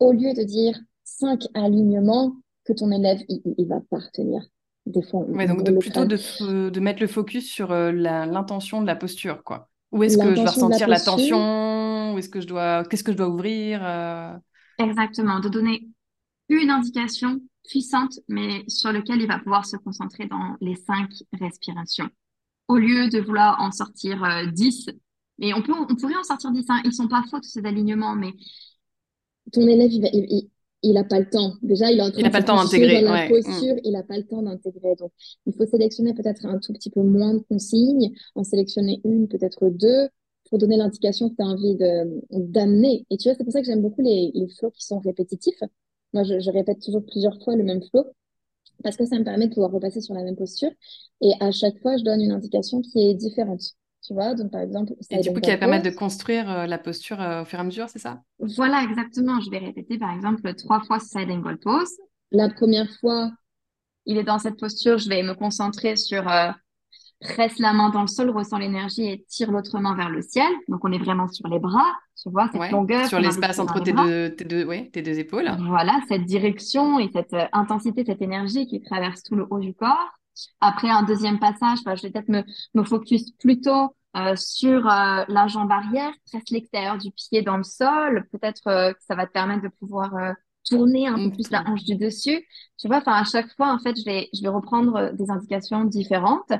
Au 0.00 0.12
lieu 0.12 0.34
de 0.34 0.42
dire 0.44 0.78
cinq 1.04 1.40
alignements 1.54 2.36
que 2.64 2.72
ton 2.72 2.90
élève, 2.90 3.18
il, 3.28 3.66
va 3.66 3.80
pas 3.90 3.98
retenir. 3.98 4.42
Des 4.86 5.02
fois, 5.02 5.24
donc 5.24 5.62
de, 5.62 5.72
plutôt 5.72 6.04
de, 6.04 6.70
de, 6.70 6.80
mettre 6.80 7.00
le 7.00 7.06
focus 7.06 7.48
sur 7.48 7.70
euh, 7.70 7.92
l'intention 7.92 8.80
de 8.82 8.86
la 8.86 8.96
posture, 8.96 9.44
quoi. 9.44 9.68
Où 9.92 10.02
est-ce 10.02 10.16
que 10.16 10.30
je 10.30 10.34
dois 10.34 10.50
ressentir 10.50 10.88
la, 10.88 10.98
tension? 10.98 12.14
Où 12.14 12.18
est-ce 12.18 12.28
que 12.28 12.40
je 12.40 12.46
dois, 12.46 12.84
qu'est-ce 12.84 13.04
que 13.04 13.12
je 13.12 13.16
dois 13.16 13.28
ouvrir 13.28 13.80
euh? 13.84 14.32
Exactement, 14.78 15.38
de 15.38 15.48
donner 15.48 15.86
une 16.48 16.70
indication 16.70 17.40
puissante, 17.68 18.18
mais 18.26 18.64
sur 18.68 18.90
lequel 18.90 19.20
il 19.20 19.28
va 19.28 19.38
pouvoir 19.38 19.66
se 19.66 19.76
concentrer 19.76 20.26
dans 20.26 20.56
les 20.60 20.74
cinq 20.74 21.10
respirations. 21.38 22.08
Au 22.68 22.78
lieu 22.78 23.08
de 23.08 23.20
vouloir 23.20 23.60
en 23.60 23.70
sortir 23.70 24.24
euh, 24.24 24.46
dix, 24.46 24.88
et 25.40 25.54
on, 25.54 25.62
peut, 25.62 25.72
on 25.72 25.94
pourrait 25.94 26.16
en 26.16 26.24
sortir 26.24 26.50
dix, 26.52 26.64
hein, 26.68 26.80
ils 26.84 26.92
sont 26.92 27.08
pas 27.08 27.22
faux 27.30 27.38
tous 27.38 27.50
ces 27.50 27.64
alignements, 27.64 28.16
mais... 28.16 28.32
Ton 29.52 29.66
élève, 29.66 29.90
il, 29.90 30.04
il, 30.12 30.48
a 30.96 31.04
pas 31.04 31.20
le 31.20 31.28
temps. 31.28 31.54
Déjà, 31.62 31.90
il, 31.90 32.00
a 32.00 32.10
pas 32.30 32.40
le 32.40 32.44
temps 32.44 32.56
d'intégrer. 32.56 33.00
la 33.00 33.28
posture, 33.28 33.76
il 33.84 33.96
a 33.96 34.02
pas 34.02 34.16
le 34.16 34.24
temps 34.24 34.42
d'intégrer. 34.42 34.96
Donc, 34.96 35.12
il 35.46 35.52
faut 35.54 35.66
sélectionner 35.66 36.14
peut-être 36.14 36.44
un 36.46 36.58
tout 36.58 36.72
petit 36.72 36.90
peu 36.90 37.02
moins 37.02 37.34
de 37.34 37.40
consignes, 37.40 38.12
en 38.34 38.44
sélectionner 38.44 39.00
une, 39.04 39.28
peut-être 39.28 39.68
deux, 39.68 40.08
pour 40.48 40.58
donner 40.58 40.76
l'indication 40.76 41.30
que 41.30 41.36
tu 41.36 41.42
as 41.42 41.46
envie 41.46 41.76
d'amener. 42.30 43.06
Et 43.10 43.16
tu 43.16 43.28
vois, 43.28 43.36
c'est 43.36 43.44
pour 43.44 43.52
ça 43.52 43.60
que 43.60 43.66
j'aime 43.66 43.82
beaucoup 43.82 44.02
les, 44.02 44.32
les 44.34 44.48
flots 44.48 44.70
qui 44.70 44.84
sont 44.84 44.98
répétitifs. 44.98 45.62
Moi, 46.12 46.24
je, 46.24 46.50
répète 46.50 46.80
toujours 46.80 47.04
plusieurs 47.04 47.42
fois 47.42 47.56
le 47.56 47.64
même 47.64 47.82
flow 47.82 48.04
parce 48.82 48.96
que 48.96 49.06
ça 49.06 49.18
me 49.18 49.24
permet 49.24 49.48
de 49.48 49.54
pouvoir 49.54 49.70
repasser 49.70 50.00
sur 50.00 50.14
la 50.14 50.22
même 50.22 50.36
posture. 50.36 50.70
Et 51.20 51.32
à 51.40 51.50
chaque 51.52 51.78
fois, 51.80 51.96
je 51.96 52.04
donne 52.04 52.20
une 52.20 52.32
indication 52.32 52.82
qui 52.82 53.00
est 53.00 53.14
différente. 53.14 53.62
Tu 54.04 54.14
vois, 54.14 54.34
donc 54.34 54.50
par 54.50 54.60
exemple. 54.60 54.92
Et 55.10 55.20
du 55.20 55.32
coup, 55.32 55.40
qui 55.40 55.50
va 55.50 55.56
permettre 55.56 55.84
de 55.84 55.94
construire 55.94 56.50
euh, 56.50 56.66
la 56.66 56.78
posture 56.78 57.20
euh, 57.20 57.42
au 57.42 57.44
fur 57.44 57.58
et 57.58 57.62
à 57.62 57.64
mesure, 57.64 57.88
c'est 57.88 58.00
ça? 58.00 58.20
Voilà, 58.56 58.82
exactement. 58.82 59.40
Je 59.40 59.50
vais 59.50 59.58
répéter 59.58 59.96
par 59.98 60.12
exemple 60.12 60.52
trois 60.54 60.80
fois 60.80 60.98
side 60.98 61.30
angle 61.30 61.58
pose. 61.58 61.90
La 62.32 62.48
première 62.48 62.88
fois, 63.00 63.30
il 64.06 64.18
est 64.18 64.24
dans 64.24 64.38
cette 64.38 64.58
posture, 64.58 64.98
je 64.98 65.08
vais 65.08 65.22
me 65.22 65.34
concentrer 65.34 65.96
sur 65.96 66.28
euh, 66.28 66.50
presse 67.20 67.58
la 67.58 67.72
main 67.72 67.90
dans 67.90 68.02
le 68.02 68.08
sol, 68.08 68.30
ressent 68.30 68.58
l'énergie 68.58 69.04
et 69.04 69.24
tire 69.28 69.52
l'autre 69.52 69.78
main 69.78 69.94
vers 69.94 70.10
le 70.10 70.22
ciel. 70.22 70.50
Donc, 70.68 70.84
on 70.84 70.92
est 70.92 70.98
vraiment 70.98 71.28
sur 71.28 71.46
les 71.48 71.60
bras, 71.60 71.92
tu 72.20 72.30
vois, 72.30 72.48
cette 72.52 72.72
longueur. 72.72 73.06
Sur 73.06 73.20
l'espace 73.20 73.58
entre 73.58 73.80
tes 73.80 73.92
deux, 73.92 74.34
tes, 74.34 74.44
deux, 74.44 74.64
ouais, 74.64 74.90
tes 74.92 75.02
deux 75.02 75.18
épaules. 75.18 75.50
Voilà, 75.68 76.00
cette 76.08 76.24
direction 76.24 76.98
et 76.98 77.08
cette 77.12 77.34
euh, 77.34 77.46
intensité, 77.52 78.04
cette 78.04 78.22
énergie 78.22 78.66
qui 78.66 78.80
traverse 78.80 79.22
tout 79.22 79.36
le 79.36 79.46
haut 79.48 79.60
du 79.60 79.74
corps. 79.74 80.18
Après 80.60 80.88
un 80.88 81.02
deuxième 81.02 81.38
passage, 81.38 81.78
bah, 81.84 81.94
je 81.94 82.02
vais 82.02 82.10
peut-être 82.10 82.28
me, 82.28 82.42
me 82.74 82.84
focus 82.84 83.30
plutôt 83.32 83.94
euh, 84.16 84.34
sur 84.36 84.86
euh, 84.86 85.24
la 85.28 85.46
jambe 85.48 85.70
arrière, 85.70 86.12
presque 86.30 86.50
l'extérieur 86.50 86.98
du 86.98 87.10
pied 87.12 87.42
dans 87.42 87.56
le 87.56 87.64
sol. 87.64 88.26
Peut-être 88.32 88.60
que 88.64 88.96
ça 89.00 89.14
va 89.14 89.26
te 89.26 89.32
permettre 89.32 89.62
de 89.62 89.68
pouvoir 89.68 90.34
tourner 90.64 91.08
un 91.08 91.16
peu 91.16 91.30
plus 91.30 91.50
la 91.50 91.62
hanche 91.68 91.84
du 91.84 91.96
dessus. 91.96 92.46
Tu 92.78 92.88
vois, 92.88 92.98
enfin 92.98 93.14
à 93.14 93.24
chaque 93.24 93.52
fois, 93.56 93.72
en 93.72 93.78
fait, 93.78 93.96
je 93.98 94.04
vais, 94.04 94.28
je 94.32 94.42
vais 94.42 94.48
reprendre 94.48 95.12
des 95.12 95.30
indications 95.30 95.84
différentes 95.84 96.52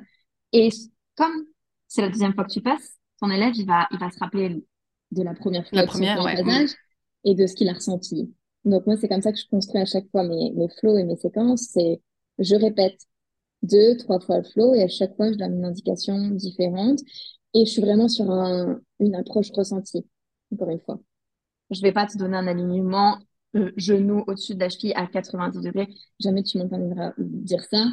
et 0.52 0.70
comme 1.16 1.44
c'est 1.88 2.02
la 2.02 2.08
deuxième 2.08 2.34
fois 2.34 2.44
que 2.44 2.52
tu 2.52 2.62
passes, 2.62 2.98
ton 3.20 3.30
élève, 3.30 3.54
il 3.54 3.66
va, 3.66 3.86
il 3.90 3.98
va 3.98 4.10
se 4.10 4.18
rappeler 4.18 4.64
de 5.10 5.22
la 5.22 5.34
première 5.34 5.68
fois 5.68 5.78
la 5.78 5.86
première, 5.86 6.22
ouais, 6.22 6.66
et 7.24 7.34
de 7.34 7.46
ce 7.46 7.54
qu'il 7.54 7.68
a 7.68 7.74
ressenti. 7.74 8.34
Donc 8.64 8.86
moi, 8.86 8.96
c'est 8.96 9.08
comme 9.08 9.22
ça 9.22 9.32
que 9.32 9.38
je 9.38 9.46
construis 9.48 9.80
à 9.80 9.84
chaque 9.84 10.08
fois 10.10 10.24
mes, 10.24 10.52
mes 10.52 10.68
flows 10.80 10.96
et 10.96 11.04
mes 11.04 11.16
séquences. 11.16 11.68
C'est 11.72 12.00
je 12.38 12.54
répète 12.54 12.98
deux, 13.62 13.96
trois 13.96 14.20
fois 14.20 14.38
le 14.38 14.44
flow 14.44 14.74
et 14.74 14.82
à 14.82 14.88
chaque 14.88 15.14
fois, 15.16 15.32
je 15.32 15.38
donne 15.38 15.54
une 15.58 15.64
indication 15.64 16.18
différente. 16.30 17.00
Et 17.54 17.66
je 17.66 17.70
suis 17.70 17.82
vraiment 17.82 18.08
sur 18.08 18.30
un, 18.30 18.80
une 19.00 19.14
approche 19.14 19.50
ressentie, 19.52 20.06
encore 20.52 20.70
une 20.70 20.80
fois. 20.80 20.98
Je 21.70 21.80
vais 21.82 21.92
pas 21.92 22.06
te 22.06 22.18
donner 22.18 22.36
un 22.36 22.46
alignement 22.46 23.18
euh, 23.56 23.72
genou 23.76 24.24
au-dessus 24.26 24.54
de 24.54 24.60
la 24.60 24.68
cheville 24.70 24.94
à 24.96 25.06
90 25.06 25.60
degrés. 25.60 25.88
Jamais 26.20 26.42
tu 26.42 26.58
m'entendras 26.58 27.12
dire 27.18 27.64
ça 27.64 27.86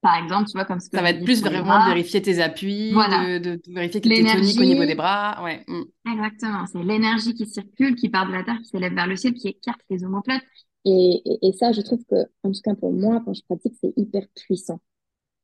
par 0.00 0.22
exemple, 0.22 0.50
tu 0.50 0.52
vois, 0.52 0.66
comme 0.66 0.80
ce 0.80 0.90
que 0.90 0.96
Ça 0.98 1.02
va 1.02 1.10
être 1.10 1.24
plus 1.24 1.40
vraiment 1.40 1.80
de 1.82 1.88
vérifier 1.88 2.20
tes 2.20 2.42
appuis, 2.42 2.92
Voilà, 2.92 3.24
de, 3.24 3.38
de- 3.38 3.54
de 3.66 3.72
vérifier 3.72 4.02
que 4.02 4.08
tu 4.08 4.14
es 4.14 4.22
tonique 4.22 4.60
au 4.60 4.64
niveau 4.64 4.84
des 4.84 4.94
bras. 4.94 5.42
Ouais. 5.42 5.64
mm. 5.66 6.12
exactement, 6.12 6.66
c'est 6.66 6.82
l'énergie 6.82 7.32
qui 7.32 7.46
circule, 7.46 7.94
qui 7.96 8.10
part 8.10 8.26
de 8.26 8.32
la 8.32 8.44
terre, 8.44 8.58
qui 8.58 8.68
s'élève 8.68 8.92
vers 8.94 9.06
le 9.06 9.16
ciel, 9.16 9.32
qui 9.32 9.48
écarte 9.48 9.80
les 9.88 10.04
omoplates. 10.04 10.42
Et, 10.84 11.22
et, 11.24 11.48
et 11.48 11.52
ça, 11.52 11.72
je 11.72 11.80
trouve 11.80 12.04
que, 12.06 12.16
en 12.42 12.52
tout 12.52 12.60
cas 12.62 12.74
pour 12.74 12.92
moi, 12.92 13.22
quand 13.24 13.34
je 13.34 13.42
pratique, 13.44 13.74
c'est 13.80 13.92
hyper 13.96 14.26
puissant. 14.34 14.80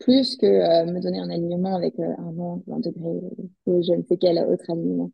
Plus 0.00 0.36
que 0.36 0.46
euh, 0.46 0.86
me 0.92 1.00
donner 1.00 1.20
un 1.20 1.30
alignement 1.30 1.76
avec 1.76 1.98
euh, 2.00 2.14
un 2.18 2.38
angle, 2.38 2.64
un 2.72 2.80
degré, 2.80 3.20
ou 3.66 3.82
je 3.82 3.92
ne 3.94 4.02
sais 4.04 4.18
quel 4.18 4.38
autre 4.40 4.70
alignement. 4.70 5.12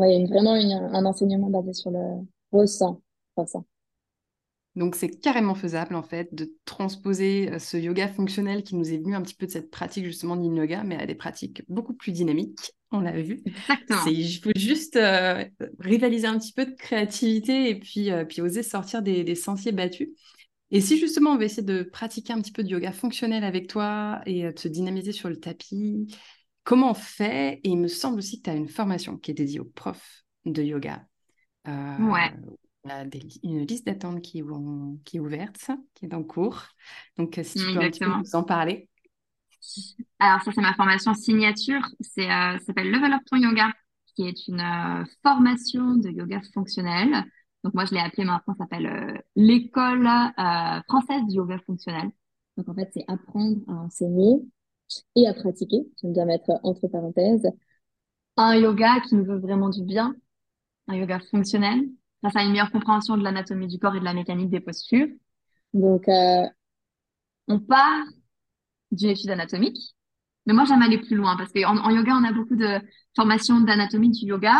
Une- 0.00 0.28
vraiment 0.28 0.56
une- 0.56 0.72
un 0.72 1.04
enseignement 1.06 1.50
basé 1.50 1.72
sur 1.74 1.90
le 1.90 2.00
ressent, 2.52 3.02
ressent. 3.36 3.64
Donc, 4.76 4.94
c'est 4.94 5.08
carrément 5.20 5.54
faisable, 5.54 5.94
en 5.94 6.02
fait, 6.02 6.32
de 6.34 6.52
transposer 6.64 7.50
euh, 7.52 7.58
ce 7.58 7.76
yoga 7.76 8.08
fonctionnel 8.08 8.62
qui 8.62 8.76
nous 8.76 8.92
est 8.92 8.98
venu 8.98 9.14
un 9.14 9.22
petit 9.22 9.34
peu 9.34 9.46
de 9.46 9.50
cette 9.50 9.70
pratique, 9.70 10.04
justement, 10.04 10.36
d'yin 10.36 10.54
yoga, 10.54 10.84
mais 10.84 10.96
à 10.96 11.06
des 11.06 11.14
pratiques 11.14 11.62
beaucoup 11.68 11.94
plus 11.94 12.12
dynamiques. 12.12 12.72
On 12.92 13.00
l'a 13.00 13.20
vu. 13.20 13.42
Exactement. 13.46 14.04
Il 14.06 14.38
faut 14.38 14.50
juste 14.54 14.96
euh, 14.96 15.44
rivaliser 15.80 16.26
un 16.26 16.38
petit 16.38 16.52
peu 16.52 16.66
de 16.66 16.74
créativité 16.74 17.70
et 17.70 17.78
puis, 17.80 18.12
euh, 18.12 18.24
puis 18.24 18.40
oser 18.42 18.62
sortir 18.62 19.02
des, 19.02 19.24
des 19.24 19.34
sentiers 19.34 19.72
battus. 19.72 20.10
Et 20.70 20.80
si 20.80 20.98
justement 20.98 21.30
on 21.30 21.36
veut 21.36 21.44
essayer 21.44 21.62
de 21.62 21.82
pratiquer 21.82 22.32
un 22.32 22.40
petit 22.40 22.52
peu 22.52 22.64
de 22.64 22.68
yoga 22.68 22.92
fonctionnel 22.92 23.44
avec 23.44 23.68
toi 23.68 24.20
et 24.26 24.46
euh, 24.46 24.52
de 24.52 24.58
se 24.58 24.68
dynamiser 24.68 25.12
sur 25.12 25.28
le 25.28 25.36
tapis, 25.36 26.06
comment 26.64 26.90
on 26.90 26.94
fait? 26.94 27.60
Et 27.64 27.70
il 27.70 27.78
me 27.78 27.88
semble 27.88 28.18
aussi 28.18 28.38
que 28.38 28.44
tu 28.44 28.50
as 28.50 28.54
une 28.54 28.68
formation 28.68 29.16
qui 29.16 29.30
est 29.30 29.34
dédiée 29.34 29.60
aux 29.60 29.64
profs 29.64 30.24
de 30.44 30.62
yoga. 30.62 31.04
Euh, 31.68 31.98
Ouais, 31.98 32.32
y 32.88 32.92
a 32.92 33.04
des 33.04 33.20
une 33.42 33.66
liste 33.66 33.86
d'attente 33.86 34.22
qui, 34.22 34.38
est 34.38 34.42
ou- 34.42 35.00
qui 35.04 35.16
est 35.18 35.20
ouverte, 35.20 35.70
qui 35.94 36.06
est 36.06 36.14
en 36.14 36.22
cours. 36.22 36.62
Donc, 37.16 37.38
euh, 37.38 37.42
si 37.44 37.56
tu 37.56 37.66
peux 37.72 37.80
un 37.80 37.90
petit 37.90 38.00
peu 38.00 38.10
nous 38.10 38.34
en 38.34 38.42
parler. 38.44 38.88
Alors 40.18 40.42
ça, 40.42 40.52
c'est 40.54 40.60
ma 40.60 40.74
formation 40.74 41.14
signature. 41.14 41.82
C'est, 42.00 42.24
euh, 42.30 42.58
ça 42.58 42.64
s'appelle 42.66 42.90
Level 42.90 43.12
Up 43.12 43.22
Ton 43.26 43.36
Yoga, 43.36 43.72
qui 44.14 44.26
est 44.26 44.48
une 44.48 44.60
euh, 44.60 45.04
formation 45.22 45.94
de 45.96 46.08
yoga 46.10 46.40
fonctionnel. 46.54 47.24
Donc 47.64 47.74
moi, 47.74 47.84
je 47.84 47.94
l'ai 47.94 48.00
appelée 48.00 48.24
maintenant, 48.24 48.54
ça 48.54 48.64
s'appelle 48.64 48.86
euh, 48.86 49.18
l'école 49.34 50.08
française 50.88 51.22
du 51.28 51.36
yoga 51.36 51.58
fonctionnel. 51.66 52.10
Donc 52.56 52.68
en 52.68 52.74
fait, 52.74 52.90
c'est 52.94 53.04
apprendre 53.08 53.58
à 53.68 53.72
enseigner 53.72 54.36
et 55.16 55.26
à 55.26 55.34
pratiquer. 55.34 55.86
J'aime 56.00 56.12
bien 56.12 56.24
mettre 56.26 56.50
entre 56.62 56.86
parenthèses. 56.88 57.46
Un 58.36 58.56
yoga 58.56 59.00
qui 59.00 59.14
nous 59.16 59.24
veut 59.24 59.38
vraiment 59.38 59.70
du 59.70 59.82
bien, 59.82 60.14
un 60.88 60.96
yoga 60.96 61.20
fonctionnel, 61.20 61.88
grâce 62.26 62.36
à 62.36 62.44
une 62.44 62.52
meilleure 62.52 62.70
compréhension 62.72 63.16
de 63.16 63.24
l'anatomie 63.24 63.68
du 63.68 63.78
corps 63.78 63.96
et 63.96 64.00
de 64.00 64.04
la 64.04 64.14
mécanique 64.14 64.50
des 64.50 64.60
postures. 64.60 65.08
Donc, 65.72 66.08
euh, 66.08 66.46
On 67.48 67.58
part 67.60 68.04
d'une 68.92 69.10
étude 69.10 69.30
anatomique, 69.30 69.78
mais 70.46 70.54
moi, 70.54 70.64
j'aime 70.66 70.82
aller 70.82 70.98
plus 70.98 71.16
loin 71.16 71.36
parce 71.36 71.52
qu'en 71.52 71.78
en 71.78 71.90
yoga, 71.90 72.14
on 72.16 72.24
a 72.24 72.32
beaucoup 72.32 72.56
de 72.56 72.80
formations 73.16 73.60
d'anatomie 73.60 74.10
du 74.10 74.26
yoga. 74.26 74.54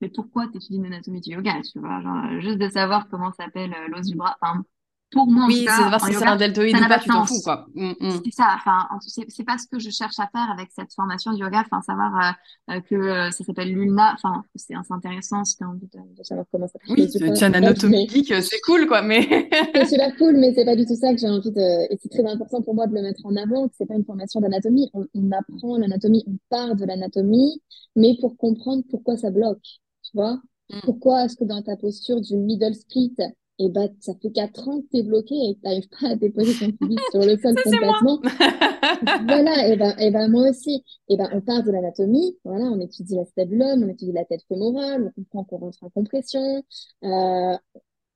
Mais 0.00 0.10
pourquoi 0.10 0.48
tu 0.48 0.58
étudies 0.58 0.80
l'anatomie 0.82 1.20
du 1.22 1.32
yoga, 1.32 1.60
tu 1.62 1.80
vois? 1.80 2.02
Genre, 2.02 2.40
juste 2.40 2.58
de 2.58 2.68
savoir 2.70 3.08
comment 3.10 3.32
s'appelle 3.32 3.74
euh, 3.74 3.88
l'os 3.88 4.06
du 4.08 4.16
bras. 4.16 4.36
Enfin, 4.42 4.64
pour 5.12 5.26
moi, 5.28 5.44
Oui, 5.46 5.64
c'est 5.68 5.70
en 5.70 5.98
si 6.00 6.12
c'est 6.14 6.26
un 6.26 6.36
deltoïde 6.36 6.76
ou 6.76 6.88
pas, 6.88 6.98
tu 6.98 7.08
t'en 7.08 7.24
fous, 7.24 7.40
quoi. 7.42 7.66
Mm, 7.74 7.92
mm. 8.00 8.20
C'est 8.24 8.32
ça, 8.32 8.48
enfin, 8.56 8.86
en- 8.90 8.98
c'est 9.00 9.44
pas 9.44 9.56
ce 9.56 9.66
que 9.68 9.78
je 9.78 9.88
cherche 9.90 10.18
à 10.18 10.26
faire 10.32 10.50
avec 10.52 10.70
cette 10.74 10.92
formation 10.94 11.32
de 11.32 11.38
yoga, 11.38 11.62
enfin, 11.64 11.80
savoir 11.82 12.36
euh, 12.70 12.74
euh, 12.74 12.80
que 12.80 12.94
euh, 12.96 13.30
ça 13.30 13.44
s'appelle 13.44 13.72
l'ulna, 13.72 14.14
enfin, 14.14 14.42
c'est 14.56 14.74
intéressant 14.90 15.44
si 15.44 15.56
tu 15.56 15.64
as 15.64 15.68
envie 15.68 15.86
de, 15.86 16.16
de 16.18 16.22
savoir 16.24 16.44
comment 16.50 16.66
ça 16.66 16.78
Oui, 16.88 17.08
tu 17.08 17.22
as 17.22 17.30
un 17.30 17.34
C'est 17.34 17.50
pas 17.50 17.56
anatomie 17.58 18.06
que- 18.08 18.12
geek, 18.14 18.32
euh, 18.32 18.40
c'est 18.42 18.60
cool, 18.60 18.86
quoi, 18.88 19.02
mais... 19.02 19.48
C'est 19.74 19.86
super 19.86 20.14
cool, 20.16 20.36
mais 20.38 20.52
c'est 20.54 20.64
pas 20.64 20.74
du 20.76 20.84
tout 20.84 20.96
ça 20.96 21.12
que 21.14 21.20
j'ai 21.20 21.28
envie 21.28 21.52
de. 21.52 21.92
Et 21.92 21.98
c'est 22.02 22.08
très 22.10 22.26
important 22.26 22.60
pour 22.62 22.74
moi 22.74 22.86
de 22.86 22.94
le 22.94 23.02
mettre 23.02 23.24
en 23.24 23.36
avant, 23.36 23.68
que 23.68 23.74
c'est 23.78 23.86
pas 23.86 23.94
une 23.94 24.04
formation 24.04 24.40
d'anatomie. 24.40 24.90
On, 24.92 25.06
on 25.14 25.30
apprend 25.32 25.76
l'anatomie, 25.78 26.24
on 26.26 26.36
part 26.50 26.74
de 26.74 26.84
l'anatomie, 26.84 27.62
mais 27.94 28.16
pour 28.20 28.36
comprendre 28.36 28.82
pourquoi 28.90 29.16
ça 29.16 29.30
bloque. 29.30 29.62
Tu 30.02 30.10
vois? 30.14 30.40
Mm. 30.70 30.80
Pourquoi 30.84 31.24
est-ce 31.24 31.36
que 31.36 31.44
dans 31.44 31.62
ta 31.62 31.76
posture 31.76 32.20
du 32.20 32.36
middle 32.36 32.74
split, 32.74 33.14
et 33.58 33.68
ben, 33.70 33.90
ça 34.00 34.14
fait 34.20 34.30
quatre 34.32 34.68
ans 34.68 34.80
que 34.82 34.86
t'es 34.92 35.02
bloqué 35.02 35.34
et 35.34 35.54
que 35.56 35.60
t'arrives 35.62 35.88
pas 35.88 36.08
à 36.10 36.16
déposer 36.16 36.56
ton 36.56 36.72
pubis 36.76 37.04
sur 37.10 37.24
le 37.24 37.36
sol 37.38 37.60
complètement. 37.62 38.20
Voilà, 39.16 39.68
et 39.68 39.76
ben, 39.76 39.94
et 39.98 40.10
ben 40.10 40.28
moi 40.30 40.50
aussi. 40.50 40.84
Et 41.08 41.16
ben 41.16 41.28
on 41.32 41.40
part 41.40 41.62
de 41.64 41.70
l'anatomie, 41.70 42.36
voilà, 42.44 42.64
on 42.66 42.80
étudie 42.80 43.14
la 43.16 43.24
stabulum, 43.26 43.82
on 43.84 43.88
étudie 43.88 44.12
la 44.12 44.24
tête 44.24 44.42
fémorale, 44.48 45.12
on 45.16 45.22
comprend 45.22 45.44
qu'on 45.44 45.58
rentre 45.58 45.84
en 45.84 45.90
compression. 45.90 46.64
Euh, 47.04 47.56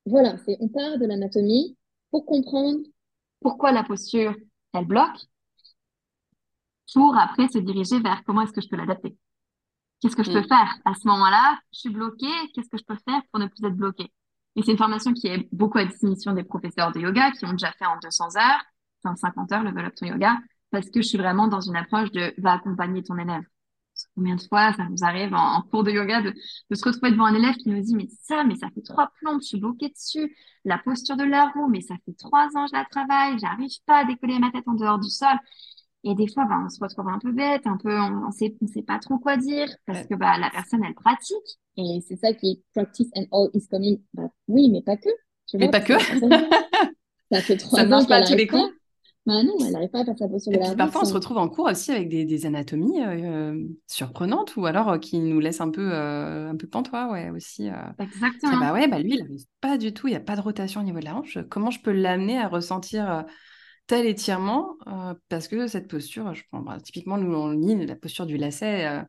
voilà, 0.05 0.37
c'est 0.45 0.57
on 0.61 0.69
part 0.69 0.97
de 0.99 1.05
l'anatomie 1.07 1.77
pour 2.11 2.25
comprendre. 2.25 2.79
pourquoi 3.41 3.71
la 3.71 3.83
posture, 3.83 4.33
elle 4.73 4.85
bloque, 4.85 5.27
pour 6.93 7.17
après 7.17 7.47
se 7.47 7.57
diriger 7.57 7.99
vers 7.99 8.23
comment 8.25 8.41
est-ce 8.43 8.51
que 8.53 8.61
je 8.61 8.67
peux 8.69 8.75
l'adapter. 8.77 9.17
Qu'est-ce 10.01 10.15
que 10.17 10.23
je 10.23 10.31
peux 10.31 10.41
Mm. 10.41 10.47
faire 10.47 10.79
à 10.85 10.93
ce 10.95 11.07
moment-là? 11.07 11.59
Je 11.73 11.79
suis 11.79 11.89
bloquée, 11.89 12.27
qu'est-ce 12.53 12.69
que 12.69 12.77
je 12.77 12.83
peux 12.85 12.97
faire 13.07 13.21
pour 13.31 13.39
ne 13.41 13.47
plus 13.47 13.65
être 13.67 13.75
bloquée? 13.75 14.11
Et 14.55 14.63
c'est 14.63 14.71
une 14.71 14.77
formation 14.77 15.13
qui 15.13 15.27
est 15.27 15.47
beaucoup 15.51 15.77
à 15.77 15.85
destination 15.85 16.33
des 16.33 16.43
professeurs 16.43 16.91
de 16.91 16.99
yoga 16.99 17.31
qui 17.31 17.45
ont 17.45 17.53
déjà 17.53 17.71
fait 17.73 17.85
en 17.85 17.97
200 18.01 18.35
heures, 18.37 18.63
en 19.05 19.15
50 19.15 19.51
heures, 19.51 19.63
Level 19.63 19.85
Up 19.85 19.95
Ton 19.95 20.07
Yoga, 20.07 20.37
parce 20.71 20.89
que 20.89 21.01
je 21.01 21.07
suis 21.07 21.17
vraiment 21.17 21.47
dans 21.47 21.61
une 21.61 21.75
approche 21.75 22.11
de 22.11 22.33
va 22.37 22.53
accompagner 22.53 23.03
ton 23.03 23.17
élève. 23.17 23.43
Combien 24.15 24.35
de 24.35 24.41
fois 24.41 24.73
ça 24.73 24.85
nous 24.89 25.03
arrive 25.03 25.33
en, 25.33 25.57
en 25.57 25.61
cours 25.61 25.83
de 25.83 25.91
yoga 25.91 26.21
de, 26.21 26.31
de 26.31 26.75
se 26.75 26.83
retrouver 26.85 27.11
devant 27.11 27.25
un 27.25 27.35
élève 27.35 27.55
qui 27.55 27.69
nous 27.69 27.79
dit 27.81 27.95
mais 27.95 28.07
ça, 28.23 28.43
mais 28.43 28.55
ça 28.55 28.69
fait 28.73 28.81
trois 28.81 29.11
plombes, 29.19 29.41
je 29.41 29.47
suis 29.47 29.59
bloquée 29.59 29.89
dessus, 29.89 30.35
la 30.65 30.79
posture 30.79 31.17
de 31.17 31.23
la 31.23 31.49
roue, 31.49 31.67
mais 31.69 31.81
ça 31.81 31.95
fait 32.05 32.13
trois 32.17 32.47
ans 32.55 32.65
je 32.67 32.73
la 32.73 32.85
travaille, 32.85 33.37
j'arrive 33.39 33.69
pas 33.85 33.99
à 33.99 34.05
décoller 34.05 34.39
ma 34.39 34.51
tête 34.51 34.67
en 34.67 34.73
dehors 34.73 34.97
du 34.99 35.09
sol. 35.09 35.37
Et 36.03 36.15
des 36.15 36.27
fois, 36.27 36.45
bah, 36.45 36.61
on 36.65 36.69
se 36.69 36.79
retrouve 36.79 37.07
un 37.09 37.19
peu 37.19 37.31
bête, 37.31 37.67
un 37.67 37.77
peu, 37.77 37.91
on, 37.99 38.27
on 38.27 38.31
sait, 38.31 38.55
on 38.61 38.67
sait 38.67 38.81
pas 38.83 38.99
trop 38.99 39.19
quoi 39.19 39.37
dire 39.37 39.67
parce 39.85 40.05
que 40.07 40.15
bah, 40.15 40.37
la 40.39 40.49
personne, 40.49 40.83
elle 40.83 40.95
pratique. 40.95 41.59
Et 41.77 41.99
c'est 42.07 42.17
ça 42.17 42.33
qui 42.33 42.51
est 42.51 42.63
practice 42.73 43.09
and 43.15 43.25
all 43.31 43.49
is 43.53 43.67
coming. 43.69 44.01
Bah, 44.13 44.23
oui, 44.47 44.69
mais 44.71 44.81
pas 44.81 44.97
que. 44.97 45.09
Tu 45.47 45.57
Mais 45.59 45.69
pas 45.69 45.81
que. 45.81 45.93
la 45.93 45.99
ça 47.31 47.41
fait 47.41 47.57
trois 47.57 47.79
Ça 47.79 47.85
ne 47.85 47.89
ans 47.93 48.05
pas 48.05 48.17
à 48.17 48.21
qu'elle 48.21 48.23
tous 48.23 48.35
les 48.35 48.47
n'arrive 48.47 48.47
coups. 48.47 48.67
pas. 48.67 48.71
Bah 49.25 49.43
non, 49.43 49.55
elle 49.65 49.73
n'arrive 49.73 49.89
pas 49.89 50.01
à 50.01 50.05
faire 50.05 50.17
sa 50.17 50.27
posture 50.29 50.53
de 50.53 50.59
la 50.59 50.75
puis 50.75 50.75
parfois, 50.75 51.01
on 51.01 51.05
se 51.05 51.13
sans. 51.13 51.15
retrouve 51.15 51.37
en 51.37 51.49
cours 51.49 51.65
aussi 51.67 51.91
avec 51.91 52.09
des, 52.09 52.25
des 52.25 52.45
anatomies 52.45 53.01
euh, 53.03 53.63
surprenantes 53.87 54.55
ou 54.57 54.65
alors 54.65 54.89
euh, 54.89 54.97
qui 54.99 55.19
nous 55.19 55.39
laissent 55.39 55.61
un 55.61 55.69
peu, 55.71 55.91
euh, 55.93 56.49
un 56.49 56.55
peu 56.55 56.67
pantois, 56.67 57.11
ouais, 57.11 57.29
aussi. 57.29 57.69
euh. 57.69 57.73
Exactement. 57.99 58.57
bah 58.57 58.73
ouais, 58.73 58.87
bah 58.87 58.99
lui, 58.99 59.13
il 59.15 59.19
n'arrive 59.19 59.45
pas 59.61 59.77
du 59.77 59.93
tout, 59.93 60.07
il 60.07 60.11
n'y 60.11 60.17
a 60.17 60.21
pas 60.21 60.35
de 60.35 60.41
rotation 60.41 60.81
au 60.81 60.83
niveau 60.83 60.99
de 60.99 61.05
la 61.05 61.15
hanche. 61.15 61.37
Comment 61.49 61.71
je 61.71 61.81
peux 61.81 61.91
l'amener 61.91 62.39
à 62.39 62.47
ressentir 62.47 63.09
euh, 63.11 63.21
tel 63.87 64.05
étirement 64.07 64.77
euh, 64.87 65.13
Parce 65.29 65.47
que 65.47 65.67
cette 65.67 65.87
posture, 65.89 66.33
je 66.33 66.43
prends 66.51 66.61
bah, 66.61 66.79
typiquement, 66.81 67.17
nous, 67.17 67.33
en 67.35 67.51
ligne, 67.51 67.85
la 67.85 67.95
posture 67.95 68.25
du 68.25 68.37
lacet, 68.37 68.87
euh, 68.87 69.03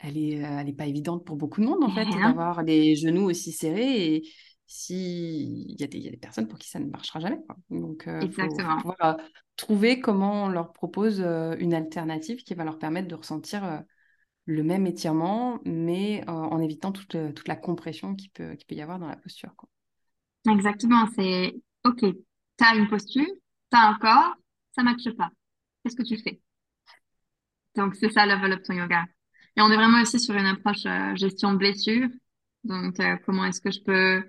elle 0.00 0.18
est, 0.18 0.44
euh, 0.44 0.58
elle 0.60 0.68
est 0.68 0.72
pas 0.74 0.86
évidente 0.86 1.24
pour 1.26 1.36
beaucoup 1.36 1.60
de 1.60 1.66
monde, 1.66 1.84
en 1.84 1.92
fait, 1.92 2.18
d'avoir 2.22 2.62
les 2.62 2.96
genoux 2.96 3.30
aussi 3.30 3.52
serrés. 3.52 4.14
Et 4.16 4.22
si 4.66 5.66
il 5.70 5.80
y, 5.80 5.84
a 5.84 5.86
des- 5.88 5.98
il 5.98 6.04
y 6.04 6.08
a 6.08 6.10
des 6.12 6.16
personnes 6.18 6.48
pour 6.48 6.58
qui 6.58 6.68
ça 6.70 6.80
ne 6.80 6.86
marchera 6.90 7.20
jamais, 7.20 7.40
quoi. 7.46 7.56
Donc, 7.70 8.08
il 8.22 8.32
faut, 8.32 8.60
faut 8.60 8.72
Exactement. 8.72 8.82
pouvoir 8.82 9.18
trouver 9.56 10.00
comment 10.00 10.44
on 10.46 10.48
leur 10.48 10.72
propose 10.72 11.20
une 11.20 11.74
alternative 11.74 12.42
qui 12.44 12.54
va 12.54 12.64
leur 12.64 12.78
permettre 12.78 13.08
de 13.08 13.14
ressentir 13.14 13.82
le 14.46 14.62
même 14.64 14.86
étirement, 14.86 15.60
mais 15.64 16.24
en 16.28 16.60
évitant 16.60 16.92
toute, 16.92 17.16
toute 17.34 17.48
la 17.48 17.56
compression 17.56 18.14
qu'il 18.16 18.30
peut, 18.30 18.54
qu'il 18.56 18.66
peut 18.66 18.74
y 18.76 18.82
avoir 18.82 18.98
dans 19.00 19.08
la 19.08 19.16
posture, 19.16 19.54
quoi. 19.56 19.68
Exactement. 20.48 21.06
C'est, 21.14 21.54
OK, 21.84 22.04
t'as 22.56 22.76
une 22.76 22.88
posture, 22.88 23.26
t'as 23.72 23.88
un 23.88 23.94
corps, 23.94 24.34
ça 24.76 24.82
matche 24.84 25.10
pas. 25.16 25.30
Qu'est-ce 25.82 25.96
que 25.96 26.04
tu 26.04 26.16
fais? 26.18 26.40
Donc, 27.76 27.96
c'est 27.96 28.10
ça, 28.10 28.26
Level 28.26 28.52
Up 28.52 28.62
Ton 28.62 28.74
Yoga. 28.74 29.04
Et 29.56 29.60
on 29.62 29.70
est 29.70 29.76
vraiment 29.76 30.00
aussi 30.02 30.20
sur 30.20 30.34
une 30.34 30.46
approche 30.46 30.86
euh, 30.86 31.16
gestion 31.16 31.52
de 31.52 31.58
blessure. 31.58 32.08
Donc, 32.64 33.00
euh, 33.00 33.16
comment 33.26 33.44
est-ce 33.46 33.60
que 33.60 33.70
je 33.70 33.80
peux... 33.82 34.22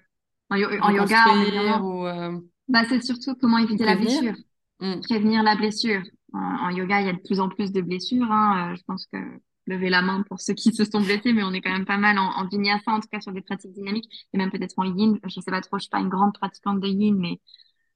En, 0.50 0.56
yo- 0.56 0.70
en 0.82 0.90
yoga, 0.92 1.26
on 1.30 1.42
est 1.42 1.46
Reconstruire 1.46 1.62
vraiment... 1.62 1.80
ou 1.82 2.08
euh, 2.08 2.40
Bah, 2.68 2.84
c'est 2.88 3.04
surtout 3.04 3.36
comment 3.36 3.58
éviter 3.58 3.86
la 3.86 3.96
blessure. 3.96 4.34
Mm. 4.80 5.02
prévenir 5.02 5.44
la 5.44 5.56
blessure. 5.56 6.02
En, 6.34 6.40
en 6.40 6.70
yoga, 6.70 7.02
il 7.02 7.08
y 7.08 7.10
a 7.10 7.14
de 7.14 7.22
plus 7.22 7.40
en 7.40 7.50
plus 7.50 7.72
de 7.72 7.82
blessures. 7.82 8.32
hein. 8.32 8.72
Euh, 8.72 8.76
je 8.76 8.84
pense 8.84 9.06
que 9.12 9.18
levez 9.66 9.90
la 9.90 10.02
main 10.02 10.24
pour 10.24 10.42
ceux 10.42 10.54
qui 10.54 10.74
se 10.74 10.84
sont 10.84 11.02
blessés, 11.02 11.32
mais 11.32 11.44
on 11.44 11.54
est 11.54 11.62
quand 11.62 11.72
même 11.72 11.86
pas 11.86 11.98
mal 11.98 12.18
en, 12.18 12.30
en 12.32 12.48
vinyasa, 12.48 12.92
en 12.92 13.00
tout 13.00 13.08
cas 13.10 13.22
sur 13.22 13.32
des 13.32 13.42
pratiques 13.42 13.72
dynamiques, 13.74 14.10
et 14.34 14.38
même 14.38 14.52
peut-être 14.52 14.74
en 14.78 14.84
yin. 14.84 15.20
Je 15.26 15.40
sais 15.40 15.52
pas 15.52 15.62
trop, 15.62 15.78
je 15.78 15.84
suis 15.84 15.90
pas 15.90 16.00
une 16.00 16.10
grande 16.10 16.34
pratiquante 16.34 16.82
de 16.82 16.88
yin, 16.88 17.16
mais 17.18 17.40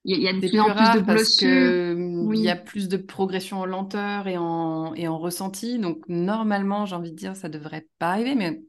il 0.05 0.11
y, 0.11 0.15
a 0.15 0.17
il 0.17 0.23
y 0.23 0.27
a 0.27 0.33
de 0.33 0.41
C'est 0.41 0.49
plus 0.49 0.59
plus 0.59 0.59
en 0.59 0.71
plus 0.71 0.89
de 0.91 0.99
blessures. 0.99 1.75
que 1.79 1.95
il 2.33 2.41
y 2.41 2.49
a 2.49 2.55
Oui, 2.55 2.55
plus 2.55 2.87
de 2.89 2.97
progression 2.97 3.59
en 3.59 3.65
lenteur 3.65 4.27
et 4.27 4.37
en, 4.37 4.93
et 4.93 5.07
en 5.07 5.17
ressenti. 5.17 5.79
Donc 5.79 6.03
normalement, 6.07 6.85
j'ai 6.85 6.95
envie 6.95 7.11
de 7.11 7.15
dire, 7.17 7.35
ça 7.35 7.49
devrait 7.49 7.87
pas 7.99 8.11
arriver, 8.11 8.35
mais 8.35 8.63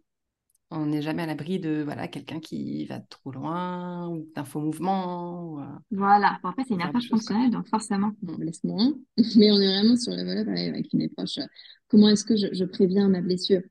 on 0.71 0.87
n'est 0.87 1.03
jamais 1.03 1.25
à 1.25 1.27
l'abri 1.27 1.61
de 1.61 1.83
voilà 1.85 2.09
quelqu'un 2.09 2.41
qui 2.41 2.87
va 2.87 3.01
trop 3.01 3.33
loin 3.33 4.09
ou 4.11 4.29
d'un 4.35 4.45
faux 4.45 4.61
mouvement. 4.61 5.45
ou, 5.55 5.61
euh, 5.61 5.65
voilà. 5.91 6.39
Bon, 6.43 6.51
après, 6.51 6.65
c'est 6.67 6.75
ce 6.75 6.75
une 6.75 6.83
approche 6.83 7.09
fonctionnelle, 7.09 7.51
donc 7.51 7.69
forcément. 7.69 8.13
Mm. 8.23 8.37
blessement. 8.37 8.79
Mais 9.37 9.51
on 9.51 9.61
est 9.61 9.67
vraiment 9.81 9.97
sur 9.97 10.13
le 10.13 10.19
level 10.19 10.39
up 10.41 10.49
avec 10.49 10.93
une 10.93 11.03
approche. 11.03 11.39
euh, 11.39 11.47
Comment 11.89 12.09
est-ce 12.11 12.25
que 12.25 12.37
je, 12.37 12.49
je 12.53 12.65
préviens 12.65 13.09
ma 13.09 13.21
blessure? 13.23 13.63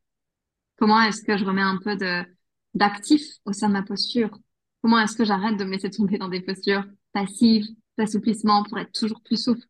Comment 0.78 1.02
est-ce 1.04 1.24
que 1.24 1.38
je 1.38 1.46
remets 1.46 1.62
un 1.64 1.80
peu 1.84 1.96
de 1.98 2.24
d'actif 2.76 3.24
au 3.46 3.54
sein 3.54 3.70
de 3.70 3.74
ma 3.74 3.84
posture? 3.84 4.32
Comment 4.82 5.00
est-ce 5.02 5.16
que 5.18 5.26
j'arrête 5.26 5.58
de 5.58 5.66
me 5.66 5.72
laisser 5.74 5.90
tomber 5.92 6.18
dans 6.20 6.30
des 6.30 6.42
postures? 6.42 6.86
Passives, 7.20 7.66
d'assouplissement 7.98 8.64
pour 8.64 8.78
être 8.78 8.92
toujours 8.92 9.22
plus 9.24 9.42
souple? 9.42 9.66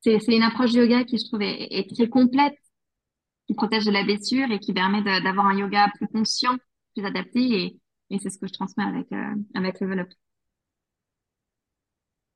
c'est 0.00 0.34
une 0.34 0.42
approche 0.42 0.72
du 0.72 0.78
yoga 0.78 1.04
qui, 1.04 1.18
je 1.18 1.24
trouve, 1.24 1.42
est, 1.42 1.86
très 1.92 2.08
complète, 2.08 2.56
qui 3.46 3.54
protège 3.54 3.84
de 3.84 3.90
la 3.90 4.04
blessure 4.04 4.50
et 4.50 4.58
qui 4.58 4.72
permet 4.72 5.02
d'avoir 5.02 5.46
un 5.46 5.58
yoga 5.58 5.90
plus 5.96 6.06
conscient, 6.06 6.56
plus 6.94 7.04
adapté. 7.04 7.40
Et, 7.40 7.80
et 8.10 8.18
c'est 8.18 8.30
ce 8.30 8.38
que 8.38 8.46
je 8.46 8.52
transmets 8.52 8.84
avec, 8.84 9.12
euh, 9.12 9.34
avec 9.54 9.80
Level 9.80 10.00
Up. 10.00 10.08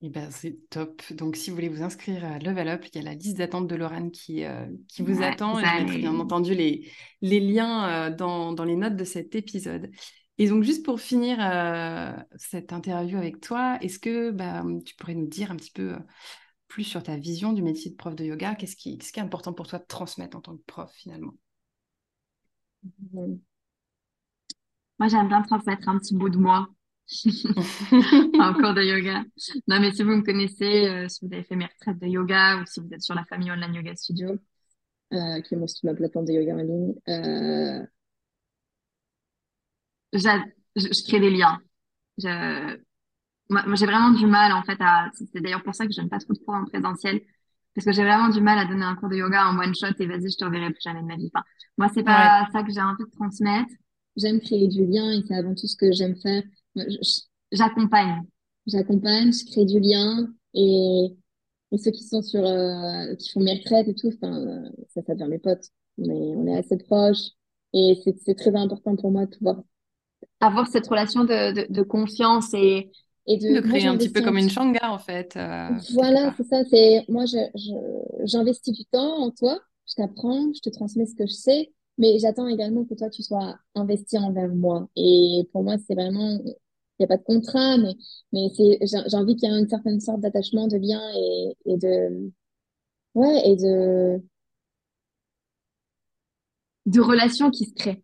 Eh 0.04 0.08
ben, 0.08 0.30
c'est 0.32 0.58
top. 0.68 1.00
Donc, 1.12 1.36
si 1.36 1.50
vous 1.50 1.56
voulez 1.56 1.68
vous 1.68 1.84
inscrire 1.84 2.24
à 2.24 2.40
Level 2.40 2.68
Up, 2.68 2.84
il 2.92 2.96
y 2.96 2.98
a 2.98 3.04
la 3.04 3.14
liste 3.14 3.38
d'attente 3.38 3.68
de 3.68 3.76
Lorraine 3.76 4.10
qui, 4.10 4.44
euh, 4.44 4.66
qui 4.88 5.02
vous 5.02 5.22
attend. 5.22 5.60
Et 5.60 5.64
je 5.64 5.84
mettrai 5.84 5.98
bien 5.98 6.18
entendu 6.18 6.54
les, 6.54 6.90
les 7.20 7.38
liens 7.38 7.88
euh, 7.88 8.10
dans, 8.10 8.52
dans, 8.52 8.64
les 8.64 8.74
notes 8.74 8.96
de 8.96 9.04
cet 9.04 9.36
épisode. 9.36 9.92
Et 10.38 10.48
donc, 10.48 10.62
juste 10.62 10.84
pour 10.84 11.00
finir 11.00 11.38
cette 12.36 12.72
interview 12.72 13.18
avec 13.18 13.40
toi, 13.40 13.78
est-ce 13.80 13.98
que 13.98 14.30
bah, 14.30 14.64
tu 14.84 14.94
pourrais 14.96 15.14
nous 15.14 15.28
dire 15.28 15.50
un 15.50 15.56
petit 15.56 15.70
peu 15.70 15.96
plus 16.68 16.84
sur 16.84 17.02
ta 17.02 17.16
vision 17.16 17.52
du 17.52 17.62
métier 17.62 17.90
de 17.90 17.96
prof 17.96 18.14
de 18.14 18.24
yoga? 18.24 18.54
Qu'est-ce 18.54 18.76
qui, 18.76 18.96
qui, 18.96 19.18
est 19.18 19.22
important 19.22 19.52
pour 19.52 19.66
toi 19.66 19.78
de 19.78 19.84
transmettre 19.86 20.36
en 20.36 20.40
tant 20.40 20.56
que 20.56 20.62
prof 20.66 20.90
finalement? 20.94 21.34
Moi, 24.98 25.08
j'aime 25.08 25.28
bien 25.28 25.42
transmettre 25.42 25.88
un 25.88 25.98
petit 25.98 26.14
bout 26.14 26.30
de 26.30 26.38
moi 26.38 26.68
en 28.40 28.54
cours 28.54 28.74
de 28.74 28.82
yoga. 28.82 29.24
Non, 29.68 29.80
mais 29.80 29.92
si 29.92 30.02
vous 30.02 30.12
me 30.12 30.22
connaissez, 30.22 30.86
euh, 30.88 31.08
si 31.08 31.26
vous 31.26 31.32
avez 31.32 31.42
fait 31.42 31.56
mes 31.56 31.66
retraites 31.66 31.98
de 31.98 32.06
yoga 32.06 32.58
ou 32.58 32.66
si 32.66 32.80
vous 32.80 32.92
êtes 32.92 33.02
sur 33.02 33.14
la 33.14 33.24
famille 33.24 33.50
Online 33.50 33.74
Yoga 33.74 33.94
Studio, 33.96 34.38
euh, 35.12 35.40
qui 35.42 35.54
est 35.54 35.58
mon 35.58 35.66
ma 35.82 35.94
plateforme 35.94 36.24
de 36.24 36.32
yoga 36.32 36.54
en 36.54 36.58
ligne, 36.58 36.94
euh, 37.08 37.84
je, 40.12 40.28
je, 40.76 41.04
crée 41.06 41.20
des 41.20 41.30
liens. 41.30 41.58
Je, 42.18 42.78
moi, 43.48 43.62
j'ai 43.74 43.86
vraiment 43.86 44.10
du 44.10 44.26
mal, 44.26 44.52
en 44.52 44.62
fait, 44.62 44.76
à. 44.80 45.10
C'est 45.14 45.40
d'ailleurs 45.40 45.62
pour 45.62 45.74
ça 45.74 45.86
que 45.86 45.92
j'aime 45.92 46.08
pas 46.08 46.18
trop 46.18 46.32
de 46.32 46.38
cours 46.38 46.54
en 46.54 46.64
présentiel. 46.64 47.20
Parce 47.74 47.86
que 47.86 47.92
j'ai 47.92 48.02
vraiment 48.02 48.28
du 48.28 48.40
mal 48.40 48.58
à 48.58 48.66
donner 48.66 48.84
un 48.84 48.94
cours 48.96 49.08
de 49.08 49.16
yoga 49.16 49.46
en 49.48 49.58
one 49.58 49.74
shot 49.74 49.94
et 49.98 50.06
vas-y, 50.06 50.30
je 50.30 50.36
te 50.36 50.44
reverrai 50.44 50.70
plus 50.70 50.82
jamais 50.82 51.00
de 51.00 51.06
ma 51.06 51.16
vie. 51.16 51.30
Enfin, 51.34 51.44
moi, 51.78 51.88
c'est 51.94 52.02
pas 52.02 52.46
ça 52.52 52.62
que 52.62 52.72
j'ai 52.72 52.82
envie 52.82 53.04
de 53.04 53.10
transmettre. 53.10 53.70
J'aime 54.16 54.40
créer 54.40 54.68
du 54.68 54.84
lien 54.84 55.10
et 55.10 55.22
c'est 55.26 55.34
avant 55.34 55.54
tout 55.54 55.66
ce 55.66 55.76
que 55.76 55.90
j'aime 55.90 56.16
faire. 56.16 56.42
J'accompagne. 57.50 58.22
J'accompagne, 58.66 59.32
je 59.32 59.50
crée 59.50 59.64
du 59.64 59.80
lien 59.80 60.28
et, 60.54 61.16
et 61.72 61.78
ceux 61.78 61.90
qui 61.90 62.04
sont 62.04 62.22
sur, 62.22 62.44
euh, 62.44 63.14
qui 63.16 63.30
font 63.32 63.40
mes 63.40 63.54
retraites 63.54 63.88
et 63.88 63.94
tout, 63.94 64.08
enfin, 64.08 64.64
ça, 64.88 65.00
ça 65.02 65.14
devient 65.14 65.30
mes 65.30 65.38
potes. 65.38 65.64
Mais 65.96 66.34
on 66.36 66.46
est 66.46 66.58
assez 66.58 66.76
proches 66.76 67.30
et 67.72 67.98
c'est 68.24 68.34
très 68.34 68.54
important 68.54 68.96
pour 68.96 69.10
moi 69.10 69.24
de 69.26 69.34
pouvoir 69.34 69.62
avoir 70.40 70.66
cette 70.68 70.86
relation 70.86 71.24
de, 71.24 71.52
de, 71.52 71.72
de 71.72 71.82
confiance 71.82 72.52
et, 72.54 72.90
et 73.26 73.38
de, 73.38 73.60
créer 73.60 73.86
un 73.86 73.96
petit 73.96 74.10
peu 74.10 74.20
comme 74.20 74.38
une 74.38 74.50
shanga 74.50 74.90
en 74.90 74.98
fait. 74.98 75.36
Euh, 75.36 75.68
voilà, 75.94 76.34
c'est 76.36 76.46
ça. 76.46 76.64
C'est 76.68 77.04
moi, 77.08 77.24
j'investis 78.24 78.72
du 78.72 78.84
temps 78.86 79.18
en 79.18 79.30
toi. 79.30 79.60
Je 79.88 79.94
t'apprends, 79.94 80.52
je 80.54 80.60
te 80.60 80.70
transmets 80.70 81.06
ce 81.06 81.14
que 81.14 81.26
je 81.26 81.32
sais, 81.32 81.72
mais 81.98 82.18
j'attends 82.18 82.46
également 82.48 82.84
que 82.84 82.94
toi 82.94 83.10
tu 83.10 83.22
sois 83.22 83.56
investi 83.74 84.18
envers 84.18 84.48
moi. 84.54 84.88
Et 84.96 85.48
pour 85.52 85.62
moi, 85.62 85.76
c'est 85.86 85.94
vraiment, 85.94 86.38
il 86.44 86.54
n'y 87.00 87.04
a 87.04 87.08
pas 87.08 87.16
de 87.16 87.22
contrat, 87.24 87.76
mais 87.78 87.94
mais 88.32 88.48
c'est, 88.56 88.78
j'ai 88.86 89.16
envie 89.16 89.36
qu'il 89.36 89.48
y 89.50 89.54
ait 89.54 89.58
une 89.58 89.68
certaine 89.68 90.00
sorte 90.00 90.20
d'attachement, 90.20 90.66
de 90.66 90.76
lien 90.76 91.00
et, 91.16 91.56
et 91.66 91.76
de, 91.76 92.30
ouais, 93.14 93.50
et 93.50 93.56
de 93.56 94.22
de 96.86 97.00
relations 97.00 97.50
qui 97.50 97.66
se 97.66 97.74
créent 97.74 98.02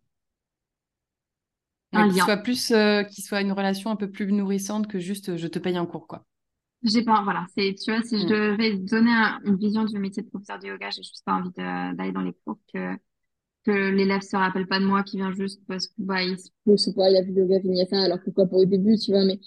un 1.93 2.11
Soit 2.11 2.37
plus, 2.39 2.71
euh, 2.71 3.03
qui 3.03 3.23
soit 3.23 3.41
une 3.41 3.53
relation 3.53 3.91
un 3.91 3.97
peu 3.97 4.11
plus 4.11 4.31
nourrissante 4.33 4.87
que 4.87 4.99
juste 4.99 5.31
euh, 5.31 5.37
je 5.37 5.47
te 5.47 5.59
paye 5.59 5.77
un 5.77 5.87
cours, 5.87 6.07
quoi. 6.07 6.25
J'ai 6.83 7.03
pas, 7.03 7.23
voilà, 7.25 7.47
c'est, 7.57 7.75
tu 7.75 7.91
vois, 7.91 8.03
si 8.03 8.19
je 8.19 8.25
mm. 8.25 8.29
devais 8.29 8.77
donner 8.77 9.11
une 9.45 9.57
vision 9.57 9.85
du 9.85 9.99
métier 9.99 10.23
de 10.23 10.29
professeur 10.29 10.59
de 10.59 10.69
yoga, 10.69 10.91
j'ai 10.91 11.03
juste 11.03 11.25
pas 11.25 11.35
envie 11.35 11.51
d'aller 11.51 12.13
dans 12.13 12.21
les 12.21 12.35
cours 12.45 12.59
que, 12.73 12.95
que 13.65 13.91
l'élève 13.91 14.21
se 14.21 14.37
rappelle 14.37 14.67
pas 14.67 14.79
de 14.79 14.85
moi, 14.85 15.03
qui 15.03 15.17
vient 15.17 15.33
juste 15.33 15.61
parce 15.67 15.89
que, 15.89 15.95
bah, 15.99 16.23
il 16.23 16.39
se 16.39 16.91
pas, 16.93 17.11
il 17.11 17.17
a 17.17 17.23
vu 17.23 17.33
yoga 17.33 17.59
vinyasa, 17.59 18.03
alors 18.03 18.19
pourquoi 18.23 18.47
pas 18.47 18.57
au 18.57 18.65
début, 18.65 18.97
tu 18.97 19.11
vois, 19.11 19.25
mais, 19.25 19.41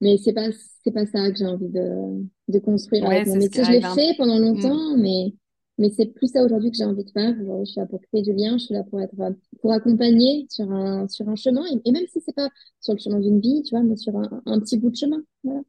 mais 0.00 0.16
c'est 0.16 0.32
pas, 0.32 0.48
c'est 0.82 0.92
pas 0.92 1.06
ça 1.06 1.30
que 1.30 1.36
j'ai 1.36 1.46
envie 1.46 1.68
de, 1.68 2.26
de 2.48 2.58
construire 2.58 3.06
avec 3.06 3.28
mon 3.28 3.36
métier. 3.36 3.64
Je 3.64 3.70
l'ai 3.70 3.80
fait 3.80 4.16
pendant 4.16 4.38
mm. 4.38 4.42
longtemps, 4.42 4.96
mais, 4.96 5.34
mais 5.82 5.90
c'est 5.90 6.06
plus 6.06 6.28
ça 6.28 6.44
aujourd'hui 6.44 6.70
que 6.70 6.76
j'ai 6.76 6.84
envie 6.84 7.02
de 7.02 7.10
faire. 7.10 7.34
Aujourd'hui, 7.40 7.66
je 7.66 7.72
suis 7.72 7.80
là 7.80 7.86
pour 7.86 8.00
créer 8.02 8.22
du 8.22 8.32
lien, 8.32 8.56
je 8.56 8.66
suis 8.66 8.74
là 8.74 8.84
pour 8.84 9.00
être, 9.00 9.16
pour 9.60 9.72
accompagner 9.72 10.46
sur 10.48 10.70
un, 10.70 11.08
sur 11.08 11.28
un 11.28 11.34
chemin. 11.34 11.64
Et, 11.84 11.90
même 11.90 12.06
si 12.06 12.20
c'est 12.24 12.34
pas 12.34 12.48
sur 12.80 12.94
le 12.94 13.00
chemin 13.00 13.18
d'une 13.18 13.40
vie, 13.40 13.64
tu 13.64 13.70
vois, 13.70 13.82
mais 13.82 13.96
sur 13.96 14.16
un, 14.16 14.42
un 14.46 14.60
petit 14.60 14.78
bout 14.78 14.90
de 14.90 14.96
chemin. 14.96 15.20
Voilà. 15.42 15.60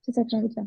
C'est 0.00 0.12
ça 0.12 0.22
que 0.22 0.30
j'ai 0.30 0.36
envie 0.38 0.48
de 0.48 0.54
faire. 0.54 0.64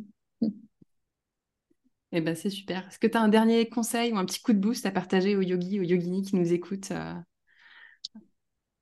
Eh 2.12 2.22
ben, 2.22 2.36
c'est 2.36 2.52
super. 2.52 2.88
Est-ce 2.88 3.00
que 3.00 3.08
tu 3.08 3.18
as 3.18 3.22
un 3.22 3.28
dernier 3.28 3.68
conseil 3.68 4.14
ou 4.14 4.18
un 4.18 4.26
petit 4.26 4.40
coup 4.40 4.54
de 4.54 4.60
boost 4.60 4.86
à 4.86 4.92
partager 4.92 5.36
aux 5.36 5.42
yogis, 5.42 5.80
aux 5.80 5.84
yoginis 5.84 6.22
qui 6.22 6.36
nous 6.36 6.54
écoutent 6.54 6.92
euh? 6.92 7.16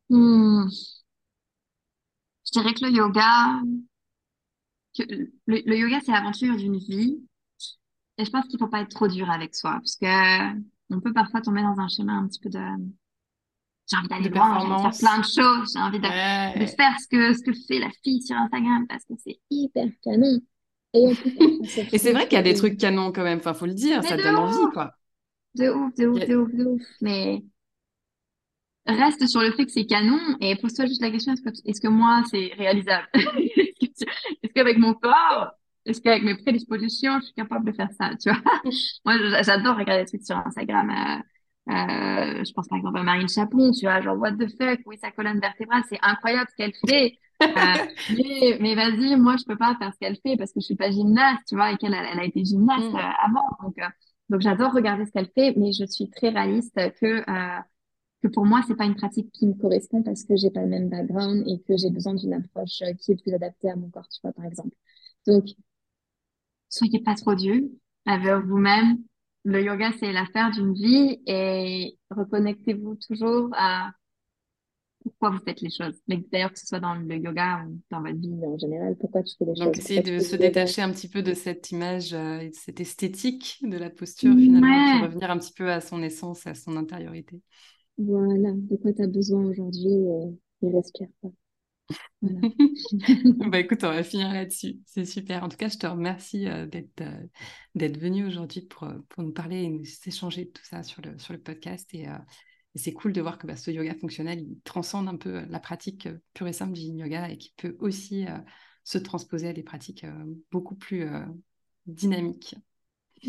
hmm. 0.09 0.67
Je 2.45 2.59
dirais 2.59 2.73
que 2.73 2.85
le 2.85 2.91
yoga, 2.91 3.61
que 4.99 5.03
le, 5.07 5.31
le 5.65 5.77
yoga, 5.77 6.01
c'est 6.05 6.11
l'aventure 6.11 6.57
d'une 6.57 6.77
vie 6.77 7.23
et 8.17 8.25
je 8.25 8.29
pense 8.29 8.45
qu'il 8.47 8.59
faut 8.59 8.67
pas 8.67 8.81
être 8.81 8.89
trop 8.89 9.07
dur 9.07 9.29
avec 9.29 9.55
soi, 9.55 9.73
parce 9.73 9.95
que 9.95 10.53
on 10.89 10.99
peut 10.99 11.13
parfois 11.13 11.41
tomber 11.41 11.61
dans 11.61 11.79
un 11.79 11.87
schéma 11.87 12.13
un 12.13 12.27
petit 12.27 12.39
peu 12.39 12.49
de 12.49 12.59
j'ai 13.89 13.97
envie 13.97 14.07
d'aller 14.07 14.29
loin, 14.29 14.59
j'ai 14.59 14.65
envie 14.65 14.75
de 14.75 14.93
faire 14.93 15.09
plein 15.09 15.19
de 15.19 15.25
choses, 15.25 15.73
j'ai 15.73 15.79
envie 15.79 15.99
de, 15.99 16.59
de, 16.59 16.65
faire 16.67 16.97
ce 16.99 17.07
que, 17.07 17.33
ce 17.33 17.43
que 17.43 17.53
fait 17.67 17.79
la 17.79 17.89
fille 18.03 18.21
sur 18.21 18.35
Instagram 18.37 18.85
parce 18.87 19.03
que 19.03 19.13
c'est 19.17 19.39
hyper 19.49 19.87
canon. 20.03 20.39
Et, 20.93 21.11
et 21.91 21.97
c'est 21.97 22.13
vrai 22.13 22.27
qu'il 22.27 22.37
y 22.37 22.39
a 22.39 22.43
des 22.43 22.53
trucs 22.53 22.77
canons 22.77 23.11
quand 23.11 23.23
même, 23.23 23.39
enfin, 23.39 23.53
faut 23.53 23.65
le 23.65 23.73
dire, 23.73 24.03
ça 24.03 24.15
donne 24.15 24.35
envie, 24.35 24.71
quoi. 24.73 24.93
De 25.55 25.69
ouf, 25.69 25.93
de 25.95 26.07
ouf, 26.07 26.27
de 26.27 26.35
ouf, 26.35 26.53
de 26.53 26.65
ouf. 26.65 26.81
Mais 27.01 27.43
reste 28.85 29.27
sur 29.27 29.41
le 29.41 29.51
fait 29.51 29.65
que 29.65 29.71
c'est 29.71 29.85
canon 29.85 30.19
et 30.39 30.55
pose-toi 30.55 30.85
juste 30.85 31.01
la 31.01 31.11
question, 31.11 31.33
est-ce 31.33 31.41
que, 31.41 31.49
est-ce 31.65 31.81
que 31.81 31.87
moi, 31.87 32.23
c'est 32.29 32.51
réalisable? 32.57 33.07
est-ce 33.13 34.53
qu'avec 34.53 34.77
mon 34.77 34.93
corps, 34.93 35.51
est-ce 35.85 36.01
qu'avec 36.01 36.23
mes 36.23 36.35
prédispositions, 36.35 37.19
je 37.19 37.25
suis 37.25 37.33
capable 37.33 37.65
de 37.65 37.75
faire 37.75 37.89
ça, 37.99 38.11
tu 38.15 38.29
vois 38.29 38.41
Moi, 39.05 39.15
j'adore 39.41 39.77
regarder 39.77 40.03
des 40.03 40.09
trucs 40.09 40.25
sur 40.25 40.37
Instagram. 40.37 40.89
Euh, 40.89 41.71
euh, 41.71 42.43
je 42.43 42.51
pense 42.53 42.67
par 42.67 42.77
exemple 42.77 42.97
à 42.97 43.03
Marine 43.03 43.29
Chapon, 43.29 43.71
tu 43.71 43.85
vois, 43.85 44.01
genre 44.01 44.17
what 44.17 44.33
the 44.33 44.49
fuck, 44.57 44.79
oui, 44.85 44.97
sa 45.01 45.11
colonne 45.11 45.39
vertébrale, 45.39 45.83
c'est 45.89 45.99
incroyable 46.01 46.49
ce 46.51 46.55
qu'elle 46.55 46.73
fait. 46.87 47.17
Euh, 47.41 47.47
mais 48.17 48.57
mais 48.61 48.75
vas-y, 48.75 49.15
moi, 49.17 49.35
je 49.37 49.43
peux 49.45 49.57
pas 49.57 49.75
faire 49.77 49.91
ce 49.93 49.99
qu'elle 49.99 50.17
fait 50.17 50.37
parce 50.37 50.51
que 50.51 50.61
je 50.61 50.65
suis 50.65 50.75
pas 50.75 50.91
gymnaste, 50.91 51.43
tu 51.47 51.55
vois, 51.55 51.71
et 51.71 51.77
qu'elle 51.77 51.93
elle 51.93 52.19
a 52.19 52.25
été 52.25 52.43
gymnaste 52.43 52.91
mm. 52.91 52.97
avant. 52.97 53.47
Donc, 53.61 53.75
donc 54.29 54.41
j'adore 54.41 54.73
regarder 54.73 55.05
ce 55.05 55.11
qu'elle 55.11 55.29
fait, 55.35 55.53
mais 55.57 55.73
je 55.73 55.85
suis 55.85 56.09
très 56.09 56.29
réaliste 56.29 56.75
que 56.99 57.23
que 58.23 58.29
pour 58.29 58.45
moi, 58.45 58.61
c'est 58.65 58.75
pas 58.75 58.85
une 58.85 58.95
pratique 58.95 59.29
qui 59.33 59.45
me 59.47 59.53
correspond 59.53 60.01
parce 60.01 60.23
que 60.23 60.37
j'ai 60.37 60.49
pas 60.49 60.61
le 60.61 60.69
même 60.69 60.87
background 60.87 61.43
et 61.45 61.59
que 61.67 61.75
j'ai 61.75 61.89
besoin 61.89 62.13
d'une 62.13 62.33
approche 62.33 62.81
qui 63.01 63.11
est 63.11 63.21
plus 63.21 63.33
adaptée 63.33 63.69
à 63.69 63.75
mon 63.75 63.89
corps, 63.89 64.07
tu 64.07 64.21
vois, 64.23 64.31
par 64.31 64.45
exemple. 64.45 64.73
Donc, 65.27 65.43
soyez 66.73 67.01
pas 67.01 67.15
trop 67.15 67.35
dur 67.35 67.61
avec 68.05 68.45
vous-même. 68.45 68.97
Le 69.45 69.61
yoga, 69.61 69.91
c'est 69.99 70.11
l'affaire 70.11 70.51
d'une 70.51 70.73
vie 70.73 71.21
et 71.27 71.97
reconnectez-vous 72.09 72.97
toujours 73.07 73.49
à 73.53 73.91
pourquoi 75.01 75.31
vous 75.31 75.39
faites 75.45 75.61
les 75.61 75.69
choses. 75.69 75.99
Mais 76.07 76.23
d'ailleurs, 76.31 76.51
que 76.53 76.59
ce 76.59 76.65
soit 76.65 76.79
dans 76.79 76.95
le 76.95 77.15
yoga 77.17 77.65
ou 77.67 77.79
dans 77.91 78.01
votre 78.01 78.15
vie 78.17 78.33
en 78.45 78.57
général, 78.57 78.95
pourquoi 78.97 79.21
tu 79.23 79.35
fais 79.37 79.45
les 79.45 79.55
choses? 79.55 79.65
Donc, 79.65 79.77
essayez 79.77 80.01
de 80.01 80.19
se 80.19 80.35
détacher 80.35 80.81
un 80.81 80.91
petit 80.91 81.09
peu 81.09 81.21
de 81.21 81.33
cette 81.33 81.71
image, 81.71 82.13
euh, 82.13 82.47
de 82.49 82.53
cette 82.53 82.79
esthétique 82.79 83.59
de 83.63 83.77
la 83.77 83.89
posture, 83.89 84.33
finalement, 84.37 84.99
pour 84.99 85.01
revenir 85.01 85.29
un 85.29 85.37
petit 85.37 85.53
peu 85.53 85.69
à 85.71 85.81
son 85.81 86.01
essence, 86.01 86.47
à 86.47 86.55
son 86.55 86.77
intériorité. 86.77 87.41
Voilà, 87.97 88.51
de 88.53 88.75
quoi 88.77 88.93
tu 88.93 89.01
as 89.01 89.07
besoin 89.07 89.45
aujourd'hui 89.45 89.87
et, 89.87 90.67
et 90.67 90.71
respire 90.71 91.07
pas. 91.21 91.29
bah 92.21 93.59
écoute, 93.59 93.83
on 93.83 93.89
va 93.89 94.03
finir 94.03 94.31
là-dessus. 94.31 94.79
C'est 94.85 95.05
super. 95.05 95.43
En 95.43 95.49
tout 95.49 95.57
cas, 95.57 95.69
je 95.69 95.77
te 95.77 95.87
remercie 95.87 96.47
euh, 96.47 96.65
d'être 96.65 97.01
euh, 97.01 97.27
d'être 97.75 97.97
venu 97.97 98.25
aujourd'hui 98.25 98.61
pour, 98.61 98.83
euh, 98.83 98.97
pour 99.09 99.23
nous 99.23 99.33
parler 99.33 99.63
et 99.63 99.69
nous 99.69 99.83
échanger 100.05 100.45
de 100.45 100.49
tout 100.49 100.63
ça 100.63 100.83
sur 100.83 101.01
le, 101.01 101.17
sur 101.17 101.33
le 101.33 101.39
podcast. 101.39 101.93
Et, 101.93 102.07
c'est 102.75 102.93
cool 102.93 103.13
de 103.13 103.21
voir 103.21 103.37
que 103.37 103.45
bah, 103.45 103.55
ce 103.55 103.69
yoga 103.69 103.93
fonctionnel, 103.93 104.39
il 104.39 104.59
transcende 104.63 105.07
un 105.07 105.15
peu 105.15 105.45
la 105.47 105.59
pratique 105.59 106.09
pure 106.33 106.47
et 106.47 106.53
simple 106.53 106.73
du 106.73 106.81
yoga 106.81 107.29
et 107.29 107.37
qui 107.37 107.53
peut 107.55 107.75
aussi 107.79 108.25
se 108.83 108.97
transposer 108.97 109.49
à 109.49 109.53
des 109.53 109.61
pratiques 109.61 110.07
beaucoup 110.51 110.73
plus 110.73 111.05
dynamiques. 111.85 112.55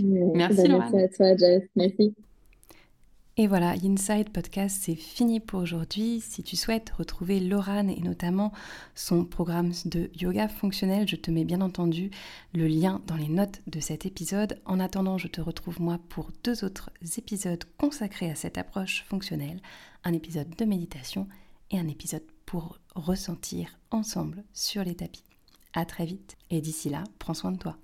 merci, 0.02 0.66
bah, 0.66 0.88
Merci 0.90 0.96
à 0.96 1.08
toi, 1.08 1.36
Jess. 1.36 1.62
Merci. 1.76 2.14
Et 3.36 3.48
voilà, 3.48 3.74
Inside 3.82 4.30
Podcast, 4.30 4.78
c'est 4.82 4.94
fini 4.94 5.40
pour 5.40 5.60
aujourd'hui. 5.60 6.20
Si 6.20 6.44
tu 6.44 6.54
souhaites 6.54 6.90
retrouver 6.90 7.40
Laurane 7.40 7.90
et 7.90 8.00
notamment 8.00 8.52
son 8.94 9.24
programme 9.24 9.72
de 9.86 10.08
yoga 10.14 10.46
fonctionnel, 10.46 11.08
je 11.08 11.16
te 11.16 11.32
mets 11.32 11.44
bien 11.44 11.60
entendu 11.60 12.10
le 12.52 12.68
lien 12.68 13.02
dans 13.08 13.16
les 13.16 13.28
notes 13.28 13.60
de 13.66 13.80
cet 13.80 14.06
épisode. 14.06 14.60
En 14.66 14.78
attendant, 14.78 15.18
je 15.18 15.26
te 15.26 15.40
retrouve 15.40 15.80
moi 15.80 15.98
pour 16.10 16.30
deux 16.44 16.64
autres 16.64 16.90
épisodes 17.18 17.64
consacrés 17.76 18.30
à 18.30 18.36
cette 18.36 18.56
approche 18.56 19.04
fonctionnelle, 19.08 19.60
un 20.04 20.12
épisode 20.12 20.54
de 20.56 20.64
méditation 20.64 21.26
et 21.72 21.78
un 21.80 21.88
épisode 21.88 22.22
pour 22.46 22.78
ressentir 22.94 23.80
ensemble 23.90 24.44
sur 24.52 24.84
les 24.84 24.94
tapis. 24.94 25.24
À 25.72 25.84
très 25.84 26.06
vite 26.06 26.36
et 26.50 26.60
d'ici 26.60 26.88
là, 26.88 27.02
prends 27.18 27.34
soin 27.34 27.50
de 27.50 27.58
toi. 27.58 27.76